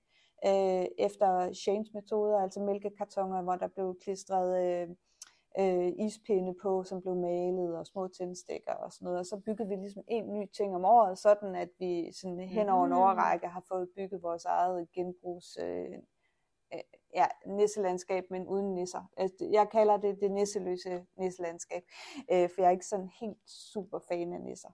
øh, 0.46 0.86
efter 0.98 1.52
Shanes 1.52 1.88
metoder, 1.94 2.38
altså 2.38 2.60
mælkekartoner, 2.60 3.42
hvor 3.42 3.56
der 3.56 3.68
blev 3.68 3.96
klistret 4.02 4.50
øh, 4.64 4.88
øh, 5.60 5.92
ispinde 6.06 6.54
på, 6.62 6.84
som 6.84 7.02
blev 7.02 7.14
malet, 7.16 7.78
og 7.78 7.86
små 7.86 8.08
tændstikker 8.08 8.72
og 8.72 8.92
sådan 8.92 9.04
noget. 9.04 9.18
Og 9.18 9.26
så 9.26 9.36
byggede 9.36 9.68
vi 9.68 9.74
ligesom 9.74 10.04
en 10.08 10.32
ny 10.34 10.46
ting 10.56 10.74
om 10.74 10.84
året, 10.84 11.18
sådan 11.18 11.54
at 11.54 11.68
vi 11.78 12.12
sådan 12.12 12.40
hen 12.40 12.68
over 12.68 12.84
en 12.84 12.92
Mm. 12.92 12.98
årrække 12.98 13.46
har 13.48 13.64
fået 13.68 13.88
bygget 13.96 14.22
vores 14.22 14.44
eget 14.44 14.92
genbrugs 14.92 15.56
øh, 15.62 15.92
øh, 16.74 16.80
ja, 17.14 17.26
nisselandskab, 17.46 18.24
men 18.30 18.46
uden 18.46 18.74
nisser. 18.74 19.10
Altså, 19.16 19.48
Jeg 19.52 19.68
kalder 19.70 19.96
det 19.96 20.20
det 20.20 20.30
nisseløse 20.30 21.06
nisselandskab, 21.16 21.82
øh, 22.32 22.48
for 22.50 22.60
jeg 22.62 22.66
er 22.66 22.70
ikke 22.72 22.86
sådan 22.86 23.10
helt 23.20 23.38
super 23.46 23.98
fan 24.08 24.32
af 24.32 24.40
nisser. 24.40 24.68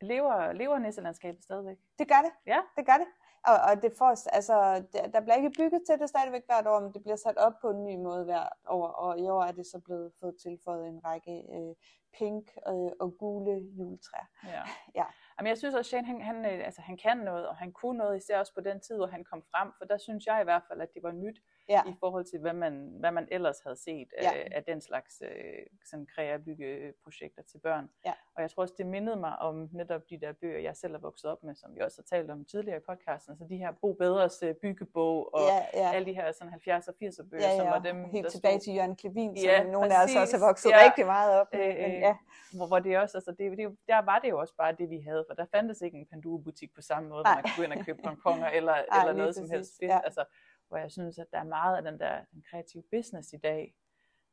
Lever, 0.00 0.52
lever 0.52 0.78
nisselandskabet 0.78 1.44
stadigvæk? 1.44 1.76
Det 1.98 2.08
gør 2.08 2.22
det. 2.24 2.32
Ja. 2.46 2.60
Det 2.76 2.86
gør 2.86 2.96
det. 2.96 3.06
Og, 3.46 3.56
og 3.68 3.82
det 3.82 3.92
får, 3.98 4.28
altså, 4.32 4.84
der, 4.92 5.06
der 5.06 5.20
bliver 5.20 5.36
ikke 5.36 5.50
bygget 5.58 5.82
til 5.86 5.98
det 5.98 6.08
stadigvæk 6.08 6.42
hvert 6.46 6.66
år, 6.66 6.80
men 6.80 6.92
det 6.94 7.02
bliver 7.02 7.16
sat 7.16 7.36
op 7.36 7.52
på 7.60 7.70
en 7.70 7.84
ny 7.84 7.96
måde 7.96 8.24
hvert 8.24 8.52
år. 8.68 8.86
Og 8.86 9.18
i 9.18 9.28
år 9.28 9.42
er 9.42 9.52
det 9.52 9.66
så 9.66 9.80
blevet 9.84 10.12
fået 10.20 10.36
tilføjet 10.42 10.88
en 10.88 11.04
række 11.04 11.36
øh, 11.56 11.74
pink 12.18 12.50
øh, 12.68 12.92
og 13.00 13.18
gule 13.18 13.54
juletræer. 13.78 14.28
Ja. 14.44 14.62
Ja. 15.00 15.04
Jamen, 15.38 15.48
jeg 15.48 15.58
synes 15.58 15.74
også, 15.74 15.88
Shane, 15.88 16.06
han, 16.06 16.20
han, 16.20 16.44
øh, 16.44 16.66
altså, 16.66 16.80
han 16.80 16.96
kan 16.96 17.16
noget, 17.16 17.48
og 17.48 17.56
han 17.56 17.72
kunne 17.72 17.98
noget, 17.98 18.16
især 18.16 18.38
også 18.38 18.54
på 18.54 18.60
den 18.60 18.80
tid, 18.80 18.96
hvor 18.96 19.06
han 19.06 19.24
kom 19.24 19.42
frem, 19.50 19.72
for 19.78 19.84
der 19.84 19.98
synes 19.98 20.26
jeg 20.26 20.40
i 20.40 20.44
hvert 20.44 20.62
fald, 20.68 20.80
at 20.80 20.94
det 20.94 21.02
var 21.02 21.12
nyt 21.12 21.38
Ja. 21.68 21.82
i 21.88 21.94
forhold 22.00 22.24
til, 22.24 22.38
hvad 22.40 22.52
man, 22.52 22.96
hvad 23.00 23.10
man 23.12 23.28
ellers 23.30 23.60
havde 23.60 23.76
set 23.76 24.08
Ja. 24.22 24.30
af, 24.32 24.48
af 24.52 24.64
den 24.64 24.80
slags 24.80 25.22
øh, 25.24 25.66
sådan 25.90 26.06
kreabyggeprojekter 26.14 27.42
til 27.42 27.58
børn. 27.58 27.88
Ja. 28.06 28.12
Og 28.36 28.42
jeg 28.42 28.50
tror 28.50 28.62
også, 28.62 28.74
det 28.78 28.86
mindede 28.86 29.16
mig 29.16 29.38
om 29.38 29.68
netop 29.72 30.00
de 30.10 30.20
der 30.20 30.32
bøger, 30.32 30.58
jeg 30.58 30.76
selv 30.76 30.94
er 30.94 30.98
vokset 30.98 31.30
op 31.30 31.42
med, 31.44 31.54
som 31.54 31.74
vi 31.74 31.80
også 31.80 32.02
har 32.02 32.16
talt 32.16 32.30
om 32.30 32.44
tidligere 32.44 32.76
i 32.76 32.80
podcasten, 32.88 33.32
altså 33.32 33.44
de 33.48 33.56
her 33.56 33.72
Bo 33.80 33.92
Bedres 33.92 34.42
øh, 34.42 34.54
byggebog, 34.54 35.34
og 35.34 35.40
ja, 35.74 35.80
ja. 35.80 35.92
alle 35.94 36.06
de 36.06 36.12
her 36.14 36.32
sådan 36.32 36.52
70'er 36.54 36.88
og 36.88 36.94
80'er 37.02 37.28
bøger, 37.30 37.42
ja, 37.48 37.56
som 37.56 37.66
ja. 37.66 37.70
var 37.72 37.78
dem, 37.78 38.04
Helt 38.04 38.24
der 38.24 38.30
tilbage 38.30 38.52
stod- 38.60 38.64
til 38.64 38.74
Jørgen 38.74 38.96
Klevin, 38.96 39.36
som 39.36 39.44
Ja, 39.44 39.62
nogle 39.62 39.94
af 39.96 40.04
os 40.04 40.16
også 40.16 40.38
har 40.38 40.46
vokset 40.46 40.70
Ja. 40.70 40.84
rigtig 40.84 41.06
meget 41.06 41.40
op 41.40 41.46
med. 41.52 41.60
Øh, 41.68 41.76
Men 41.82 41.90
ja, 41.92 42.16
hvor, 42.56 42.66
hvor 42.66 42.78
det 42.78 42.98
også, 42.98 43.16
altså 43.16 43.30
det, 43.30 43.58
det, 43.58 43.76
der 43.88 44.02
var 44.02 44.18
det 44.18 44.28
jo 44.30 44.38
også 44.40 44.54
bare 44.58 44.72
det, 44.72 44.90
vi 44.90 44.98
havde, 45.00 45.24
for 45.28 45.34
der 45.34 45.46
fandtes 45.54 45.80
ikke 45.82 45.98
en 45.98 46.06
Panduro-butik 46.06 46.74
på 46.74 46.82
samme 46.82 47.08
måde, 47.08 47.22
hvor 47.22 47.34
man 47.34 47.42
kunne 47.42 47.56
gå 47.66 47.72
ind 47.72 47.80
og 47.80 47.86
købe 47.86 48.02
pongponger 48.02 48.46
eller, 48.48 48.72
Nej, 48.92 49.00
eller 49.00 49.12
noget 49.18 49.34
som 49.34 49.50
helst 49.50 49.72
fedt. 49.80 49.90
ja. 49.90 50.00
Altså, 50.04 50.24
hvor 50.68 50.76
jeg 50.78 50.90
synes, 50.92 51.18
at 51.18 51.26
der 51.32 51.38
er 51.38 51.44
meget 51.44 51.76
af 51.76 51.82
den 51.82 51.98
der 52.00 52.14
den 52.32 52.42
kreative 52.50 52.82
business 52.92 53.32
i 53.32 53.36
dag. 53.36 53.74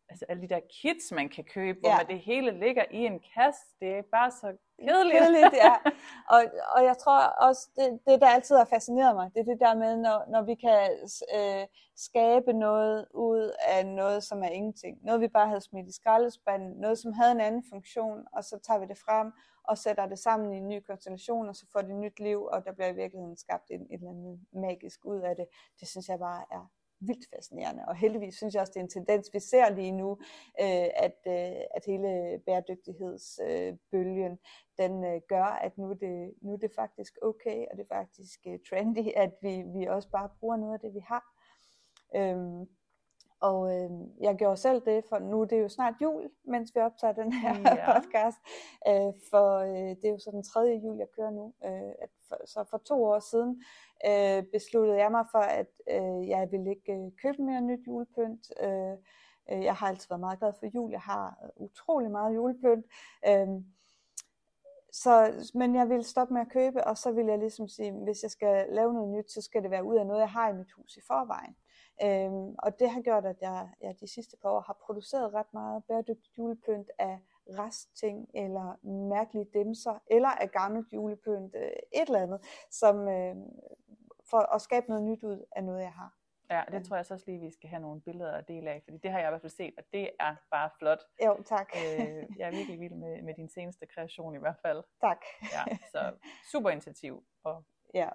Altså 0.10 0.26
alle 0.30 0.42
de 0.42 0.48
der 0.50 0.60
kits, 0.82 1.12
man 1.12 1.30
kan 1.30 1.44
købe, 1.44 1.80
hvor 1.80 1.90
Ja. 1.90 1.98
man 1.98 2.08
det 2.08 2.20
hele 2.20 2.52
ligger 2.60 2.86
i 2.92 2.98
en 3.06 3.20
kasse, 3.34 3.62
det 3.80 3.90
er 3.98 4.02
bare 4.12 4.32
så 4.32 4.58
kedeligt. 4.80 5.18
kedeligt, 5.18 5.54
ja. 5.54 5.76
Og, 6.36 6.42
og 6.76 6.84
jeg 6.84 6.98
tror 6.98 7.20
også, 7.48 7.70
det, 7.76 8.00
det 8.08 8.22
der 8.22 8.28
altid 8.28 8.56
har 8.56 8.66
fascineret 8.66 9.16
mig, 9.16 9.32
det 9.34 9.40
er 9.40 9.44
det 9.44 9.60
der 9.60 9.76
med, 9.76 9.98
når, 9.98 10.26
når 10.32 10.42
vi 10.42 10.56
kan 10.56 10.90
øh, 11.38 11.68
skabe 11.96 12.54
noget 12.54 13.08
ud 13.14 13.52
af 13.68 13.86
noget, 13.86 14.24
som 14.24 14.44
er 14.44 14.48
ingenting. 14.50 14.98
Noget, 15.06 15.22
vi 15.22 15.28
bare 15.28 15.48
havde 15.48 15.62
smidt 15.62 15.88
i 15.88 15.96
skraldespanden, 15.96 16.72
noget, 16.80 16.98
som 17.00 17.14
havde 17.14 17.32
en 17.32 17.42
anden 17.42 17.64
funktion, 17.74 18.26
og 18.34 18.44
så 18.44 18.60
tager 18.68 18.80
vi 18.80 18.86
det 18.86 18.98
frem 19.06 19.32
og 19.64 19.78
sætter 19.78 20.06
det 20.06 20.20
sammen 20.20 20.54
i 20.54 20.58
en 20.58 20.68
ny 20.68 20.80
konstellation, 20.80 21.50
og 21.50 21.56
så 21.56 21.66
får 21.72 21.82
det 21.82 21.96
nyt 21.96 22.20
liv, 22.20 22.44
og 22.44 22.66
der 22.66 22.72
bliver 22.72 22.88
i 22.88 22.96
virkeligheden 22.96 23.38
skabt 23.38 23.72
en, 23.72 23.82
et 23.82 23.94
eller 23.94 24.10
andet 24.10 24.40
magisk 24.54 25.06
ud 25.06 25.20
af 25.20 25.36
det. 25.36 25.48
Det 25.80 25.88
synes 25.88 26.10
jeg 26.10 26.20
bare 26.20 26.46
er 26.52 26.72
vildt 27.00 27.30
fascinerende, 27.36 27.84
og 27.88 27.96
heldigvis 27.96 28.36
synes 28.36 28.54
jeg 28.54 28.62
også, 28.62 28.74
det 28.74 28.80
er 28.80 28.84
en 28.84 28.90
tendens, 28.90 29.30
vi 29.34 29.40
ser 29.40 29.70
lige 29.70 29.92
nu, 29.92 30.12
øh, 30.62 30.88
at, 31.06 31.18
øh, 31.28 31.62
at 31.76 31.86
hele 31.86 32.40
bæredygtighedsbølgen, 32.46 34.40
den 34.78 35.04
øh, 35.04 35.22
gør, 35.28 35.44
at 35.44 35.78
nu 35.78 35.90
er, 35.90 35.94
det, 35.94 36.34
nu 36.42 36.54
er 36.54 36.58
det 36.58 36.72
faktisk 36.76 37.18
okay, 37.22 37.66
og 37.72 37.78
det 37.78 37.84
er 37.84 37.96
faktisk 37.96 38.40
øh, 38.48 38.60
trendy, 38.70 39.12
at 39.16 39.32
vi, 39.42 39.64
vi 39.76 39.86
også 39.86 40.10
bare 40.10 40.30
bruger 40.40 40.58
noget 40.58 40.74
af 40.74 40.80
det, 40.80 40.94
vi 40.94 41.00
har. 41.00 41.24
Øhm, 42.16 42.68
og 43.42 43.76
øh, 43.76 43.90
jeg 44.20 44.36
gjorde 44.36 44.58
selv 44.58 44.82
det, 44.86 45.04
for 45.10 45.20
nu 45.20 45.42
er 45.42 45.46
det 45.46 45.62
jo 45.62 45.70
snart 45.70 45.94
jul, 46.02 46.30
mens 46.44 46.72
vi 46.76 46.80
optager 46.80 47.14
den 47.14 47.34
her 47.34 47.60
Ja. 47.60 47.94
podcast. 48.00 48.38
Øh, 48.88 49.14
for 49.30 49.58
øh, 49.58 49.90
det 49.96 50.06
er 50.06 50.10
jo 50.10 50.20
så 50.20 50.32
den 50.32 50.44
tredje 50.44 50.76
jul, 50.84 50.98
jeg 50.98 51.08
kører 51.16 51.30
nu. 51.30 51.54
Øh, 51.66 51.92
at 52.02 52.10
for, 52.28 52.38
så 52.46 52.64
for 52.70 52.78
to 52.78 53.04
år 53.04 53.20
siden 53.20 53.64
øh, 54.10 54.44
besluttede 54.52 54.98
jeg 54.98 55.12
mig 55.12 55.26
for, 55.32 55.40
at 55.40 55.68
øh, 55.90 56.28
jeg 56.30 56.52
ville 56.52 56.70
ikke 56.70 56.94
øh, 56.94 57.12
købe 57.22 57.42
mere 57.42 57.62
nyt 57.62 57.88
julepynt. 57.88 58.46
Øh, 58.62 58.96
øh, 59.52 59.64
jeg 59.64 59.76
har 59.76 59.88
altid 59.88 60.08
været 60.10 60.20
meget 60.20 60.40
glad 60.40 60.54
for 60.60 60.66
jul. 60.76 60.92
Jeg 60.92 61.02
har 61.02 61.38
øh, 61.44 61.50
utrolig 61.56 62.12
meget 62.12 62.36
julepynt. 62.36 62.86
Øh, 63.28 63.48
så, 64.94 65.14
men 65.54 65.76
jeg 65.76 65.90
ville 65.90 66.04
stoppe 66.04 66.34
med 66.34 66.42
at 66.42 66.50
købe, 66.50 66.84
og 66.88 66.98
så 66.98 67.12
ville 67.12 67.32
jeg 67.32 67.40
ligesom 67.40 67.68
sige, 67.68 67.92
hvis 67.92 68.24
jeg 68.24 68.32
skal 68.32 68.66
lave 68.70 68.94
noget 68.94 69.10
nyt, 69.10 69.32
så 69.32 69.42
skal 69.42 69.64
det 69.64 69.72
være 69.72 69.84
ud 69.84 69.96
af 69.96 70.06
noget, 70.08 70.20
jeg 70.20 70.30
har 70.32 70.50
i 70.50 70.54
mit 70.54 70.72
hus 70.72 70.98
i 70.98 71.02
forvejen. 71.08 71.56
Øhm, 72.04 72.56
og 72.60 72.80
det 72.80 72.90
har 72.90 73.02
gjort, 73.02 73.26
at 73.26 73.36
jeg, 73.42 73.70
jeg 73.82 74.00
de 74.00 74.08
sidste 74.08 74.38
par 74.42 74.50
år 74.50 74.60
har 74.62 74.78
produceret 74.86 75.34
ret 75.34 75.54
meget 75.54 75.84
bæredygtigt 75.88 76.38
julepynt 76.38 76.92
af 77.00 77.20
restting, 77.50 78.30
eller 78.34 78.86
mærkelige 79.10 79.48
dimser, 79.54 80.00
eller 80.08 80.30
af 80.30 80.52
gammelt 80.52 80.94
julepynt, 80.94 81.56
øh, 81.56 81.62
et 81.94 82.08
eller 82.08 82.20
andet, 82.22 82.40
som, 82.72 83.08
øh, 83.08 83.36
for 84.30 84.56
at 84.56 84.62
skabe 84.62 84.88
noget 84.88 85.04
nyt 85.04 85.24
ud 85.24 85.46
af 85.56 85.64
noget, 85.64 85.82
jeg 85.82 85.92
har. 85.94 86.18
Ja, 86.50 86.64
det 86.72 86.86
tror 86.86 86.96
jeg 86.96 87.06
så 87.06 87.14
også 87.14 87.26
lige, 87.28 87.40
vi 87.40 87.52
skal 87.52 87.70
have 87.70 87.82
nogle 87.82 88.02
billeder 88.02 88.32
at 88.32 88.48
dele 88.48 88.70
af, 88.72 88.82
fordi 88.84 88.98
det 88.98 89.12
har 89.12 89.20
jeg 89.20 89.28
i 89.28 89.32
hvert 89.32 89.42
fald 89.42 89.52
set, 89.52 89.74
og 89.78 89.84
det 89.94 90.10
er 90.20 90.36
bare 90.52 90.70
flot. 90.80 91.00
Jo, 91.26 91.44
tak. 91.46 91.70
Øh, 91.76 92.26
jeg 92.40 92.48
er 92.48 92.52
virkelig 92.52 92.80
vild 92.80 92.94
med, 92.94 93.22
med 93.22 93.34
din 93.34 93.50
seneste 93.50 93.86
kreation 93.86 94.36
i 94.36 94.40
hvert 94.40 94.58
fald. 94.62 94.84
tak. 95.02 95.18
Ja, 95.42 95.78
så 95.92 96.14
super 96.52 96.70
initiativ. 96.70 97.24
Og, 97.44 97.64
Ja. 97.94 98.10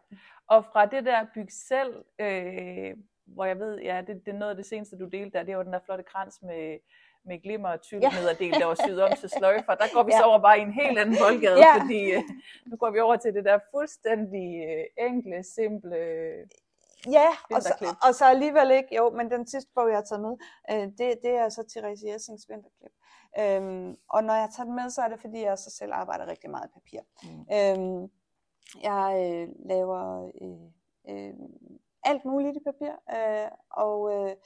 og 0.46 0.64
fra 0.64 0.86
det 0.86 1.04
der 1.04 1.26
byg 1.34 1.52
selv, 1.52 2.04
øh, 2.18 2.96
hvor 3.26 3.44
jeg 3.44 3.58
ved, 3.58 3.78
ja, 3.80 4.02
det, 4.06 4.26
det 4.26 4.34
er 4.34 4.38
noget 4.38 4.50
af 4.50 4.56
det 4.56 4.66
seneste, 4.66 4.98
du 4.98 5.04
delte 5.08 5.38
der, 5.38 5.44
det 5.44 5.56
var 5.56 5.62
den 5.62 5.72
der 5.72 5.78
flotte 5.84 6.04
krans 6.04 6.42
med, 6.42 6.78
med 7.24 7.42
glimmer 7.42 7.68
og 7.68 7.80
tyld 7.82 8.00
Ja. 8.02 8.10
der 8.10 8.64
var 8.66 8.74
syet 8.74 9.02
om 9.02 9.12
til 9.20 9.30
sløjfer. 9.30 9.74
Der 9.74 9.94
går 9.94 10.02
vi 10.02 10.12
Ja. 10.12 10.18
så 10.18 10.24
over 10.24 10.38
bare 10.38 10.58
i 10.58 10.62
en 10.62 10.72
helt 10.72 10.98
anden 10.98 11.16
boldgade, 11.22 11.58
Ja. 11.58 11.80
fordi 11.80 12.00
øh, 12.12 12.22
nu 12.66 12.76
går 12.76 12.90
vi 12.90 13.00
over 13.00 13.16
til 13.16 13.34
det 13.34 13.44
der 13.44 13.58
fuldstændig 13.70 14.48
øh, 14.68 14.84
enkle, 15.06 15.42
simple... 15.42 15.96
Ja, 17.10 17.28
og 17.50 17.62
så, 17.62 17.96
og 18.08 18.14
så 18.14 18.24
alligevel 18.24 18.70
ikke, 18.70 18.96
jo, 18.96 19.10
men 19.10 19.30
den 19.30 19.46
sidste 19.46 19.70
bog, 19.74 19.88
jeg 19.88 19.96
har 19.96 20.02
taget 20.04 20.22
med, 20.22 20.36
øh, 20.70 20.86
det, 20.98 21.18
det 21.22 21.30
er 21.42 21.48
så 21.48 21.64
Therese 21.70 22.08
Jessings 22.08 22.46
vinterklip. 22.48 22.92
Øhm, 23.40 23.96
og 24.08 24.24
når 24.24 24.34
jeg 24.34 24.48
tager 24.56 24.64
den 24.64 24.74
med, 24.76 24.90
så 24.90 25.02
er 25.02 25.08
det, 25.08 25.20
fordi 25.20 25.40
jeg 25.42 25.58
så 25.58 25.70
selv 25.70 25.92
arbejder 25.94 26.26
rigtig 26.26 26.50
meget 26.50 26.68
i 26.68 26.72
papir. 26.78 27.00
Mm. 27.22 27.40
Øhm, 27.56 28.10
jeg 28.82 29.08
øh, 29.24 29.48
laver 29.68 30.30
øh, 30.42 31.16
øh, 31.28 31.34
alt 32.10 32.24
muligt 32.24 32.56
i 32.56 32.60
papir, 32.60 32.92
øh, 33.16 33.50
og 33.70 33.98
øh, 34.14 34.36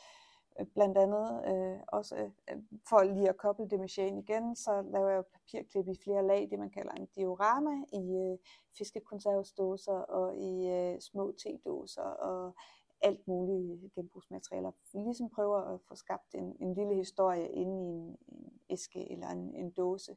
blandt 0.75 0.99
andet 0.99 1.29
øh, 1.51 1.79
også 1.88 2.16
øh, 2.51 2.59
for 2.88 3.03
lige 3.03 3.29
at 3.29 3.37
koble 3.37 3.68
det 3.70 3.81
med 3.81 3.88
Shane 3.88 4.20
igen, 4.20 4.57
så 4.57 4.83
laver 4.83 5.11
jeg 5.11 5.25
papirklip 5.27 5.88
i 5.88 6.03
flere 6.05 6.27
lag, 6.27 6.49
det 6.51 6.59
man 6.59 6.70
kalder 6.70 6.92
en 6.92 7.09
diorama, 7.16 7.85
i 7.92 8.05
øh, 8.25 8.38
fiskekonservesdåser 8.79 10.01
og 10.18 10.37
i 10.37 10.68
øh, 10.68 11.01
små 11.01 11.33
tedåser 11.42 12.11
og 12.29 12.55
alt 13.03 13.29
muligt 13.29 13.94
genbrugsmaterialer. 13.94 14.70
Ligesom 14.94 15.31
prøver 15.31 15.59
at 15.75 15.81
få 15.88 15.94
skabt 15.94 16.35
en, 16.35 16.57
en 16.61 16.75
lille 16.75 16.94
historie 16.94 17.49
inde 17.49 17.83
i 17.83 17.88
en, 17.88 18.16
en 18.29 18.53
æske 18.70 19.12
eller 19.12 19.29
en, 19.29 19.55
en 19.55 19.70
dåse. 19.70 20.12
Øh, 20.12 20.16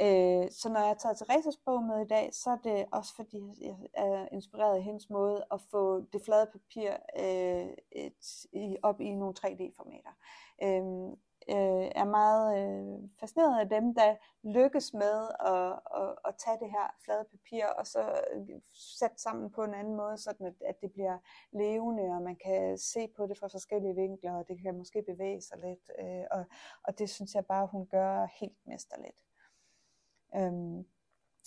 Øh, 0.00 0.50
så 0.50 0.68
når 0.68 0.86
jeg 0.86 0.96
tager 0.98 1.14
Theresas 1.14 1.56
bog 1.56 1.82
med 1.82 2.00
i 2.04 2.08
dag, 2.08 2.34
så 2.34 2.50
er 2.50 2.58
det 2.64 2.86
også 2.92 3.14
fordi, 3.14 3.42
jeg 3.60 3.76
er 3.94 4.28
inspireret 4.32 4.76
af 4.76 4.82
hendes 4.82 5.10
måde 5.10 5.44
at 5.50 5.60
få 5.60 6.00
det 6.12 6.22
flade 6.24 6.46
papir 6.52 6.90
øh, 7.18 7.68
et, 7.92 8.46
i, 8.52 8.76
op 8.82 9.00
i 9.00 9.14
nogle 9.14 9.34
3D-formater. 9.38 10.14
Øh, 10.62 11.16
øh, 11.54 11.88
er 12.02 12.04
meget 12.04 12.46
øh, 12.60 13.08
fascineret 13.20 13.60
af 13.60 13.68
dem, 13.68 13.94
der 13.94 14.16
lykkes 14.42 14.94
med 14.94 15.28
at, 15.54 15.72
at, 16.00 16.14
at 16.28 16.34
tage 16.44 16.58
det 16.60 16.70
her 16.70 16.86
flade 17.04 17.24
papir 17.30 17.66
og 17.66 17.86
så 17.86 18.02
øh, 18.32 18.48
sætte 18.72 19.18
sammen 19.22 19.50
på 19.50 19.64
en 19.64 19.74
anden 19.74 19.96
måde, 19.96 20.18
sådan 20.18 20.46
at, 20.46 20.54
at 20.66 20.80
det 20.80 20.92
bliver 20.92 21.18
levende, 21.52 22.02
og 22.02 22.22
man 22.22 22.36
kan 22.44 22.78
se 22.78 23.08
på 23.16 23.26
det 23.26 23.38
fra 23.38 23.48
forskellige 23.48 23.94
vinkler, 23.94 24.32
og 24.32 24.48
det 24.48 24.62
kan 24.62 24.78
måske 24.78 25.02
bevæge 25.02 25.40
sig 25.40 25.58
lidt. 25.58 25.90
Øh, 25.98 26.24
og, 26.30 26.44
og 26.84 26.98
det 26.98 27.10
synes 27.10 27.34
jeg 27.34 27.46
bare, 27.46 27.66
hun 27.66 27.86
gør 27.86 28.26
helt 28.40 28.58
mesterligt. 28.66 29.27
Øhm, 30.36 30.84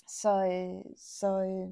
så, 0.07 0.29
øh, 0.45 0.95
så, 0.97 1.27
øh, 1.41 1.69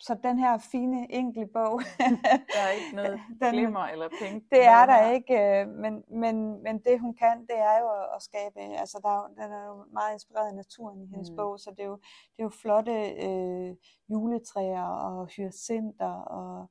så 0.00 0.14
den 0.22 0.38
her 0.38 0.58
fine, 0.58 1.12
enkle 1.12 1.46
bog, 1.46 1.80
Der 2.54 2.60
er 2.66 2.70
ikke 2.70 2.96
noget 2.96 3.20
Den- 3.40 3.52
glimmer 3.52 3.80
eller 3.80 4.08
pink. 4.22 4.42
det 4.50 4.64
er 4.66 4.86
der 4.86 5.02
her. 5.04 5.10
ikke, 5.12 5.60
øh, 5.60 5.68
men, 5.68 6.04
men, 6.08 6.62
men 6.62 6.78
det 6.78 7.00
hun 7.00 7.14
kan, 7.14 7.40
det 7.40 7.58
er 7.58 7.78
jo 7.80 7.88
at, 8.16 8.22
skabe, 8.22 8.60
altså 8.60 8.98
der, 9.02 9.08
er 9.08 9.26
den 9.28 9.52
er 9.52 9.66
jo 9.66 9.84
meget 9.92 10.12
inspireret 10.12 10.48
af 10.48 10.54
naturen 10.54 11.02
i 11.02 11.06
hendes 11.06 11.30
Mm. 11.30 11.36
bog, 11.36 11.60
så 11.60 11.70
det 11.70 11.80
er 11.80 11.86
jo, 11.86 11.96
det 11.96 12.38
er 12.38 12.42
jo 12.42 12.48
flotte 12.48 13.10
øh, 13.26 13.76
juletræer 14.10 14.82
og 14.86 15.26
hyacinter 15.26 16.12
og 16.12 16.66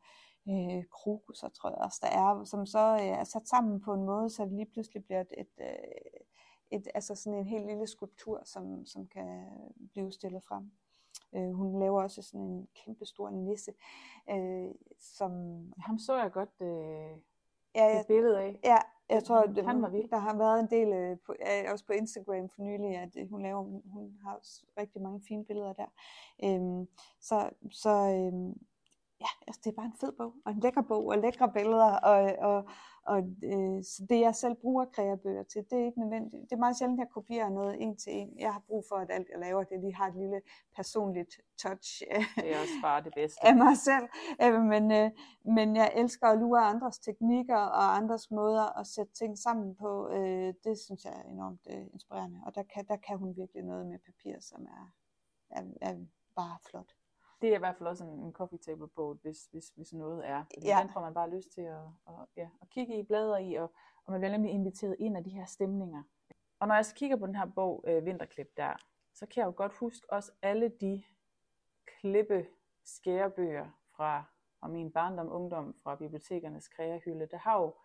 øh, 0.49 0.83
krokusser, 0.91 1.49
tror 1.49 1.69
jeg 1.69 1.77
også, 1.77 1.99
der 2.01 2.09
er, 2.09 2.43
som 2.45 2.65
så 2.65 2.93
øh, 3.01 3.07
er 3.07 3.23
sat 3.23 3.47
sammen 3.47 3.81
på 3.81 3.93
en 3.93 4.03
måde, 4.03 4.29
så 4.29 4.43
det 4.43 4.51
lige 4.53 4.71
pludselig 4.73 5.03
bliver 5.05 5.21
et, 5.21 5.33
et, 5.37 5.53
øh, 5.61 6.19
et 6.75 6.87
altså 6.93 7.15
sådan 7.15 7.39
en 7.39 7.45
helt 7.45 7.65
lille 7.65 7.87
skulptur, 7.87 8.41
som, 8.43 8.85
som 8.85 9.07
kan 9.07 9.47
blive 9.91 10.11
stillet 10.11 10.43
frem. 10.43 10.71
Øh, 11.35 11.51
hun 11.51 11.79
laver 11.79 12.03
også 12.03 12.21
sådan 12.21 12.41
en 12.41 12.67
kæmpe 12.85 13.05
stor 13.05 13.29
nisse, 13.29 13.73
øh, 14.29 14.71
som 14.99 15.31
Ham 15.77 15.99
så 15.99 16.17
jeg 16.17 16.31
godt 16.31 16.61
øh, 16.61 17.17
ja, 17.75 17.85
jeg, 17.85 17.99
et 17.99 18.07
billede 18.07 18.39
af. 18.41 18.59
Ja, 18.63 18.77
jeg 19.09 19.23
tror, 19.23 19.39
at 19.39 19.65
han 19.65 19.81
var 19.81 19.89
vild. 19.89 20.09
der 20.09 20.17
har 20.17 20.37
været 20.37 20.59
en 20.59 20.69
del, 20.69 20.93
øh, 20.93 21.17
på, 21.25 21.35
øh, 21.41 21.71
også 21.71 21.85
på 21.85 21.93
Instagram 21.93 22.49
for 22.49 22.61
nylig, 22.61 22.97
at 22.97 23.09
øh, 23.17 23.29
hun 23.29 23.41
laver, 23.41 23.63
hun 23.85 24.19
har 24.23 24.35
også 24.35 24.65
rigtig 24.77 25.01
mange 25.01 25.21
fine 25.27 25.45
billeder 25.45 25.73
der. 25.73 25.87
Øhm, 26.43 26.87
så 27.19 27.49
så 27.71 27.89
øhm, 27.89 28.53
ja, 29.21 29.31
altså, 29.47 29.61
det 29.63 29.71
er 29.71 29.75
bare 29.75 29.85
en 29.85 29.99
fed 29.99 30.11
bog, 30.11 30.33
og 30.45 30.51
en 30.51 30.59
lækker 30.59 30.81
bog, 30.81 31.05
og 31.05 31.17
lækre 31.17 31.51
billeder, 31.51 31.91
og, 32.09 32.35
og, 32.49 32.69
og 33.05 33.17
øh, 33.43 33.83
så 33.83 34.05
det 34.09 34.19
jeg 34.19 34.35
selv 34.35 34.55
bruger 34.55 34.85
kreabøger 34.85 35.43
til, 35.43 35.65
det 35.69 35.79
er 35.81 35.85
ikke 35.85 35.99
nødvendigt. 35.99 36.43
Det 36.49 36.51
er 36.51 36.59
meget 36.65 36.77
sjældent, 36.77 36.99
at 36.99 37.03
jeg 37.05 37.11
kopierer 37.13 37.49
noget 37.49 37.81
en 37.81 37.97
til 37.97 38.13
en. 38.13 38.39
Jeg 38.39 38.53
har 38.53 38.63
brug 38.67 38.85
for, 38.89 38.95
at 38.95 39.11
alt 39.11 39.27
jeg 39.29 39.39
laver, 39.39 39.63
det 39.63 39.79
lige 39.79 39.95
har 39.95 40.07
et 40.07 40.15
lille 40.15 40.41
personligt 40.75 41.33
touch 41.57 42.01
Det 42.35 42.55
er 42.55 42.59
også 42.59 42.79
bare 42.81 43.03
det 43.03 43.13
bedste. 43.15 43.45
af 43.47 43.55
mig 43.55 43.77
selv. 43.77 44.07
Øh, 44.43 44.61
Men, 44.61 44.91
øh, 44.91 45.11
men 45.45 45.75
jeg 45.75 45.91
elsker 45.95 46.27
at 46.27 46.39
lure 46.39 46.61
andres 46.61 46.99
teknikker 46.99 47.57
og 47.79 47.95
andres 47.95 48.31
måder 48.31 48.79
at 48.79 48.87
sætte 48.87 49.13
ting 49.13 49.37
sammen 49.37 49.75
på. 49.75 50.09
Øh, 50.09 50.53
Det 50.63 50.79
synes 50.79 51.05
jeg 51.05 51.13
er 51.13 51.29
enormt 51.29 51.61
øh, 51.69 51.85
inspirerende. 51.93 52.39
Og 52.45 52.55
der 52.55 52.63
kan, 52.63 52.85
der 52.87 52.97
kan 52.97 53.17
hun 53.17 53.35
virkelig 53.37 53.63
noget 53.63 53.85
med 53.85 53.99
papir, 53.99 54.35
som 54.39 54.65
er, 54.65 54.93
er, 55.49 55.63
er 55.81 55.95
bare 56.35 56.57
flot. 56.69 56.91
Det 57.43 57.51
er 57.51 57.55
i 57.55 57.59
hvert 57.59 57.75
fald 57.77 57.89
også 57.89 58.03
en, 58.03 58.19
en 58.19 58.33
coffee 58.33 58.59
table 58.59 58.87
bog, 58.87 59.17
hvis, 59.21 59.45
hvis, 59.51 59.69
hvis 59.75 59.93
noget 59.93 60.27
er. 60.27 60.43
Fordi 60.53 60.67
Ja. 60.67 60.79
Den 60.81 60.89
får 60.93 61.01
man 61.01 61.13
bare 61.13 61.29
lyst 61.29 61.51
til 61.53 61.61
at, 61.61 61.81
at, 62.07 62.13
ja, 62.37 62.49
at 62.61 62.69
kigge 62.69 62.99
i, 62.99 63.03
bladre 63.03 63.43
i, 63.43 63.55
og, 63.55 63.71
og 64.05 64.11
man 64.11 64.21
bliver 64.21 64.31
nemlig 64.31 64.51
inviteret 64.51 64.95
ind 64.99 65.17
af 65.17 65.23
de 65.23 65.29
her 65.29 65.45
stemninger. 65.45 66.03
Og 66.59 66.67
når 66.67 66.75
jeg 66.75 66.85
så 66.85 66.95
kigger 66.95 67.17
på 67.17 67.27
den 67.27 67.35
her 67.35 67.45
bog, 67.45 67.83
øh, 67.87 68.05
Vinterklip 68.05 68.57
der, 68.57 68.73
så 69.13 69.25
kan 69.25 69.41
jeg 69.41 69.47
jo 69.47 69.53
godt 69.55 69.73
huske 69.73 70.13
også 70.13 70.31
alle 70.41 70.69
de 70.81 71.03
klippe 71.85 72.45
skærebøger 72.83 73.67
fra, 73.95 74.23
fra 74.59 74.67
min 74.67 74.91
barndom 74.91 75.31
ungdom 75.31 75.75
fra 75.83 75.95
bibliotekernes 75.95 76.67
kreahylde. 76.67 77.27
Der 77.31 77.37
har 77.37 77.61
jo, 77.61 77.75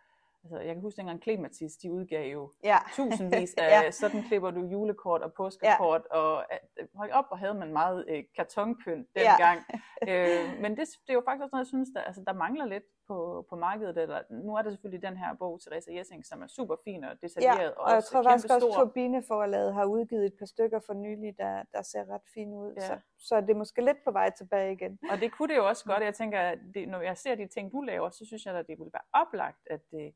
altså 0.44 0.58
jeg 0.58 0.74
kan 0.74 0.82
huske 0.82 0.96
dengang 0.96 1.22
Klematis, 1.22 1.76
de 1.76 1.92
udgav 1.92 2.32
jo 2.32 2.52
Ja. 2.64 2.78
tusindvis 2.96 3.54
af, 3.54 3.70
Ja. 3.70 3.80
ja. 3.80 3.90
sådan 3.90 4.22
klipper 4.22 4.50
du 4.50 4.60
julekort 4.60 5.22
og 5.22 5.32
påskekort, 5.32 6.02
ja. 6.14 6.16
og 6.18 6.44
øh, 6.80 6.86
hold 6.94 7.10
op, 7.10 7.24
hvor 7.28 7.36
havde 7.36 7.54
man 7.54 7.72
meget 7.72 8.04
øh, 8.08 8.24
kartonpynt 8.36 9.08
Ja. 9.16 9.20
dengang. 9.20 9.58
øh, 10.08 10.60
men 10.62 10.70
det, 10.76 10.88
det 11.06 11.10
er 11.10 11.14
jo 11.14 11.22
faktisk 11.26 11.42
også 11.42 11.50
noget, 11.52 11.64
jeg 11.64 11.66
synes, 11.66 11.88
der, 11.94 12.00
altså, 12.00 12.22
der 12.26 12.32
mangler 12.32 12.64
lidt 12.66 12.84
på, 13.08 13.46
på 13.50 13.56
markedet. 13.56 13.98
Eller, 13.98 14.22
nu 14.30 14.56
er 14.56 14.62
der 14.62 14.70
selvfølgelig 14.70 15.02
den 15.08 15.16
her 15.16 15.34
bog, 15.34 15.60
Teresa 15.60 15.92
Jessing, 15.94 16.26
som 16.26 16.42
er 16.42 16.46
super 16.46 16.76
fin 16.84 17.04
og 17.04 17.22
detaljeret, 17.22 17.58
Ja, 17.60 17.68
og, 17.68 17.84
og 17.84 17.92
jeg 17.92 18.04
tror 18.04 18.22
faktisk 18.22 18.54
også, 18.54 18.66
at 18.68 18.74
Turbineforlaget 18.74 19.74
har 19.74 19.84
udgivet 19.84 20.26
et 20.26 20.34
par 20.38 20.46
stykker 20.46 20.80
for 20.86 20.94
nylig, 20.94 21.38
der, 21.38 21.62
der 21.72 21.82
ser 21.82 22.04
ret 22.14 22.20
fine 22.34 22.56
ud. 22.56 22.72
Ja. 22.76 22.80
Så, 22.86 22.98
så 23.18 23.40
det 23.40 23.50
er 23.50 23.54
måske 23.54 23.84
lidt 23.84 23.96
på 24.04 24.10
vej 24.10 24.30
tilbage 24.30 24.72
igen. 24.72 24.98
Og 25.10 25.18
det 25.20 25.32
kunne 25.32 25.48
det 25.48 25.56
jo 25.56 25.68
også 25.68 25.84
godt. 25.84 26.02
Jeg 26.02 26.14
tænker, 26.14 26.40
at 26.40 26.58
det, 26.74 26.88
når 26.88 27.00
jeg 27.00 27.16
ser 27.18 27.34
de 27.34 27.46
ting, 27.46 27.72
du 27.72 27.80
laver, 27.80 28.10
så 28.10 28.24
synes 28.26 28.46
jeg, 28.46 28.54
at 28.56 28.66
det 28.66 28.78
ville 28.78 28.90
være 28.92 29.22
oplagt, 29.26 29.58
at 29.70 29.80
det, 29.90 30.14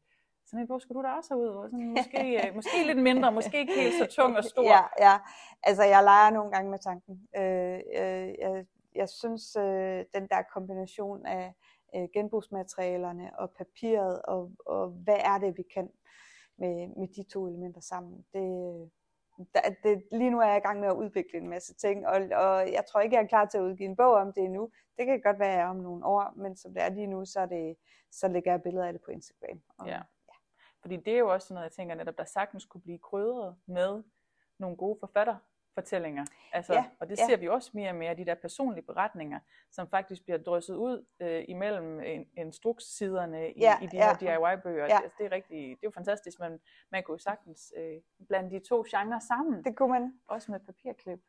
sådan 0.53 0.63
en 0.63 0.69
bog 0.69 0.81
skulle 0.83 1.03
du 1.03 1.09
da 1.09 1.13
også 1.13 1.35
have 1.35 1.41
ud. 1.43 1.71
Sådan, 1.71 1.91
måske, 1.99 2.49
øh, 2.49 2.55
måske 2.55 2.87
lidt 2.87 3.03
mindre, 3.03 3.33
måske 3.33 3.59
ikke 3.59 3.75
helt 3.75 3.95
så 3.95 4.07
tung 4.17 4.37
og 4.37 4.45
stor. 4.45 4.63
Ja, 4.63 4.83
ja. 4.99 5.19
Altså, 5.63 5.85
jeg 5.85 6.03
leger 6.05 6.31
nogle 6.31 6.51
gange 6.51 6.71
med 6.71 6.79
tanken. 6.79 7.29
Øh, 7.37 7.81
øh, 8.01 8.29
jeg, 8.39 8.67
jeg 8.95 9.09
synes, 9.09 9.57
øh, 9.57 10.05
den 10.15 10.29
der 10.29 10.43
kombination 10.55 11.27
af 11.27 11.55
øh, 11.95 12.09
genbrugsmaterialerne 12.15 13.39
og 13.39 13.51
papiret, 13.51 14.23
og, 14.23 14.51
og 14.67 14.89
hvad 14.89 15.17
er 15.19 15.39
det, 15.39 15.57
vi 15.57 15.63
kan 15.75 15.91
med, 16.59 16.89
med 16.97 17.09
de 17.09 17.23
to 17.23 17.47
elementer 17.49 17.81
sammen, 17.81 18.25
det, 18.33 18.47
der, 19.55 19.61
det, 19.83 20.03
lige 20.13 20.31
nu 20.31 20.41
er 20.41 20.47
jeg 20.47 20.57
i 20.57 20.67
gang 20.67 20.81
med 20.81 20.89
at 20.89 20.95
udvikle 20.95 21.39
en 21.39 21.49
masse 21.49 21.75
ting, 21.75 22.07
og, 22.07 22.15
og 22.15 22.73
jeg 22.73 22.85
tror 22.89 23.01
ikke, 23.01 23.17
jeg 23.17 23.23
er 23.23 23.29
klar 23.29 23.45
til 23.45 23.59
at 23.59 23.63
udgive 23.63 23.89
en 23.89 23.97
bog 23.97 24.15
om 24.15 24.33
det 24.33 24.45
endnu. 24.45 24.71
Det 24.99 25.07
kan 25.07 25.21
godt 25.21 25.39
være, 25.39 25.51
jeg 25.53 25.61
er 25.61 25.67
om 25.67 25.77
nogle 25.77 26.07
år, 26.07 26.33
men 26.37 26.57
som 26.57 26.75
det 26.75 26.83
er 26.83 26.91
lige 26.91 27.07
nu, 27.07 27.25
så, 27.25 27.41
er 27.41 27.47
det, 27.47 27.77
så 28.11 28.29
lægger 28.29 28.51
jeg 28.51 28.63
billeder 28.63 28.87
af 28.87 28.93
det 28.93 29.03
på 29.03 29.11
Instagram. 29.11 29.61
Og, 29.79 29.87
Ja. 29.87 30.01
Fordi 30.83 30.97
det 30.97 31.15
er 31.15 31.19
jo 31.19 31.33
også 31.33 31.47
sådan 31.47 31.55
noget, 31.55 31.65
jeg 31.65 31.73
tænker 31.73 31.95
netop, 31.95 32.19
der 32.19 32.25
sagtens 32.25 32.65
kunne 32.65 32.81
blive 32.81 32.99
krydret 32.99 33.57
med 33.67 34.03
nogle 34.59 34.77
gode 34.77 34.97
forfatterfortællinger. 35.01 36.25
Altså, 36.53 36.73
Ja, 36.73 36.85
og 37.01 37.09
det 37.09 37.19
ja. 37.19 37.27
ser 37.27 37.37
vi 37.37 37.49
også 37.49 37.71
mere 37.75 37.91
og 37.91 37.97
mere, 37.97 38.15
de 38.15 38.25
der 38.27 38.35
personlige 38.35 38.83
beretninger, 38.87 39.39
som 39.71 39.89
faktisk 39.89 40.23
bliver 40.25 40.39
drysset 40.39 40.75
ud 40.75 41.05
øh, 41.21 41.45
imellem 41.49 42.01
en, 42.01 42.29
instrukssiderne 42.37 43.51
i, 43.53 43.61
Ja, 43.61 43.79
i 43.83 43.87
de 43.87 43.97
ja. 43.97 44.17
her 44.21 44.55
DIY-bøger. 44.55 44.85
Ja. 44.87 44.99
Det, 45.05 45.11
det, 45.19 45.27
er 45.27 45.33
rigtig, 45.33 45.59
det 45.59 45.73
er 45.73 45.77
jo 45.85 45.91
fantastisk, 45.91 46.41
men 46.41 46.61
man 46.91 47.03
kunne 47.03 47.15
jo 47.15 47.19
sagtens 47.19 47.73
øh, 47.77 48.01
blande 48.29 48.51
de 48.51 48.59
to 48.69 48.85
genrer 48.91 49.19
sammen, 49.19 49.65
Det 49.65 49.77
kunne 49.77 49.93
man. 49.93 50.21
også 50.29 50.53
med 50.53 50.61
papirklip. 50.61 51.21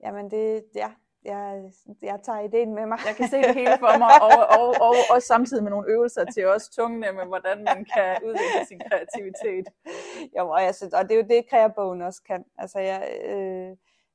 Jamen 0.00 0.30
det, 0.30 0.64
ja, 0.74 0.92
jeg, 1.24 1.70
jeg 2.02 2.20
tager 2.22 2.40
ideen 2.40 2.74
med 2.74 2.86
mig. 2.86 2.98
Jeg 3.06 3.16
kan 3.16 3.28
se 3.28 3.36
det 3.36 3.54
hele 3.54 3.78
for 3.78 3.98
mig, 3.98 4.22
og, 4.22 4.58
og, 4.58 4.68
og, 4.88 4.94
og 5.10 5.22
samtidig 5.22 5.62
med 5.62 5.70
nogle 5.70 5.90
øvelser 5.90 6.24
til 6.24 6.46
os 6.46 6.68
tungnemme, 6.68 7.24
hvordan 7.24 7.64
man 7.64 7.84
kan 7.94 8.18
udvikle 8.24 8.66
sin 8.68 8.80
kreativitet. 8.90 9.66
Jo, 10.38 10.48
og, 10.48 10.62
jeg 10.62 10.74
synes, 10.74 10.92
og 10.92 11.04
det 11.04 11.12
er 11.12 11.16
jo 11.16 11.28
det, 11.28 11.48
kreabogen 11.50 12.02
også 12.02 12.22
kan. 12.22 12.44
Altså, 12.58 12.78
jeg, 12.78 13.18
øh, 13.24 13.70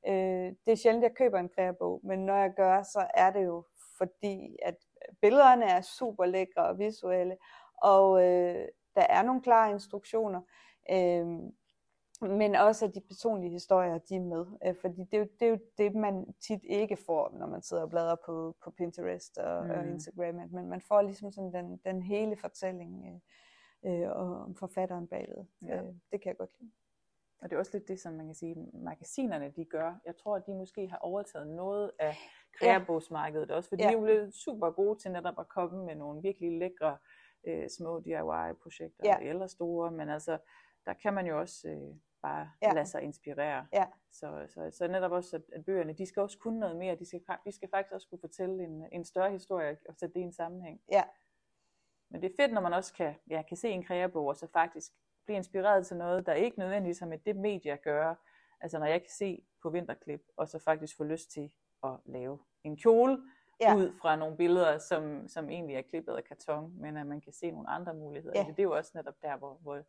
øh, 0.08 0.54
det 0.66 0.72
er 0.72 0.76
sjældent, 0.76 1.04
jeg 1.04 1.16
køber 1.16 1.40
en 1.40 1.50
kreabog, 1.50 2.02
men 2.04 2.26
når 2.26 2.36
jeg 2.36 2.52
gør, 2.56 2.84
så 2.84 3.08
er 3.14 3.32
det 3.32 3.46
jo 3.46 3.66
fordi, 3.98 4.58
at 4.66 4.76
billederne 5.22 5.66
er 5.66 5.82
super 5.82 6.26
lækre 6.26 6.68
og 6.68 6.80
visuelle, 6.80 7.38
og 7.82 8.24
øh, 8.24 8.68
der 8.96 9.06
er 9.10 9.22
nogle 9.22 9.42
klare 9.42 9.72
instruktioner, 9.72 10.42
øh, 10.92 11.26
men 12.22 12.56
også 12.56 12.86
at 12.86 12.96
de 12.96 13.02
personlige 13.02 13.52
historier, 13.52 13.98
de 13.98 14.16
er 14.16 14.20
med. 14.20 14.46
Øh, 14.66 14.76
fordi 14.82 15.04
det 15.04 15.14
er, 15.14 15.18
jo, 15.18 15.28
det 15.40 15.46
er 15.46 15.50
jo 15.50 15.60
det, 15.78 15.96
man 15.96 16.34
tit 16.48 16.62
ikke 16.64 16.98
får, 17.06 17.32
når 17.40 17.48
man 17.48 17.62
sidder 17.62 17.84
og 17.84 17.90
bladrer 17.90 18.16
på, 18.26 18.56
på 18.64 18.72
Pinterest 18.72 19.38
og, 19.38 19.66
mm. 19.66 19.72
og. 19.72 19.88
Instagram, 19.88 20.40
at 20.40 20.52
man, 20.52 20.68
man 20.68 20.82
får 20.82 21.02
ligesom 21.02 21.32
sådan 21.32 21.54
den, 21.54 21.78
den 21.86 22.02
hele 22.02 22.36
fortælling 22.38 23.06
øh, 23.86 24.02
øh, 24.02 24.10
og 24.12 24.42
om 24.44 24.56
forfatteren 24.56 25.08
bagved. 25.08 25.46
Ja. 25.62 25.78
Øh, 25.78 25.86
det 26.12 26.22
kan 26.22 26.30
jeg 26.30 26.38
godt 26.38 26.60
lide. 26.60 26.72
Og 27.42 27.50
det 27.50 27.56
er 27.56 27.60
også 27.60 27.72
lidt 27.74 27.88
det, 27.88 28.00
som 28.00 28.14
man 28.14 28.26
kan 28.26 28.36
sige, 28.36 28.56
magasinerne 28.74 29.54
de 29.56 29.66
gør. 29.66 30.00
Jeg 30.06 30.16
tror, 30.16 30.36
at 30.36 30.44
de 30.48 30.54
måske 30.54 30.88
har 30.88 30.98
overtaget 30.98 31.48
noget 31.48 31.92
af 32.00 32.16
kreabogsmarkedet 32.60 33.52
også, 33.52 33.70
for 33.70 33.76
de 33.76 33.84
Ja. 33.84 33.90
er 33.90 33.94
jo 33.94 34.02
blevet 34.02 34.34
super 34.34 34.72
gode 34.72 35.00
til 35.00 35.12
netop 35.12 35.40
at 35.40 35.48
komme 35.48 35.86
med 35.86 35.96
nogle 35.96 36.22
virkelig 36.22 36.60
lækre 36.60 36.98
øh, 37.48 37.70
små 37.70 38.00
DIY-projekter, 38.00 39.04
Ja. 39.04 39.18
eller 39.22 39.48
store, 39.48 39.92
men 39.92 40.10
altså, 40.10 40.38
der 40.86 40.94
kan 40.94 41.14
man 41.14 41.28
jo 41.28 41.40
også 41.40 41.68
øh, 41.70 41.96
bare 42.22 42.52
Ja. 42.62 42.74
lade 42.74 42.86
sig 42.86 43.02
inspirere. 43.02 43.68
Ja. 43.74 43.86
Så, 44.12 44.46
så, 44.48 44.70
så 44.72 44.88
netop 44.88 45.12
også, 45.12 45.36
at, 45.36 45.42
at 45.54 45.66
bøgerne, 45.66 45.94
de 45.94 46.06
skal 46.06 46.22
også 46.22 46.38
kunne 46.38 46.60
noget 46.60 46.76
mere, 46.76 46.96
de 46.96 47.06
skal, 47.06 47.22
de 47.46 47.52
skal 47.52 47.70
faktisk 47.70 47.94
også 47.94 48.08
kunne 48.10 48.20
fortælle 48.20 48.64
en, 48.64 48.86
en 48.92 49.06
større 49.06 49.32
historie 49.32 49.78
og 49.90 49.96
sætte 49.96 50.14
det 50.14 50.20
i 50.20 50.24
en 50.24 50.34
sammenhæng. 50.34 50.82
Ja. 50.92 51.04
Men 52.10 52.22
det 52.22 52.32
er 52.32 52.36
fedt, 52.44 52.54
når 52.54 52.62
man 52.62 52.74
også 52.74 52.94
kan, 52.94 53.16
ja, 53.30 53.42
kan 53.48 53.58
se 53.58 53.70
en 53.70 53.84
kreabog, 53.84 54.26
og 54.26 54.36
så 54.38 54.48
faktisk 54.54 54.92
blive 55.26 55.38
inspireret 55.38 55.88
til 55.88 55.98
noget, 55.98 56.26
der 56.26 56.34
ikke 56.34 56.60
nødvendigvis 56.60 57.00
har 57.00 57.08
med 57.08 57.18
det 57.18 57.36
medie 57.36 57.72
at 57.72 57.82
gøre. 57.82 58.16
Altså 58.62 58.80
når 58.80 58.86
jeg 58.86 59.02
kan 59.02 59.10
se 59.12 59.44
på 59.62 59.70
vinterklip, 59.70 60.24
og 60.38 60.48
så 60.48 60.60
faktisk 60.60 60.98
få 60.98 61.04
lyst 61.04 61.32
til 61.32 61.52
at 61.84 61.92
lave 62.06 62.40
en 62.64 62.78
kjole, 62.78 63.18
Ja. 63.62 63.76
ud 63.76 63.94
fra 64.02 64.16
nogle 64.16 64.38
billeder, 64.38 64.78
som, 64.78 65.28
som 65.28 65.50
egentlig 65.50 65.76
er 65.76 65.82
klippet 65.82 66.14
af 66.14 66.24
karton, 66.24 66.74
men 66.82 66.98
at 66.98 67.08
man 67.08 67.22
kan 67.22 67.34
se 67.34 67.52
nogle 67.52 67.70
andre 67.70 67.94
muligheder. 67.94 68.34
Ja. 68.40 68.44
Ja. 68.46 68.52
Det 68.52 68.60
er 68.60 68.64
jo 68.64 68.76
også 68.76 68.92
netop 68.96 69.14
der, 69.22 69.38
hvor, 69.38 69.54
hvor, 69.62 69.84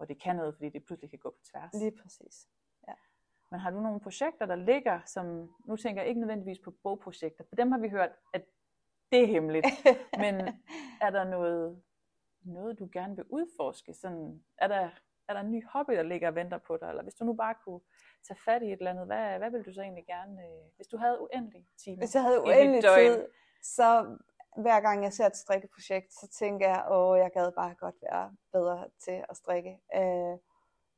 hvor 0.00 0.06
det 0.06 0.22
kan 0.22 0.36
noget, 0.36 0.54
fordi 0.54 0.68
det 0.68 0.84
pludselig 0.84 1.10
kan 1.10 1.18
gå 1.18 1.30
på 1.30 1.40
tværs. 1.52 1.72
Lige 1.74 1.92
præcis. 2.02 2.48
Men 3.50 3.60
har 3.60 3.70
du 3.70 3.80
nogle 3.80 4.00
projekter, 4.00 4.46
der 4.46 4.56
ligger, 4.56 5.00
som, 5.06 5.50
nu 5.64 5.76
tænker 5.76 6.02
jeg 6.02 6.08
ikke 6.08 6.20
nødvendigvis 6.20 6.58
på 6.58 6.70
bogprojekter, 6.82 7.44
for 7.48 7.56
dem 7.56 7.72
har 7.72 7.78
vi 7.78 7.88
hørt, 7.88 8.10
at 8.32 8.44
det 9.12 9.22
er 9.22 9.26
hemmeligt. 9.26 9.66
Men 10.24 10.34
er 11.00 11.10
der 11.10 11.24
noget, 11.24 11.82
noget 12.42 12.78
du 12.78 12.88
gerne 12.92 13.16
vil 13.16 13.24
udforske? 13.28 13.94
Sådan, 13.94 14.42
er, 14.58 14.68
der, 14.68 14.90
er 15.28 15.32
der 15.32 15.40
en 15.40 15.52
ny 15.52 15.66
hobby, 15.66 15.92
der 15.92 16.02
ligger 16.02 16.28
og 16.28 16.34
venter 16.34 16.58
på 16.58 16.76
dig? 16.76 16.88
Eller 16.88 17.02
hvis 17.02 17.14
du 17.14 17.24
nu 17.24 17.32
bare 17.32 17.54
kunne 17.64 17.80
tage 18.28 18.38
fat 18.44 18.62
i 18.62 18.66
et 18.66 18.72
eller 18.72 18.90
andet, 18.90 19.06
hvad, 19.06 19.38
hvad 19.38 19.50
vil 19.50 19.64
du 19.64 19.72
så 19.72 19.82
egentlig 19.82 20.06
gerne, 20.06 20.42
øh, 20.42 20.76
hvis 20.76 20.86
du 20.86 20.96
havde 20.96 21.20
uendelig 21.20 21.66
timer? 21.76 21.98
Hvis 21.98 22.14
jeg 22.14 22.22
havde 22.22 22.40
uendelig 22.40 22.82
tid, 22.82 23.26
så 23.62 24.16
hver 24.56 24.80
gang 24.80 25.04
jeg 25.04 25.12
ser 25.12 25.26
et 25.26 25.36
strikkeprojekt, 25.36 26.12
så 26.12 26.28
tænker 26.38 26.68
jeg, 26.68 26.84
åh, 26.90 27.18
jeg 27.18 27.30
gad 27.34 27.52
bare 27.52 27.74
godt 27.74 27.94
være 28.10 28.36
bedre 28.52 28.86
til 29.04 29.24
at 29.30 29.36
strikke. 29.36 29.78
Øh, 29.96 30.38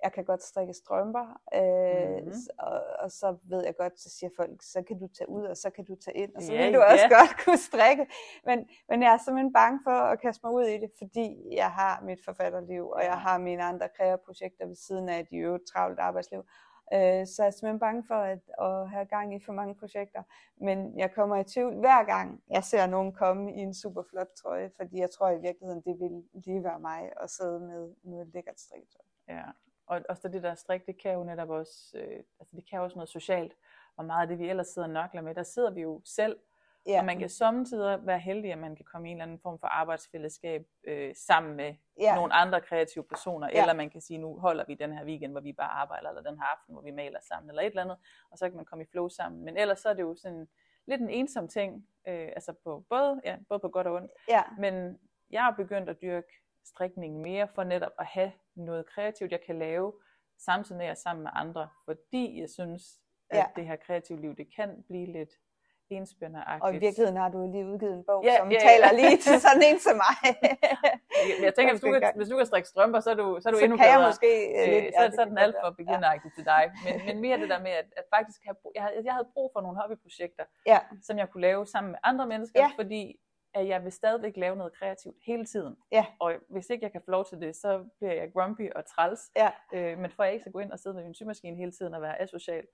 jeg 0.05 0.13
kan 0.13 0.25
godt 0.25 0.43
strikke 0.43 0.75
strømper, 0.75 1.27
øh, 1.55 2.23
Mhm. 2.25 2.33
s- 2.33 2.49
og, 2.59 2.81
og 3.03 3.11
så 3.11 3.37
ved 3.51 3.65
jeg 3.65 3.75
godt, 3.77 4.01
så 4.01 4.11
siger 4.19 4.31
folk, 4.37 4.63
så 4.63 4.83
kan 4.89 4.99
du 4.99 5.09
tage 5.19 5.29
ud, 5.29 5.45
og 5.45 5.57
så 5.57 5.71
kan 5.71 5.85
du 5.85 5.95
tage 6.05 6.17
ind, 6.17 6.35
og 6.37 6.43
så 6.43 6.53
Ja, 6.53 6.65
vil 6.65 6.75
du 6.75 6.81
også 6.83 7.05
ja. 7.11 7.15
godt 7.19 7.45
kunne 7.45 7.59
strikke. 7.59 8.07
Men, 8.45 8.59
men 8.89 9.03
jeg 9.03 9.13
er 9.13 9.19
simpelthen 9.25 9.53
bange 9.53 9.81
for 9.85 9.91
at 10.13 10.21
kaste 10.21 10.41
mig 10.47 10.53
ud 10.53 10.65
i 10.65 10.79
det, 10.79 10.91
fordi 10.99 11.29
jeg 11.55 11.71
har 11.73 12.01
mit 12.09 12.21
forfatterliv, 12.25 12.89
og 12.89 13.03
jeg 13.05 13.19
har 13.21 13.39
mine 13.39 13.63
andre 13.65 13.89
kreaprojekter 13.97 14.67
ved 14.67 14.77
siden 14.77 15.09
af 15.09 15.21
et 15.21 15.29
i 15.31 15.37
øvrigt 15.37 15.65
travlt 15.73 15.99
arbejdsliv. 15.99 16.43
Øh, 16.93 17.27
Så 17.27 17.37
jeg 17.39 17.47
er 17.47 17.51
simpelthen 17.51 17.79
bange 17.79 18.05
for 18.07 18.15
at, 18.15 18.43
at 18.61 18.91
have 18.91 19.07
gang 19.07 19.35
i 19.35 19.41
for 19.41 19.53
mange 19.53 19.75
projekter. 19.75 20.23
Men 20.57 20.99
jeg 20.99 21.13
kommer 21.15 21.37
i 21.37 21.45
tvivl 21.45 21.75
hver 21.75 22.05
gang, 22.05 22.43
jeg 22.51 22.65
ser 22.65 22.87
nogen 22.87 23.13
komme 23.13 23.55
i 23.55 23.59
en 23.59 23.75
super 23.75 24.03
flot 24.11 24.29
trøje, 24.43 24.71
fordi 24.77 24.99
jeg 25.01 25.11
tror 25.11 25.31
i 25.31 25.41
virkeligheden, 25.41 25.83
det 25.83 26.01
vil 26.01 26.25
lige 26.33 26.65
være 26.65 26.81
mig 26.81 27.13
at 27.21 27.31
sidde 27.31 27.61
med 27.61 27.95
noget 28.03 28.29
lækkert 28.35 28.61
strikketøj. 28.61 29.05
Ja, 29.29 29.43
og 29.87 30.01
også 30.09 30.29
det 30.29 30.43
der 30.43 30.55
strik, 30.55 30.87
det 30.87 31.03
kan 31.03 31.13
jo 31.15 31.25
netop 31.25 31.51
også, 31.51 31.99
øh, 31.99 32.23
altså 32.41 32.57
det 32.57 32.71
kan 32.71 32.81
også 32.81 32.97
noget 32.97 33.09
socialt, 33.09 33.57
og 33.97 34.05
meget 34.05 34.23
af 34.23 34.29
det, 34.29 34.39
vi 34.39 34.49
ellers 34.51 34.67
sidder 34.69 34.89
og 34.89 34.95
nokler 34.95 35.23
med, 35.23 35.35
der 35.35 35.43
sidder 35.43 35.71
vi 35.71 35.81
jo 35.81 36.01
selv, 36.05 36.39
Ja, 36.87 36.99
og 36.99 37.05
man 37.05 37.19
kan 37.19 37.29
samtidig 37.29 38.07
være 38.07 38.19
heldig, 38.19 38.53
at 38.53 38.59
man 38.59 38.77
kan 38.77 38.85
komme 38.85 39.09
i 39.09 39.11
en 39.11 39.17
eller 39.17 39.23
anden 39.25 39.39
form 39.39 39.59
for 39.59 39.67
arbejdsfællesskab 39.67 40.67
øh, 40.85 41.15
sammen 41.17 41.57
med 41.57 41.75
ja, 42.01 42.15
nogle 42.15 42.33
andre 42.33 42.61
kreative 42.61 43.05
personer, 43.05 43.49
Ja. 43.53 43.61
eller 43.61 43.75
man 43.75 43.91
kan 43.91 44.01
sige, 44.01 44.19
nu 44.19 44.39
holder 44.39 44.65
vi 44.69 44.75
den 44.75 44.93
her 44.93 45.05
weekend, 45.05 45.33
hvor 45.33 45.41
vi 45.41 45.53
bare 45.53 45.69
arbejder, 45.71 46.09
eller 46.09 46.23
den 46.23 46.39
her 46.39 46.47
aften, 46.47 46.75
hvor 46.75 46.83
vi 46.83 46.91
maler 46.91 47.19
sammen, 47.21 47.51
eller 47.51 47.63
et 47.63 47.67
eller 47.67 47.83
andet, 47.83 47.97
og 48.31 48.39
så 48.39 48.49
kan 48.49 48.57
man 48.57 48.65
komme 48.65 48.85
i 48.85 48.89
flow 48.91 49.09
sammen. 49.09 49.45
Men 49.45 49.57
ellers 49.57 49.79
så 49.81 49.89
er 49.89 49.95
det 49.95 50.03
jo 50.03 50.15
sådan 50.15 50.49
lidt 50.87 51.01
en 51.01 51.11
ensom 51.11 51.49
ting, 51.49 51.89
øh, 52.09 52.29
altså 52.35 52.53
på 52.65 52.85
både, 52.91 53.21
ja, 53.25 53.37
både 53.49 53.61
på 53.61 53.69
godt 53.69 53.87
og 53.87 53.95
ondt. 53.95 54.13
ja, 54.29 54.43
Men 54.59 54.99
jeg 55.31 55.43
har 55.43 55.51
begyndt 55.51 55.89
at 55.89 56.03
dyrke 56.03 56.33
strikning 56.65 57.21
mere 57.21 57.49
for 57.55 57.65
netop 57.65 57.93
at 57.99 58.07
have 58.07 58.33
noget 58.55 58.87
kreativt, 58.87 59.33
jeg 59.33 59.41
kan 59.47 59.59
lave, 59.59 59.93
samtidig 60.39 60.77
med 60.79 60.85
at 60.85 60.89
jeg 60.89 60.91
er 60.91 60.95
sammen 60.95 61.23
med 61.23 61.31
andre, 61.35 61.69
fordi 61.85 62.41
jeg 62.41 62.51
synes, 62.51 63.01
at 63.31 63.39
Ja. 63.39 63.45
det 63.57 63.67
her 63.67 63.77
kreative 63.77 64.21
liv, 64.21 64.37
det 64.37 64.55
kan 64.57 64.83
blive 64.89 65.07
lidt 65.13 65.31
enspændende 65.97 66.45
og 66.63 66.75
i 66.75 66.79
virkeligheden 66.79 67.17
har 67.17 67.29
du 67.29 67.39
lige 67.53 67.67
udgivet 67.67 67.95
en 67.95 68.05
bog, 68.05 68.25
Ja, 68.25 68.37
som 68.39 68.51
ja, 68.53 68.59
ja. 68.63 68.69
taler 68.69 68.89
lige 69.01 69.17
til 69.27 69.41
sådan 69.47 69.63
en 69.69 69.79
som 69.87 69.97
mig. 70.05 70.17
Jeg, 71.45 71.55
tænker, 71.55 71.73
hvis 71.73 71.81
du, 71.83 71.91
kan, 71.93 72.13
hvis 72.17 72.29
du 72.29 72.37
kan 72.37 72.47
strikke 72.47 72.69
strømper, 72.69 73.01
så 73.01 73.11
er 73.11 73.15
du, 73.15 73.39
så 73.43 73.49
er 73.49 73.53
du 73.53 73.59
så 73.59 73.65
endnu 73.65 73.77
kan 73.77 73.85
bedre. 73.87 73.99
jeg 73.99 74.09
måske 74.11 74.31
øh, 74.59 74.63
Øh, 74.63 74.73
lidt, 74.73 74.95
så, 74.99 75.03
ja, 75.03 75.11
så 75.11 75.21
er 75.21 75.25
den 75.25 75.39
alt 75.39 75.57
for 75.63 75.69
være. 75.71 75.75
beginneragtig 75.81 76.31
til 76.37 76.45
dig. 76.45 76.63
Men, 76.85 76.95
men 77.07 77.21
mere 77.21 77.39
det 77.39 77.49
der 77.49 77.61
med, 77.67 77.71
at, 77.71 77.87
at 77.97 78.05
faktisk 78.17 78.41
have, 78.47 78.57
jeg, 78.75 78.83
havde, 78.83 78.95
jeg 79.05 79.13
havde 79.17 79.29
brug 79.35 79.51
for 79.55 79.61
nogle 79.61 79.77
hobbyprojekter, 79.81 80.45
Ja, 80.67 80.79
som 81.03 81.19
jeg 81.19 81.31
kunne 81.31 81.41
lave 81.43 81.67
sammen 81.67 81.91
med 81.91 81.99
andre 82.03 82.27
mennesker, 82.27 82.61
Ja. 82.61 82.71
fordi 82.77 83.19
at 83.55 83.69
jeg 83.69 83.85
vil 83.85 83.93
stadigvæk 83.93 84.37
lave 84.37 84.57
noget 84.57 84.73
kreativt 84.79 85.17
hele 85.27 85.45
tiden. 85.47 85.77
Ja. 85.93 86.05
Og 86.21 86.33
hvis 86.51 86.71
ikke 86.71 86.85
jeg 86.85 86.93
kan 86.93 87.01
få 87.05 87.11
lov 87.11 87.25
til 87.25 87.41
det, 87.41 87.57
så 87.57 87.85
bliver 87.99 88.13
jeg 88.13 88.33
grumpy 88.33 88.71
og 88.77 88.85
træls. 88.87 89.21
Ja. 89.37 89.51
Øh, 89.75 89.99
men 89.99 90.11
for 90.11 90.23
jeg 90.25 90.33
ikke 90.33 90.43
skal 90.43 90.53
gå 90.53 90.59
ind 90.59 90.73
og 90.73 90.79
sidde 90.79 90.95
med 90.97 91.05
min 91.05 91.15
symaskine 91.15 91.57
hele 91.57 91.73
tiden 91.73 91.95
og 91.95 92.03
være 92.03 92.23
asocial, 92.23 92.65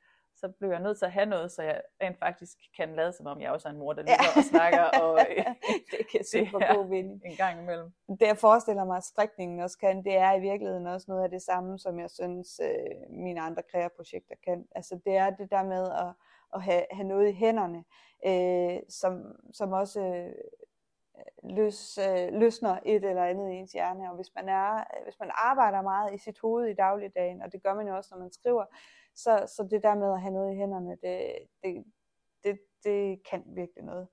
så 0.41 0.49
bliver 0.59 0.73
jeg 0.73 0.83
nødt 0.83 0.99
til 0.99 1.05
at 1.05 1.13
have 1.13 1.27
noget, 1.27 1.53
så 1.53 1.63
jeg 1.63 1.83
rent 2.03 2.19
faktisk 2.19 2.57
kan 2.77 2.89
lade 2.97 3.13
som 3.13 3.27
om, 3.27 3.41
jeg 3.41 3.51
også 3.53 3.69
er 3.69 3.73
en 3.73 3.79
mor, 3.79 3.93
der 3.93 4.03
Ja. 4.03 4.07
ligger 4.13 4.33
og 4.37 4.45
snakker 4.45 4.83
og, 5.03 5.19
øh, 5.31 5.45
det 5.91 6.07
kan 6.13 6.25
super 6.25 6.59
er- 6.65 6.75
god 6.75 6.87
mening. 6.89 7.23
en 7.25 7.37
gang 7.37 7.61
imellem. 7.63 7.91
Det 8.09 8.27
jeg 8.27 8.39
forestiller 8.39 8.85
mig, 8.85 8.97
at 8.97 9.05
strikningen 9.05 9.61
også 9.61 9.79
kan, 9.79 10.05
det 10.05 10.17
er 10.17 10.33
i 10.35 10.41
virkeligheden 10.41 10.87
også 10.87 11.07
noget 11.09 11.25
af 11.25 11.31
det 11.31 11.43
samme, 11.43 11.79
som 11.79 12.01
jeg 12.01 12.11
synes, 12.11 12.61
øh, 12.63 13.11
mine 13.11 13.41
andre 13.41 13.63
kreaprojekter 13.71 14.35
kan. 14.45 14.67
Altså 14.75 15.01
det 15.05 15.17
er 15.17 15.31
det 15.31 15.51
der 15.51 15.63
med 15.65 15.91
at, 15.91 16.13
at 16.55 16.63
have, 16.63 16.85
have 16.91 17.09
noget 17.09 17.29
i 17.29 17.33
hænderne, 17.33 17.85
øh, 18.27 18.81
som, 18.89 19.37
som 19.53 19.73
også 19.73 20.01
øh, 20.01 20.35
løs, 21.43 21.99
øh, 21.99 22.29
løsner 22.33 22.79
et 22.85 23.05
eller 23.05 23.25
andet 23.25 23.51
i 23.51 23.55
ens 23.55 23.73
hjerne. 23.73 24.11
Og 24.11 24.17
hvis 24.17 24.35
man, 24.35 24.49
er, 24.49 24.85
hvis 25.05 25.21
man 25.21 25.31
arbejder 25.35 25.83
meget 25.83 26.15
i 26.15 26.19
sit 26.19 26.39
hoved 26.39 26.67
i 26.67 26.75
dagligdagen, 26.75 27.43
og 27.43 27.53
det 27.53 27.63
gør 27.63 27.75
man 27.75 27.89
jo 27.89 27.97
også, 27.97 28.09
når 28.13 28.19
man 28.19 28.33
skriver, 28.33 28.65
så, 29.23 29.53
så 29.57 29.69
det 29.71 29.83
der 29.83 29.95
med 29.95 30.13
at 30.13 30.21
have 30.21 30.35
noget 30.35 30.53
i 30.53 30.57
hænderne, 30.57 30.91
det, 30.91 31.35
det, 31.63 31.85
det, 32.45 32.61
det 32.85 33.23
kan 33.31 33.43
virkelig 33.47 33.85
noget. 33.85 34.09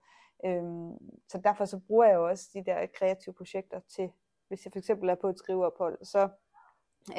Øhm, 0.46 0.98
så 1.30 1.38
derfor 1.38 1.66
så 1.66 1.80
bruger 1.88 2.06
jeg 2.06 2.16
jo 2.16 2.28
også 2.28 2.50
de 2.54 2.66
der 2.66 2.86
kreative 2.86 3.34
projekter 3.34 3.80
til, 3.80 4.12
hvis 4.48 4.66
jeg 4.66 4.72
for 4.72 4.80
eksempel 4.80 5.10
er 5.10 5.16
på 5.16 5.30
et 5.30 5.40
skriveophold, 5.40 6.06
så, 6.06 6.30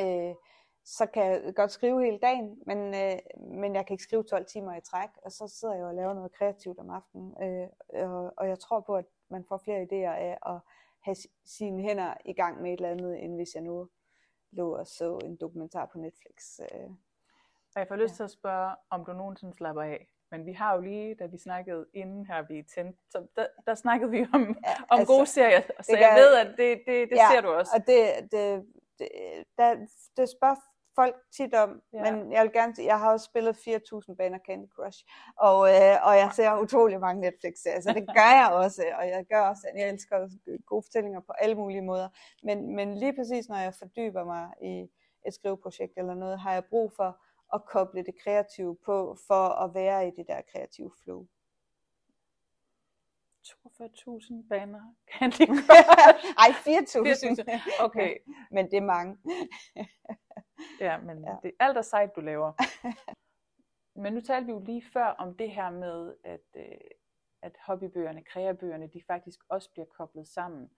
øh, 0.01 0.35
så 0.85 1.07
kan 1.07 1.25
jeg 1.25 1.55
godt 1.55 1.73
skrive 1.73 2.05
hele 2.05 2.19
dagen, 2.19 2.63
men, 2.67 2.79
øh, 2.95 3.19
men 3.61 3.75
jeg 3.75 3.87
kan 3.87 3.95
ikke 3.95 4.05
skrive 4.05 4.23
12 4.23 4.47
timer 4.47 4.77
i 4.77 4.81
træk, 4.81 5.09
og 5.23 5.33
så 5.33 5.49
sidder 5.49 5.75
jeg 5.75 5.85
og 5.85 5.95
laver 5.95 6.15
noget 6.15 6.33
kreativt 6.33 6.79
om 6.79 6.91
aftenen. 6.91 7.35
Øh, 7.43 7.69
og, 8.03 8.33
og 8.37 8.49
jeg 8.49 8.59
tror 8.59 8.81
på, 8.81 8.97
at 8.97 9.05
man 9.31 9.45
får 9.49 9.57
flere 9.57 9.83
idéer 9.83 10.15
af 10.15 10.39
at 10.47 10.61
have 11.01 11.17
sine 11.45 11.83
hænder 11.83 12.15
i 12.25 12.33
gang 12.33 12.63
med 12.63 12.73
et 12.73 12.77
eller 12.77 12.91
andet, 12.91 13.25
end 13.25 13.35
hvis 13.35 13.55
jeg 13.55 13.63
nu 13.63 13.89
lå 14.51 14.77
og 14.77 14.87
så 14.87 15.19
en 15.25 15.37
dokumentar 15.37 15.87
på 15.93 15.99
Netflix. 15.99 16.61
Øh. 16.73 16.91
Og 17.77 17.81
jeg 17.81 17.89
får 17.89 17.97
lyst 17.97 18.15
til 18.15 18.23
at 18.23 18.31
spørge, 18.31 18.75
om 18.91 19.05
du 19.05 19.13
nogensinde 19.13 19.55
slapper 19.57 19.83
af. 19.83 20.07
Men 20.31 20.47
vi 20.47 20.53
har 20.53 20.75
jo 20.75 20.81
lige, 20.81 21.15
da 21.15 21.27
vi 21.27 21.39
snakkede 21.39 21.87
inden 21.95 22.27
her, 22.27 22.43
vi 22.49 22.63
tændte, 22.75 22.99
så 23.11 23.27
der, 23.37 23.47
der 23.67 23.75
snakkede 23.75 24.11
vi 24.11 24.27
om, 24.35 24.43
Ja, 24.67 24.75
om 24.91 24.99
altså, 24.99 25.15
gode 25.15 25.27
serier. 25.27 25.61
Så 25.81 25.97
jeg 25.97 25.99
gør- 26.17 26.21
ved, 26.23 26.35
at 26.37 26.47
det, 26.47 26.81
det, 26.87 27.09
det 27.11 27.17
Ja, 27.17 27.29
ser 27.33 27.41
du 27.41 27.49
også. 27.49 27.73
Og 27.75 27.87
det, 27.87 28.33
det, 28.33 28.65
det, 28.99 29.09
der, 29.59 29.75
det 30.17 30.29
spørger 30.29 30.57
folk 30.95 31.17
tit 31.37 31.55
om, 31.55 31.83
Ja. 31.93 32.05
ja. 32.05 32.13
men 32.17 32.33
jeg 32.33 32.43
vil 32.43 32.53
gerne 32.53 32.75
sige, 32.75 32.87
jeg 32.87 32.99
har 33.01 33.13
også 33.13 33.25
spillet 33.25 33.57
4.000 33.57 34.15
baner 34.15 34.39
Candy 34.47 34.69
Crush, 34.77 35.05
og, 35.37 35.69
øh, 35.69 35.97
og 36.07 36.17
jeg 36.17 36.31
ser 36.33 36.59
utrolig 36.61 37.01
mange 37.01 37.21
Netflix-serier, 37.21 37.81
så 37.81 37.93
det 37.93 38.07
gør 38.19 38.31
jeg 38.41 38.49
også, 38.53 38.83
og 38.99 39.09
jeg 39.09 39.25
gør 39.31 39.41
også, 39.41 39.69
jeg 39.77 39.89
elsker 39.89 40.29
gode 40.67 40.83
fortællinger 40.83 41.21
på 41.21 41.33
alle 41.39 41.55
mulige 41.55 41.83
måder, 41.83 42.09
men, 42.43 42.77
men 42.77 42.95
lige 42.99 43.15
præcis 43.17 43.49
når 43.49 43.57
jeg 43.57 43.75
fordyber 43.75 44.25
mig 44.25 44.49
i 44.63 44.89
et 45.27 45.35
skriveprojekt 45.35 45.93
eller 45.97 46.15
noget, 46.15 46.39
har 46.41 46.53
jeg 46.53 46.65
brug 46.65 46.93
for 46.97 47.21
at 47.55 47.65
koble 47.65 48.03
det 48.03 48.15
kreative 48.23 48.77
på, 48.85 49.17
for 49.27 49.49
at 49.49 49.75
være 49.75 50.09
i 50.09 50.11
det 50.11 50.27
der 50.27 50.43
kreative 50.53 50.91
flow. 51.03 51.27
42.000 53.47 54.49
baner. 54.49 54.95
Candy 55.13 55.47
Crush. 55.47 55.89
Ej, 56.45 56.51
4.000. 56.51 57.51
4.000. 57.79 57.85
Okay, 57.85 58.17
Men 58.51 58.71
det 58.71 58.77
er 58.77 58.81
mange. 58.81 59.19
ja, 60.87 60.99
men 60.99 61.25
ja. 61.25 61.31
Ja. 61.31 61.37
det 61.43 61.53
er 61.61 61.65
alt 61.65 61.79
er 61.79 61.83
sejt, 61.83 62.17
du 62.17 62.21
laver. 62.21 62.53
men 64.03 64.13
nu 64.13 64.21
talte 64.21 64.47
vi 64.47 64.53
jo 64.53 64.59
lige 64.59 64.85
før 64.93 65.07
om 65.07 65.35
det 65.37 65.51
her 65.51 65.71
med, 65.71 66.15
at, 66.25 66.47
øh, 66.57 66.65
at 67.43 67.57
hobbybøgerne, 67.67 68.25
kreabøgerne, 68.25 68.87
de 68.87 69.03
faktisk 69.07 69.41
også 69.49 69.71
bliver 69.73 69.87
koblet 69.87 70.29
sammen 70.29 70.71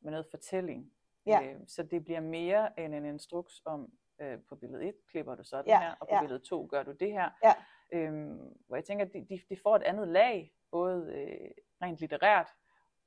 med 0.00 0.10
noget 0.10 0.26
fortælling. 0.30 0.92
Ja. 1.26 1.42
Øh, 1.42 1.60
så 1.66 1.82
det 1.82 2.04
bliver 2.04 2.20
mere 2.20 2.80
end 2.80 2.94
en 2.94 3.04
instruks 3.04 3.62
om, 3.64 3.92
øh, 4.20 4.38
på 4.48 4.56
billede 4.56 4.84
1 4.88 4.94
klipper 5.10 5.34
du 5.34 5.44
sådan 5.44 5.66
Ja, 5.66 5.80
her, 5.80 5.94
og 6.00 6.08
på 6.08 6.14
ja. 6.14 6.20
billede 6.20 6.38
2 6.44 6.66
gør 6.70 6.82
du 6.82 6.92
det 6.92 7.12
her. 7.12 7.30
Ja. 7.44 7.54
Øhm, 7.92 8.38
hvor 8.66 8.76
jeg 8.76 8.84
tænker, 8.84 9.04
at 9.06 9.12
de, 9.12 9.26
de, 9.28 9.40
de 9.48 9.56
får 9.62 9.76
et 9.76 9.82
andet 9.82 10.08
lag, 10.08 10.52
både 10.70 11.12
øh, 11.14 11.50
rent 11.82 11.98
litterært, 11.98 12.48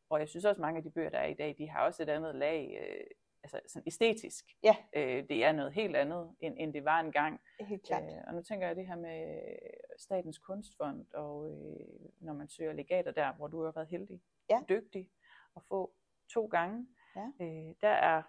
og 0.10 0.20
jeg 0.20 0.30
synes 0.30 0.46
også, 0.46 0.62
mange 0.62 0.78
af 0.78 0.84
de 0.84 0.90
bøger, 0.92 1.10
der 1.10 1.18
er 1.20 1.26
i 1.28 1.34
dag, 1.34 1.56
de 1.58 1.70
har 1.70 1.86
også 1.86 2.04
et 2.04 2.10
andet 2.10 2.36
lag, 2.36 2.78
øh, 2.82 3.06
altså 3.44 3.60
sådan 3.68 3.84
æstetisk. 3.88 4.46
Ja. 4.64 4.76
Øh, 4.96 5.30
det 5.30 5.44
er 5.46 5.52
noget 5.52 5.74
helt 5.74 5.96
andet, 5.96 6.36
end, 6.40 6.56
end 6.60 6.74
det 6.74 6.86
var 6.86 7.00
engang. 7.00 7.42
Helt 7.60 7.84
klart. 7.86 8.04
Øh, 8.04 8.22
og 8.28 8.34
nu 8.34 8.42
tænker 8.42 8.68
jeg 8.68 8.76
det 8.76 8.88
her 8.88 8.96
med 8.96 9.42
Statens 9.98 10.38
Kunstfond, 10.38 11.06
og 11.14 11.50
øh, 11.50 11.86
når 12.20 12.34
man 12.34 12.48
søger 12.50 12.74
legater 12.74 13.12
der, 13.12 13.34
hvor 13.34 13.48
du 13.48 13.64
har 13.64 13.72
været 13.72 13.88
heldig, 13.88 14.22
Ja. 14.50 14.60
dygtig 14.70 15.10
at 15.56 15.62
få 15.68 15.94
to 16.34 16.46
gange, 16.46 16.88
Ja. 17.16 17.32
øh, 17.46 17.76
der 17.82 17.90
er 17.90 18.22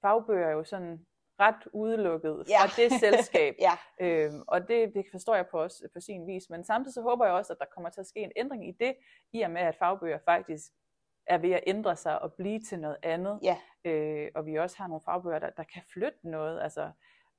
fagbøger 0.00 0.50
jo 0.50 0.64
sådan 0.64 1.06
ret 1.40 1.68
udelukket 1.72 2.44
Ja. 2.48 2.58
fra 2.64 2.82
det 2.82 2.92
selskab. 3.00 3.54
Ja, 3.68 3.72
Øhm, 4.00 4.42
og 4.48 4.68
det, 4.68 4.94
det 4.94 5.06
forstår 5.10 5.34
jeg 5.34 5.46
på, 5.46 5.62
også, 5.62 5.88
på 5.92 6.00
sin 6.00 6.26
vis. 6.26 6.50
Men 6.50 6.64
samtidig 6.64 6.94
så 6.94 7.02
håber 7.02 7.24
jeg 7.24 7.34
også, 7.34 7.52
at 7.52 7.58
der 7.58 7.64
kommer 7.74 7.90
til 7.90 8.00
at 8.00 8.06
ske 8.06 8.20
en 8.20 8.32
ændring 8.36 8.68
i 8.68 8.72
det, 8.72 8.96
i 9.32 9.42
og 9.42 9.50
med 9.50 9.60
at 9.60 9.76
fagbøger 9.76 10.18
faktisk 10.24 10.72
er 11.26 11.38
ved 11.38 11.50
at 11.52 11.60
ændre 11.66 11.96
sig 11.96 12.22
og 12.22 12.32
blive 12.32 12.60
til 12.60 12.80
noget 12.80 12.96
andet. 13.02 13.40
Ja. 13.42 13.56
Øh, 13.84 14.30
og 14.34 14.46
vi 14.46 14.54
også 14.58 14.76
har 14.78 14.86
nogle 14.86 15.02
fagbøger, 15.04 15.38
der, 15.38 15.50
der 15.50 15.62
kan 15.74 15.82
flytte 15.92 16.18
noget. 16.30 16.60
Altså, 16.62 16.90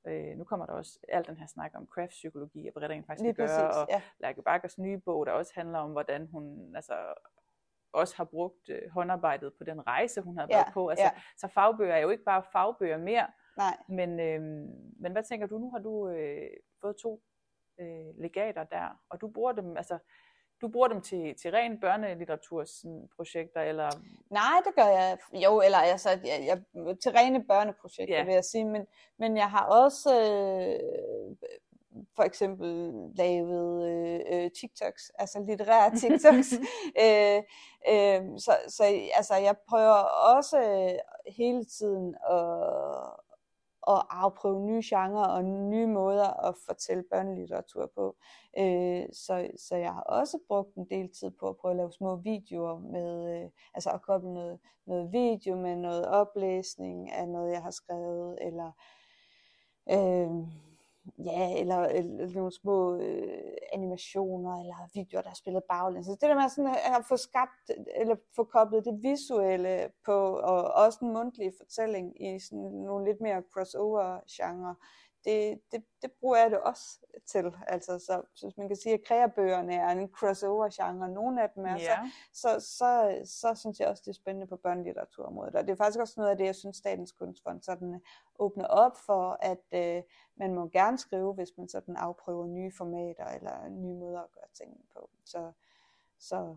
øh, 0.06 0.36
nu 0.38 0.44
kommer 0.44 0.66
der 0.66 0.72
også 0.72 0.98
al 1.08 1.26
den 1.26 1.36
her 1.36 1.46
snak 1.46 1.70
om 1.74 1.86
craft-psykologi, 1.94 2.66
og 2.66 2.72
hvad 2.72 2.82
det 2.82 2.90
rent 2.90 3.06
faktisk 3.06 3.22
lige 3.22 3.34
kan 3.34 3.46
gøre. 3.46 3.66
præcis. 3.66 3.76
Og 3.82 3.86
Ja. 3.90 4.02
Lærke 4.20 4.42
Bakkers 4.42 4.78
nye 4.78 4.98
bog, 4.98 5.26
der 5.26 5.32
også 5.32 5.52
handler 5.54 5.78
om, 5.78 5.90
hvordan 5.90 6.26
hun 6.32 6.72
altså, 6.76 6.94
også 7.92 8.16
har 8.16 8.24
brugt 8.24 8.68
øh, 8.68 8.90
håndarbejdet 8.90 9.52
på 9.58 9.64
den 9.64 9.86
rejse, 9.86 10.20
hun 10.20 10.36
har 10.38 10.46
Ja, 10.50 10.56
været 10.56 10.72
på. 10.74 10.88
Altså, 10.88 11.04
ja. 11.04 11.10
Så 11.36 11.48
fagbøger 11.48 11.94
er 11.94 11.98
jo 12.00 12.08
ikke 12.10 12.24
bare 12.24 12.42
fagbøger 12.52 12.98
mere, 12.98 13.26
Nej. 13.58 13.76
men, 13.88 14.20
øh, 14.20 14.40
men 15.00 15.12
hvad 15.12 15.22
tænker 15.22 15.46
du? 15.46 15.58
Nu 15.58 15.70
har 15.70 15.78
du 15.78 16.08
øh, 16.08 16.50
fået 16.80 16.96
to 16.96 17.22
øh, 17.80 18.18
legater 18.18 18.64
der, 18.64 19.00
og 19.08 19.20
du 19.20 19.28
bruger 19.28 19.52
dem, 19.52 19.76
altså, 19.76 19.98
du 20.60 20.68
bruger 20.68 20.88
dem 20.88 21.00
til, 21.00 21.34
til 21.34 21.50
ren 21.50 21.80
børnelitteratursprojekter, 21.80 23.60
eller 23.60 23.90
Nej, 24.30 24.60
det 24.66 24.74
gør 24.74 24.86
jeg. 24.86 25.18
Jo, 25.44 25.60
eller 25.60 25.78
altså, 25.78 26.08
jeg, 26.10 26.44
jeg, 26.46 26.62
til 27.02 27.12
rene 27.12 27.44
børneprojekter, 27.44 28.16
ja. 28.16 28.24
vil 28.24 28.34
jeg 28.34 28.44
sige. 28.44 28.64
Men, 28.64 28.86
men 29.18 29.36
jeg 29.36 29.50
har 29.50 29.66
også 29.66 30.10
øh, 30.20 31.36
for 32.16 32.22
eksempel 32.22 32.92
lavet 33.14 33.88
øh, 33.90 34.20
øh, 34.32 34.50
TikToks, 34.50 35.10
altså 35.18 35.44
litterære 35.48 35.96
TikToks. 35.96 36.52
øh, 37.04 37.42
øh, 37.92 38.38
så 38.38 38.52
så 38.68 38.84
altså, 39.14 39.34
jeg 39.34 39.56
prøver 39.68 40.00
også 40.36 40.60
øh, 40.60 40.98
hele 41.32 41.64
tiden 41.64 42.14
at, 42.30 43.12
at 43.88 44.02
afprøve 44.10 44.60
nye 44.60 44.82
genrer 44.84 45.26
og 45.26 45.44
nye 45.44 45.86
måder 45.86 46.46
at 46.48 46.54
fortælle 46.66 47.04
børnelitteratur 47.10 47.90
på. 47.94 48.16
Øh, 48.58 49.04
så, 49.12 49.50
så 49.68 49.76
jeg 49.76 49.92
har 49.94 50.02
også 50.02 50.38
brugt 50.48 50.74
en 50.74 50.86
del 50.90 51.10
tid 51.20 51.30
på 51.40 51.48
at 51.48 51.56
prøve 51.56 51.72
at 51.72 51.76
lave 51.76 51.92
små 51.92 52.16
videoer 52.16 52.78
med, 52.78 53.42
øh, 53.42 53.50
altså 53.74 53.90
at 53.90 54.02
koble 54.02 54.34
noget, 54.34 54.58
noget 54.86 55.12
video 55.12 55.56
med 55.56 55.76
noget 55.76 56.08
oplæsning 56.08 57.12
af 57.12 57.28
noget, 57.28 57.52
jeg 57.52 57.62
har 57.62 57.70
skrevet, 57.70 58.38
eller 58.40 58.70
øh, 59.90 60.30
ja, 61.24 61.60
eller, 61.60 61.76
eller 61.76 62.34
nogle 62.34 62.52
små 62.52 62.96
øh, 63.00 63.52
animationer, 63.72 64.60
eller 64.60 64.74
videoer, 64.94 65.22
der 65.22 65.30
er 65.30 65.34
spillet 65.34 65.62
baglæns. 65.68 66.06
Så 66.06 66.12
det 66.12 66.28
der 66.30 66.34
med 66.34 66.48
sådan 66.48 66.70
øh, 66.70 66.96
at 66.96 67.04
få 67.08 67.16
skabt, 67.16 67.70
eller 67.96 68.16
få 68.36 68.44
koblet 68.44 68.84
det 68.84 69.02
visuelle 69.02 69.90
på, 70.04 70.18
og 70.50 70.72
også 70.84 70.98
en 71.02 71.12
mundtlige 71.12 71.52
fortælling 71.58 72.22
i 72.22 72.38
sådan 72.38 72.58
nogle 72.58 73.04
lidt 73.04 73.20
mere 73.20 73.42
crossover-genre, 73.52 74.74
det, 75.28 75.60
det, 75.72 75.84
det 76.02 76.12
bruger 76.12 76.36
jeg 76.36 76.50
det 76.50 76.60
også 76.60 77.00
til. 77.26 77.52
Altså, 77.66 77.98
så, 77.98 78.22
så 78.34 78.52
man 78.56 78.68
kan 78.68 78.76
sige, 78.76 78.94
at 78.94 79.04
kreabøgerne 79.04 79.74
er 79.74 79.88
en 79.88 80.08
crossover-genre, 80.08 81.08
nogle 81.08 81.42
af 81.42 81.50
dem 81.50 81.64
er, 81.66 81.76
så, 81.78 81.88
så, 82.32 82.60
så, 82.60 83.20
så 83.24 83.54
synes 83.54 83.80
jeg 83.80 83.88
også, 83.88 84.02
det 84.06 84.10
er 84.10 84.14
spændende 84.14 84.46
på 84.46 84.56
børnelitteraturområdet. 84.56 85.54
Og 85.54 85.66
det 85.66 85.72
er 85.72 85.76
faktisk 85.76 86.00
også 86.00 86.14
noget 86.16 86.30
af 86.30 86.36
det, 86.36 86.44
jeg 86.44 86.54
synes, 86.54 86.76
Statens 86.76 87.12
Kunstfond 87.12 87.62
sådan 87.62 87.94
øh, 87.94 88.00
åbner 88.38 88.66
op 88.66 88.96
for, 88.96 89.36
at 89.40 89.64
øh, 89.72 90.02
man 90.36 90.54
må 90.54 90.68
gerne 90.68 90.98
skrive, 90.98 91.34
hvis 91.34 91.48
man 91.56 91.68
sådan 91.68 91.96
afprøver 91.96 92.46
nye 92.46 92.72
formater 92.76 93.24
eller 93.24 93.68
nye 93.68 93.94
måder 93.94 94.20
at 94.20 94.32
gøre 94.32 94.48
tingene 94.54 94.84
på. 94.96 95.10
Så, 95.24 95.52
så, 96.18 96.56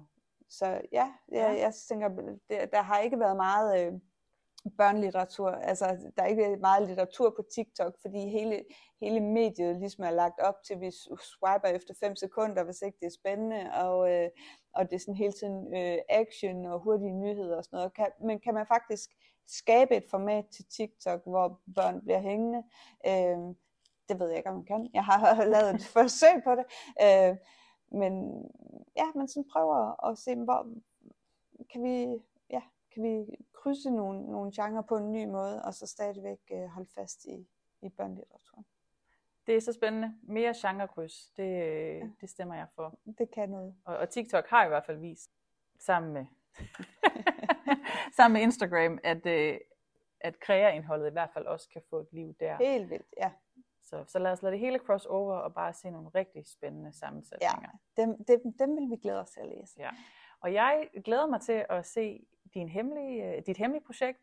så 0.50 0.82
ja, 0.92 1.14
jeg, 1.32 1.60
jeg 1.60 1.74
tænker, 1.74 2.10
det, 2.50 2.72
der 2.72 2.82
har 2.82 3.00
ikke 3.00 3.20
været 3.20 3.36
meget... 3.36 3.88
Øh, 3.88 3.94
børnelitteratur, 4.78 5.50
altså 5.50 5.86
der 6.16 6.24
er 6.24 6.28
ikke 6.28 6.58
meget 6.62 6.88
litteratur 6.88 7.30
på 7.30 7.44
TikTok, 7.56 7.96
fordi 8.02 8.30
hele, 8.30 8.64
hele 9.02 9.20
mediet 9.20 9.80
ligesom 9.80 10.04
er 10.04 10.12
lagt 10.12 10.40
op 10.40 10.56
til, 10.66 10.74
at 10.74 10.82
vi 10.82 10.92
swiper 10.92 11.68
efter 11.76 11.94
5 12.00 12.16
sekunder, 12.16 12.64
hvis 12.64 12.82
ikke 12.82 12.98
det 13.00 13.06
er 13.06 13.20
spændende, 13.20 13.74
og, 13.74 14.12
øh, 14.14 14.30
og 14.74 14.90
det 14.90 14.96
er 14.96 15.00
sådan 15.00 15.16
hele 15.16 15.34
tiden 15.34 15.76
øh, 15.76 15.98
action 16.10 16.66
og 16.66 16.80
hurtige 16.80 17.20
nyheder 17.20 17.58
og 17.58 17.64
sådan 17.64 17.78
noget. 17.78 17.94
Kan, 17.94 18.08
men 18.24 18.40
kan 18.40 18.54
man 18.54 18.68
faktisk 18.68 19.10
skabe 19.48 19.96
et 19.96 20.06
format 20.10 20.46
til 20.56 20.66
TikTok, 20.66 21.22
hvor 21.26 21.60
børn 21.76 22.02
bliver 22.02 22.20
hængende? 22.20 22.64
Øh, 23.08 23.56
det 24.10 24.20
ved 24.20 24.28
jeg 24.28 24.38
ikke, 24.38 24.50
om 24.50 24.56
man 24.56 24.66
kan. 24.66 24.90
Jeg 24.94 25.04
har 25.04 25.44
lavet 25.54 25.76
et 25.76 25.86
forsøg 25.86 26.44
på 26.44 26.52
det. 26.56 26.66
Øh, 27.04 27.36
men 28.00 28.14
ja, 28.98 29.06
man 29.16 29.28
sådan 29.28 29.52
prøver 29.54 30.06
at 30.10 30.18
se, 30.18 30.36
hvor 30.36 30.68
kan 31.72 31.84
vi, 31.84 32.08
kan 32.94 33.04
vi 33.04 33.26
krydse 33.54 33.90
nogle, 33.90 34.32
nogle 34.32 34.52
genrer 34.56 34.82
på 34.82 34.98
en 34.98 35.12
ny 35.12 35.26
måde, 35.26 35.62
og 35.66 35.74
så 35.74 35.88
stadigvæk 35.88 36.40
øh, 36.52 36.66
holde 36.66 36.90
fast 36.96 37.26
i, 37.26 37.48
i 37.82 37.90
børnelitteraturen. 37.90 38.66
Det 39.48 39.56
er 39.56 39.62
så 39.62 39.74
spændende. 39.74 40.14
Mere 40.24 40.54
genrekryds, 40.62 41.30
det, 41.38 41.64
øh, 41.64 42.04
det 42.22 42.30
stemmer 42.30 42.56
jeg 42.56 42.68
for. 42.76 43.00
Det 43.18 43.32
kan 43.32 43.50
noget. 43.50 43.76
Og, 43.86 43.98
og 43.98 44.10
TikTok 44.10 44.48
har 44.48 44.66
i 44.66 44.68
hvert 44.68 44.86
fald 44.86 44.98
vist, 44.98 45.32
sammen 45.80 46.14
med, 46.14 46.26
sammen 48.18 48.34
med 48.34 48.42
Instagram, 48.42 49.00
at, 49.04 49.26
øh, 49.26 49.60
at 50.20 50.40
kreaindholdet 50.40 51.08
i 51.10 51.12
hvert 51.12 51.30
fald 51.34 51.46
også 51.46 51.70
kan 51.74 51.82
få 51.90 52.00
et 52.00 52.08
liv 52.12 52.36
der. 52.40 52.58
Helt 52.58 52.90
vildt, 52.90 53.14
ja. 53.18 53.32
Så, 53.84 54.04
så 54.08 54.20
lad 54.20 54.32
os 54.32 54.42
lade 54.42 54.52
det 54.52 54.60
hele 54.60 54.80
cross 54.80 55.06
over 55.06 55.36
og 55.36 55.54
bare 55.54 55.74
se 55.74 55.92
nogle 55.92 56.10
rigtig 56.16 56.48
spændende 56.48 56.94
sammensætninger. 56.94 57.70
Dem, 57.98 58.24
dem, 58.26 58.54
dem 58.60 58.76
vil 58.76 58.90
vi 58.90 58.96
glæde 58.96 59.20
os 59.20 59.30
til 59.30 59.40
at 59.40 59.48
læse. 59.48 59.74
Ja. 59.80 59.90
Og 60.42 60.54
jeg 60.54 60.90
glæder 61.06 61.28
mig 61.28 61.42
til 61.42 61.66
at 61.70 61.86
se 61.86 62.26
din 62.54 62.70
hemmelige, 62.70 63.36
øh, 63.36 63.42
dit 63.46 63.58
hemmelige 63.58 63.86
projekt, 63.86 64.20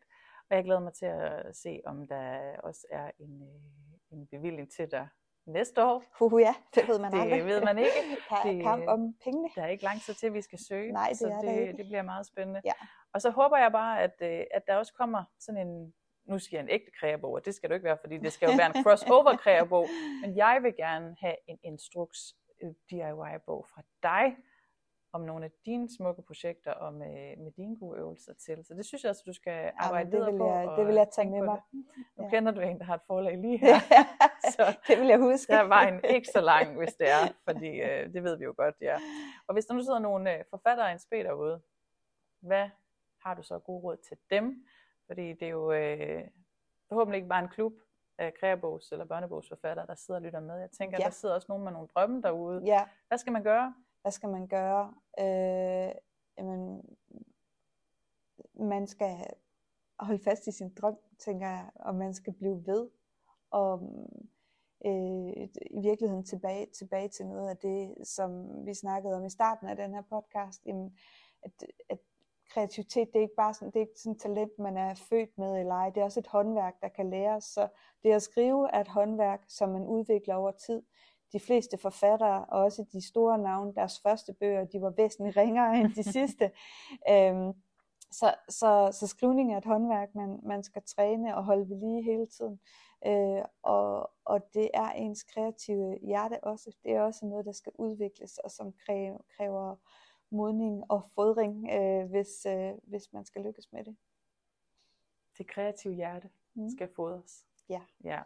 og 0.49 0.55
jeg 0.55 0.63
glæder 0.63 0.79
mig 0.79 0.93
til 0.93 1.05
at 1.05 1.55
se, 1.55 1.81
om 1.85 2.07
der 2.07 2.39
også 2.63 2.87
er 2.91 3.11
en, 3.19 3.41
øh, 3.41 4.17
en 4.19 4.27
bevilling 4.27 4.71
til 4.71 4.91
dig 4.91 5.07
næste 5.45 5.85
år. 5.85 6.03
Huhu, 6.19 6.37
ja, 6.39 6.55
det 6.75 6.87
ved 6.87 6.99
man 6.99 7.11
Det 7.11 7.21
aldrig. 7.21 7.45
ved 7.45 7.61
man 7.63 7.77
ikke. 7.77 7.89
Der 8.29 8.35
er 8.35 8.43
Det- 8.43 8.63
kamp 8.63 8.83
om 8.87 9.13
pengene. 9.23 9.49
Der 9.55 9.61
er 9.63 9.67
ikke 9.67 9.83
lang 9.83 10.01
tid 10.01 10.13
til, 10.13 10.33
vi 10.33 10.41
skal 10.41 10.59
søge, 10.67 10.91
Nej, 10.91 11.07
det 11.09 11.17
så 11.17 11.27
er 11.27 11.41
det, 11.41 11.61
ikke. 11.61 11.77
det 11.77 11.85
bliver 11.85 12.01
meget 12.01 12.25
spændende. 12.25 12.61
Ja. 12.65 12.71
Og 13.13 13.21
så 13.21 13.29
håber 13.29 13.57
jeg 13.57 13.71
bare, 13.71 14.01
at, 14.01 14.15
øh, 14.21 14.43
at 14.51 14.67
der 14.67 14.75
også 14.75 14.93
kommer 14.93 15.23
sådan 15.39 15.67
en, 15.67 15.93
nu 16.25 16.39
skal 16.39 16.55
jeg 16.57 16.63
en 16.63 16.69
ægte 16.69 16.91
kreabog, 16.99 17.31
og 17.31 17.45
det 17.45 17.55
skal 17.55 17.69
du 17.69 17.73
ikke 17.73 17.83
være, 17.83 17.97
fordi 18.01 18.17
det 18.17 18.33
skal 18.33 18.49
jo 18.49 18.55
være 18.57 18.77
en 18.77 18.83
crossover 18.85 19.37
kreabog, 19.37 19.87
men 20.21 20.35
jeg 20.37 20.59
vil 20.63 20.73
gerne 20.77 21.15
have 21.19 21.35
en 21.47 21.59
instruks 21.63 22.19
DIY-bog 22.91 23.65
fra 23.73 23.81
dig, 24.03 24.37
om 25.13 25.21
nogle 25.21 25.45
af 25.45 25.51
dine 25.65 25.89
smukke 25.97 26.21
projekter 26.21 26.71
og 26.71 26.93
med, 26.93 27.37
med 27.37 27.51
dine 27.51 27.77
gode 27.79 27.99
øvelser 27.99 28.33
til. 28.33 28.65
Så 28.65 28.73
det 28.73 28.85
synes 28.85 29.03
jeg 29.03 29.09
også, 29.09 29.23
du 29.25 29.33
skal 29.33 29.71
arbejde 29.77 30.11
videre 30.11 30.37
på. 30.37 30.47
jeg- 30.51 30.77
det 30.77 30.87
vil 30.87 30.95
jeg 30.95 31.07
tage 31.11 31.23
tænke 31.25 31.31
med 31.39 31.47
på 31.47 31.51
mig. 31.51 31.61
Det. 31.71 31.85
Nu 32.17 32.23
Ja. 32.23 32.29
kender 32.29 32.51
du 32.51 32.59
en, 32.61 32.79
der 32.79 32.85
har 32.85 32.95
et 32.95 33.01
forlag 33.07 33.37
lige 33.37 33.57
her. 33.65 33.75
Så 34.51 34.77
det 34.87 34.99
vil 34.99 35.07
jeg 35.07 35.19
huske. 35.19 35.51
der 35.53 35.59
er 35.59 35.67
vejen 35.67 36.01
ikke 36.09 36.27
så 36.33 36.41
lang, 36.41 36.77
hvis 36.77 36.93
det 36.93 37.09
er, 37.09 37.27
fordi 37.43 37.67
øh, 37.81 38.13
det 38.13 38.23
ved 38.23 38.37
vi 38.37 38.43
jo 38.43 38.53
godt, 38.57 38.75
ja. 38.81 38.97
Og 39.47 39.53
hvis 39.53 39.65
der 39.65 39.73
nu 39.73 39.81
sidder 39.83 39.99
nogle 39.99 40.37
øh, 40.37 40.43
forfattere 40.49 40.91
en 40.91 40.99
spil 40.99 41.25
derude, 41.25 41.61
hvad 42.39 42.69
har 43.23 43.33
du 43.33 43.43
så 43.43 43.59
gode 43.59 43.83
råd 43.83 43.97
til 43.97 44.17
dem? 44.29 44.65
Fordi 45.07 45.33
det 45.33 45.43
er 45.43 45.49
jo, 45.49 45.71
øh, 45.71 46.23
forhåbentlig 46.89 47.17
ikke 47.17 47.29
bare 47.29 47.43
en 47.43 47.49
klub 47.49 47.73
af 48.17 48.33
kreabogs- 48.43 48.89
eller 48.91 49.05
børnebogsforfattere, 49.05 49.85
der 49.87 49.95
sidder 49.95 50.19
og 50.19 50.23
lytter 50.23 50.39
med. 50.39 50.59
Jeg 50.59 50.71
tænker, 50.71 50.97
ja. 50.99 51.05
der 51.05 51.09
sidder 51.11 51.35
også 51.35 51.45
nogen 51.49 51.63
med 51.63 51.71
nogle 51.71 51.87
drømme 51.95 52.21
derude. 52.21 52.61
Ja, 52.65 52.83
Hvad 53.07 53.17
skal 53.17 53.33
man 53.33 53.43
gøre? 53.43 53.75
Hvad 54.01 54.11
skal 54.11 54.29
man 54.29 54.47
gøre? 54.47 54.93
Øh, 55.19 55.91
jamen, 56.37 56.81
man 58.53 58.87
skal 58.87 59.25
holde 59.99 60.23
fast 60.23 60.47
i 60.47 60.51
sin 60.51 60.73
drøm, 60.73 60.97
tænker 61.19 61.47
jeg, 61.47 61.69
og 61.75 61.95
man 61.95 62.13
skal 62.13 62.33
blive 62.33 62.63
ved. 62.65 62.89
Og 63.51 63.81
øh, 64.85 65.47
i 65.71 65.81
virkeligheden 65.81 66.23
tilbage, 66.23 66.65
tilbage 66.65 67.09
til 67.09 67.25
noget 67.25 67.49
af 67.49 67.57
det, 67.57 68.07
som 68.07 68.47
vi 68.65 68.73
snakkede 68.73 69.15
om 69.15 69.25
i 69.25 69.29
starten 69.29 69.67
af 69.67 69.75
den 69.75 69.93
her 69.93 70.01
podcast, 70.01 70.65
jamen, 70.65 70.97
at, 71.43 71.51
at 71.89 71.99
kreativitet, 72.49 73.07
det 73.07 73.15
er 73.15 73.23
ikke 73.23 73.35
bare 73.35 73.53
sådan, 73.53 73.71
det 73.71 73.75
er 73.75 73.85
ikke 73.87 73.99
sådan 73.99 74.15
et 74.15 74.21
talent, 74.21 74.59
man 74.59 74.77
er 74.77 74.93
født 74.93 75.37
med 75.37 75.59
eller 75.59 75.75
ej. 75.75 75.89
Det 75.89 76.01
er 76.01 76.03
også 76.03 76.19
et 76.19 76.27
håndværk, 76.27 76.81
der 76.81 76.87
kan 76.87 77.09
læres. 77.09 77.43
Så 77.43 77.67
det 78.03 78.11
at 78.11 78.21
skrive 78.21 78.69
er 78.73 78.81
et 78.81 78.87
håndværk, 78.87 79.43
som 79.47 79.69
man 79.69 79.85
udvikler 79.85 80.35
over 80.35 80.51
tid. 80.51 80.81
De 81.33 81.39
fleste 81.39 81.77
forfattere, 81.77 82.45
og 82.45 82.63
også 82.63 82.85
de 82.93 83.07
store 83.07 83.37
navne, 83.37 83.75
deres 83.75 83.99
første 83.99 84.33
bøger, 84.33 84.65
de 84.65 84.81
var 84.81 84.89
væsentligt 84.97 85.37
ringere 85.37 85.77
end 85.79 85.93
de 85.93 86.03
sidste. 86.03 86.51
Øhm, 87.11 87.53
så, 88.11 88.35
så, 88.49 88.89
så 88.91 89.07
skrivning 89.07 89.53
er 89.53 89.57
et 89.57 89.65
håndværk, 89.65 90.15
man, 90.15 90.39
man 90.43 90.63
skal 90.63 90.81
træne 90.85 91.37
og 91.37 91.43
holde 91.43 91.69
ved 91.69 91.77
lige 91.77 92.03
hele 92.03 92.25
tiden. 92.27 92.59
Øh, 93.07 93.43
og, 93.63 94.11
og 94.25 94.53
det 94.53 94.69
er 94.73 94.91
ens 94.91 95.23
kreative 95.23 95.97
hjerte 96.01 96.43
også. 96.43 96.75
Det 96.83 96.91
er 96.91 97.01
også 97.01 97.25
noget, 97.25 97.45
der 97.45 97.51
skal 97.51 97.71
udvikles, 97.75 98.37
og 98.37 98.51
som 98.51 98.73
kræver, 98.85 99.17
kræver 99.37 99.75
modning 100.31 100.83
og 100.91 101.03
fodring, 101.15 101.69
øh, 101.71 102.09
hvis, 102.09 102.45
øh, 102.45 102.71
hvis 102.83 103.13
man 103.13 103.25
skal 103.25 103.41
lykkes 103.41 103.71
med 103.71 103.83
det. 103.83 103.95
Det 105.37 105.47
kreative 105.47 105.93
hjerte 105.93 106.29
Mm. 106.53 106.69
skal 106.69 106.89
fodres. 106.95 107.45
Ja. 107.69 107.81
ja. 108.03 108.21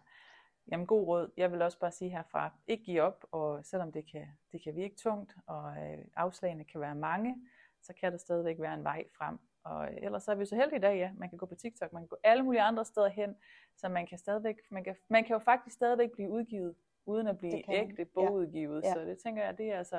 Jamen 0.72 0.88
god 0.88 1.08
råd. 1.08 1.32
Jeg 1.38 1.52
vil 1.52 1.62
også 1.62 1.80
bare 1.80 1.92
sige 1.92 2.10
herfra, 2.12 2.52
ikke 2.68 2.84
give 2.84 3.02
op, 3.02 3.26
og 3.32 3.66
selvom 3.66 3.92
det 3.92 4.12
kan, 4.12 4.28
det 4.52 4.64
kan 4.64 4.76
virke 4.76 4.96
tungt, 4.96 5.36
og 5.48 5.70
øh, 5.78 6.06
afslagene 6.16 6.64
kan 6.64 6.82
være 6.82 6.96
mange, 6.96 7.36
så 7.82 7.94
kan 7.94 8.12
der 8.12 8.18
stadigvæk 8.18 8.60
være 8.60 8.74
en 8.74 8.84
vej 8.84 9.04
frem. 9.18 9.40
Og 9.64 9.86
øh, 9.86 9.98
ellers 10.02 10.24
så 10.24 10.32
er 10.32 10.36
vi 10.36 10.46
så 10.46 10.56
heldige 10.56 10.78
i 10.78 10.82
dag, 10.82 10.98
ja. 10.98 11.12
Man 11.18 11.30
kan 11.30 11.38
gå 11.38 11.46
på 11.46 11.56
TikTok, 11.56 11.94
man 11.94 12.02
kan 12.02 12.08
gå 12.08 12.18
alle 12.24 12.44
mulige 12.44 12.62
andre 12.62 12.86
steder 12.86 13.08
hen, 13.08 13.36
så 13.76 13.90
man 13.90 14.08
kan 14.08 14.18
stadigvæk, 14.18 14.56
man 14.72 14.84
kan, 14.84 14.96
man 15.10 15.24
kan 15.24 15.34
jo 15.34 15.40
faktisk 15.40 15.76
stadigvæk 15.76 16.12
blive 16.12 16.30
udgivet, 16.30 16.76
uden 17.06 17.28
at 17.28 17.38
blive 17.38 17.74
ægte 17.74 18.06
bogudgivet. 18.06 18.84
Ja. 18.84 18.94
Så 18.94 19.00
det 19.00 19.18
tænker 19.18 19.44
jeg, 19.44 19.58
det 19.58 19.72
er 19.72 19.78
altså 19.78 19.98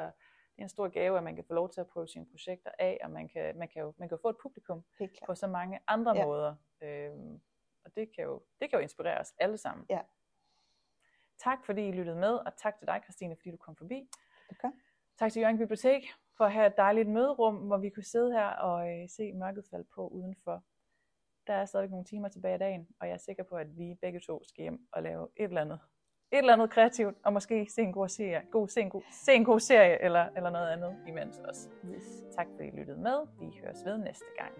det 0.56 0.60
er 0.60 0.62
en 0.62 0.68
stor 0.68 0.88
gave, 0.88 1.18
at 1.18 1.24
man 1.24 1.34
kan 1.34 1.44
få 1.44 1.54
lov 1.54 1.70
til 1.70 1.80
at 1.80 1.86
prøve 1.86 2.08
sine 2.08 2.26
projekter 2.26 2.70
af, 2.78 3.00
og 3.04 3.10
man 3.10 3.28
kan, 3.28 3.58
man 3.58 3.68
kan, 3.68 3.82
jo, 3.82 3.94
man 3.98 4.08
kan 4.08 4.16
jo 4.16 4.22
få 4.22 4.28
et 4.28 4.36
publikum 4.42 4.84
på 5.26 5.34
så 5.34 5.46
mange 5.46 5.78
andre 5.86 6.12
Ja. 6.14 6.20
ja. 6.20 6.26
måder. 6.26 6.54
Øhm, 6.82 7.40
og 7.84 7.96
det 7.96 8.14
kan, 8.14 8.24
jo, 8.24 8.42
det 8.60 8.70
kan 8.70 8.78
jo 8.78 8.82
inspirere 8.82 9.20
os 9.20 9.34
alle 9.38 9.58
sammen. 9.58 9.86
Ja. 9.90 10.00
Tak 11.38 11.64
fordi 11.64 11.88
I 11.88 11.92
lyttede 11.92 12.16
med, 12.16 12.32
og 12.32 12.56
tak 12.56 12.78
til 12.78 12.86
dig, 12.86 13.00
Christine, 13.04 13.36
fordi 13.36 13.50
du 13.50 13.56
kom 13.56 13.76
forbi. 13.76 14.08
Okay. 14.50 14.68
Tak 15.18 15.32
til 15.32 15.40
Jørgen 15.40 15.58
Bibliotek 15.58 16.02
for 16.36 16.44
at 16.44 16.52
have 16.52 16.66
et 16.66 16.76
dejligt 16.76 17.08
møderum, 17.08 17.56
hvor 17.56 17.78
vi 17.78 17.90
kunne 17.90 18.04
sidde 18.04 18.32
her 18.32 18.46
og 18.46 18.90
øh, 18.90 19.08
se 19.08 19.32
mørket 19.32 19.64
falde 19.70 19.86
på 19.94 20.08
udenfor. 20.08 20.64
Der 21.46 21.54
er 21.54 21.64
stadig 21.64 21.90
nogle 21.90 22.04
timer 22.04 22.28
tilbage 22.28 22.52
af 22.52 22.58
dagen, 22.58 22.88
og 23.00 23.06
jeg 23.06 23.14
er 23.14 23.18
sikker 23.18 23.42
på, 23.42 23.56
at 23.56 23.78
vi 23.78 23.94
begge 24.00 24.20
to 24.20 24.44
skal 24.44 24.62
hjem 24.62 24.88
og 24.92 25.02
lave 25.02 25.28
et 25.36 25.44
eller 25.44 25.60
andet. 25.60 25.80
Et 26.32 26.38
eller 26.38 26.52
andet 26.52 26.70
kreativt, 26.70 27.16
og 27.24 27.32
måske 27.32 27.66
se 27.70 27.82
en 27.82 27.92
god 27.92 28.08
serie, 28.08 28.42
god, 28.50 28.68
se 28.68 28.80
en 28.80 28.90
god, 28.90 29.02
se 29.12 29.32
en 29.32 29.44
god 29.44 29.60
serie 29.60 30.02
eller, 30.02 30.28
eller 30.36 30.50
noget 30.50 30.68
andet 30.68 30.96
imens 31.08 31.38
også. 31.38 31.68
Yes. 31.94 32.24
Tak 32.36 32.46
fordi 32.50 32.68
I 32.68 32.70
lyttede 32.70 33.00
med. 33.00 33.26
Vi 33.40 33.60
høres 33.64 33.84
ved 33.84 33.98
næste 33.98 34.24
gang. 34.38 34.52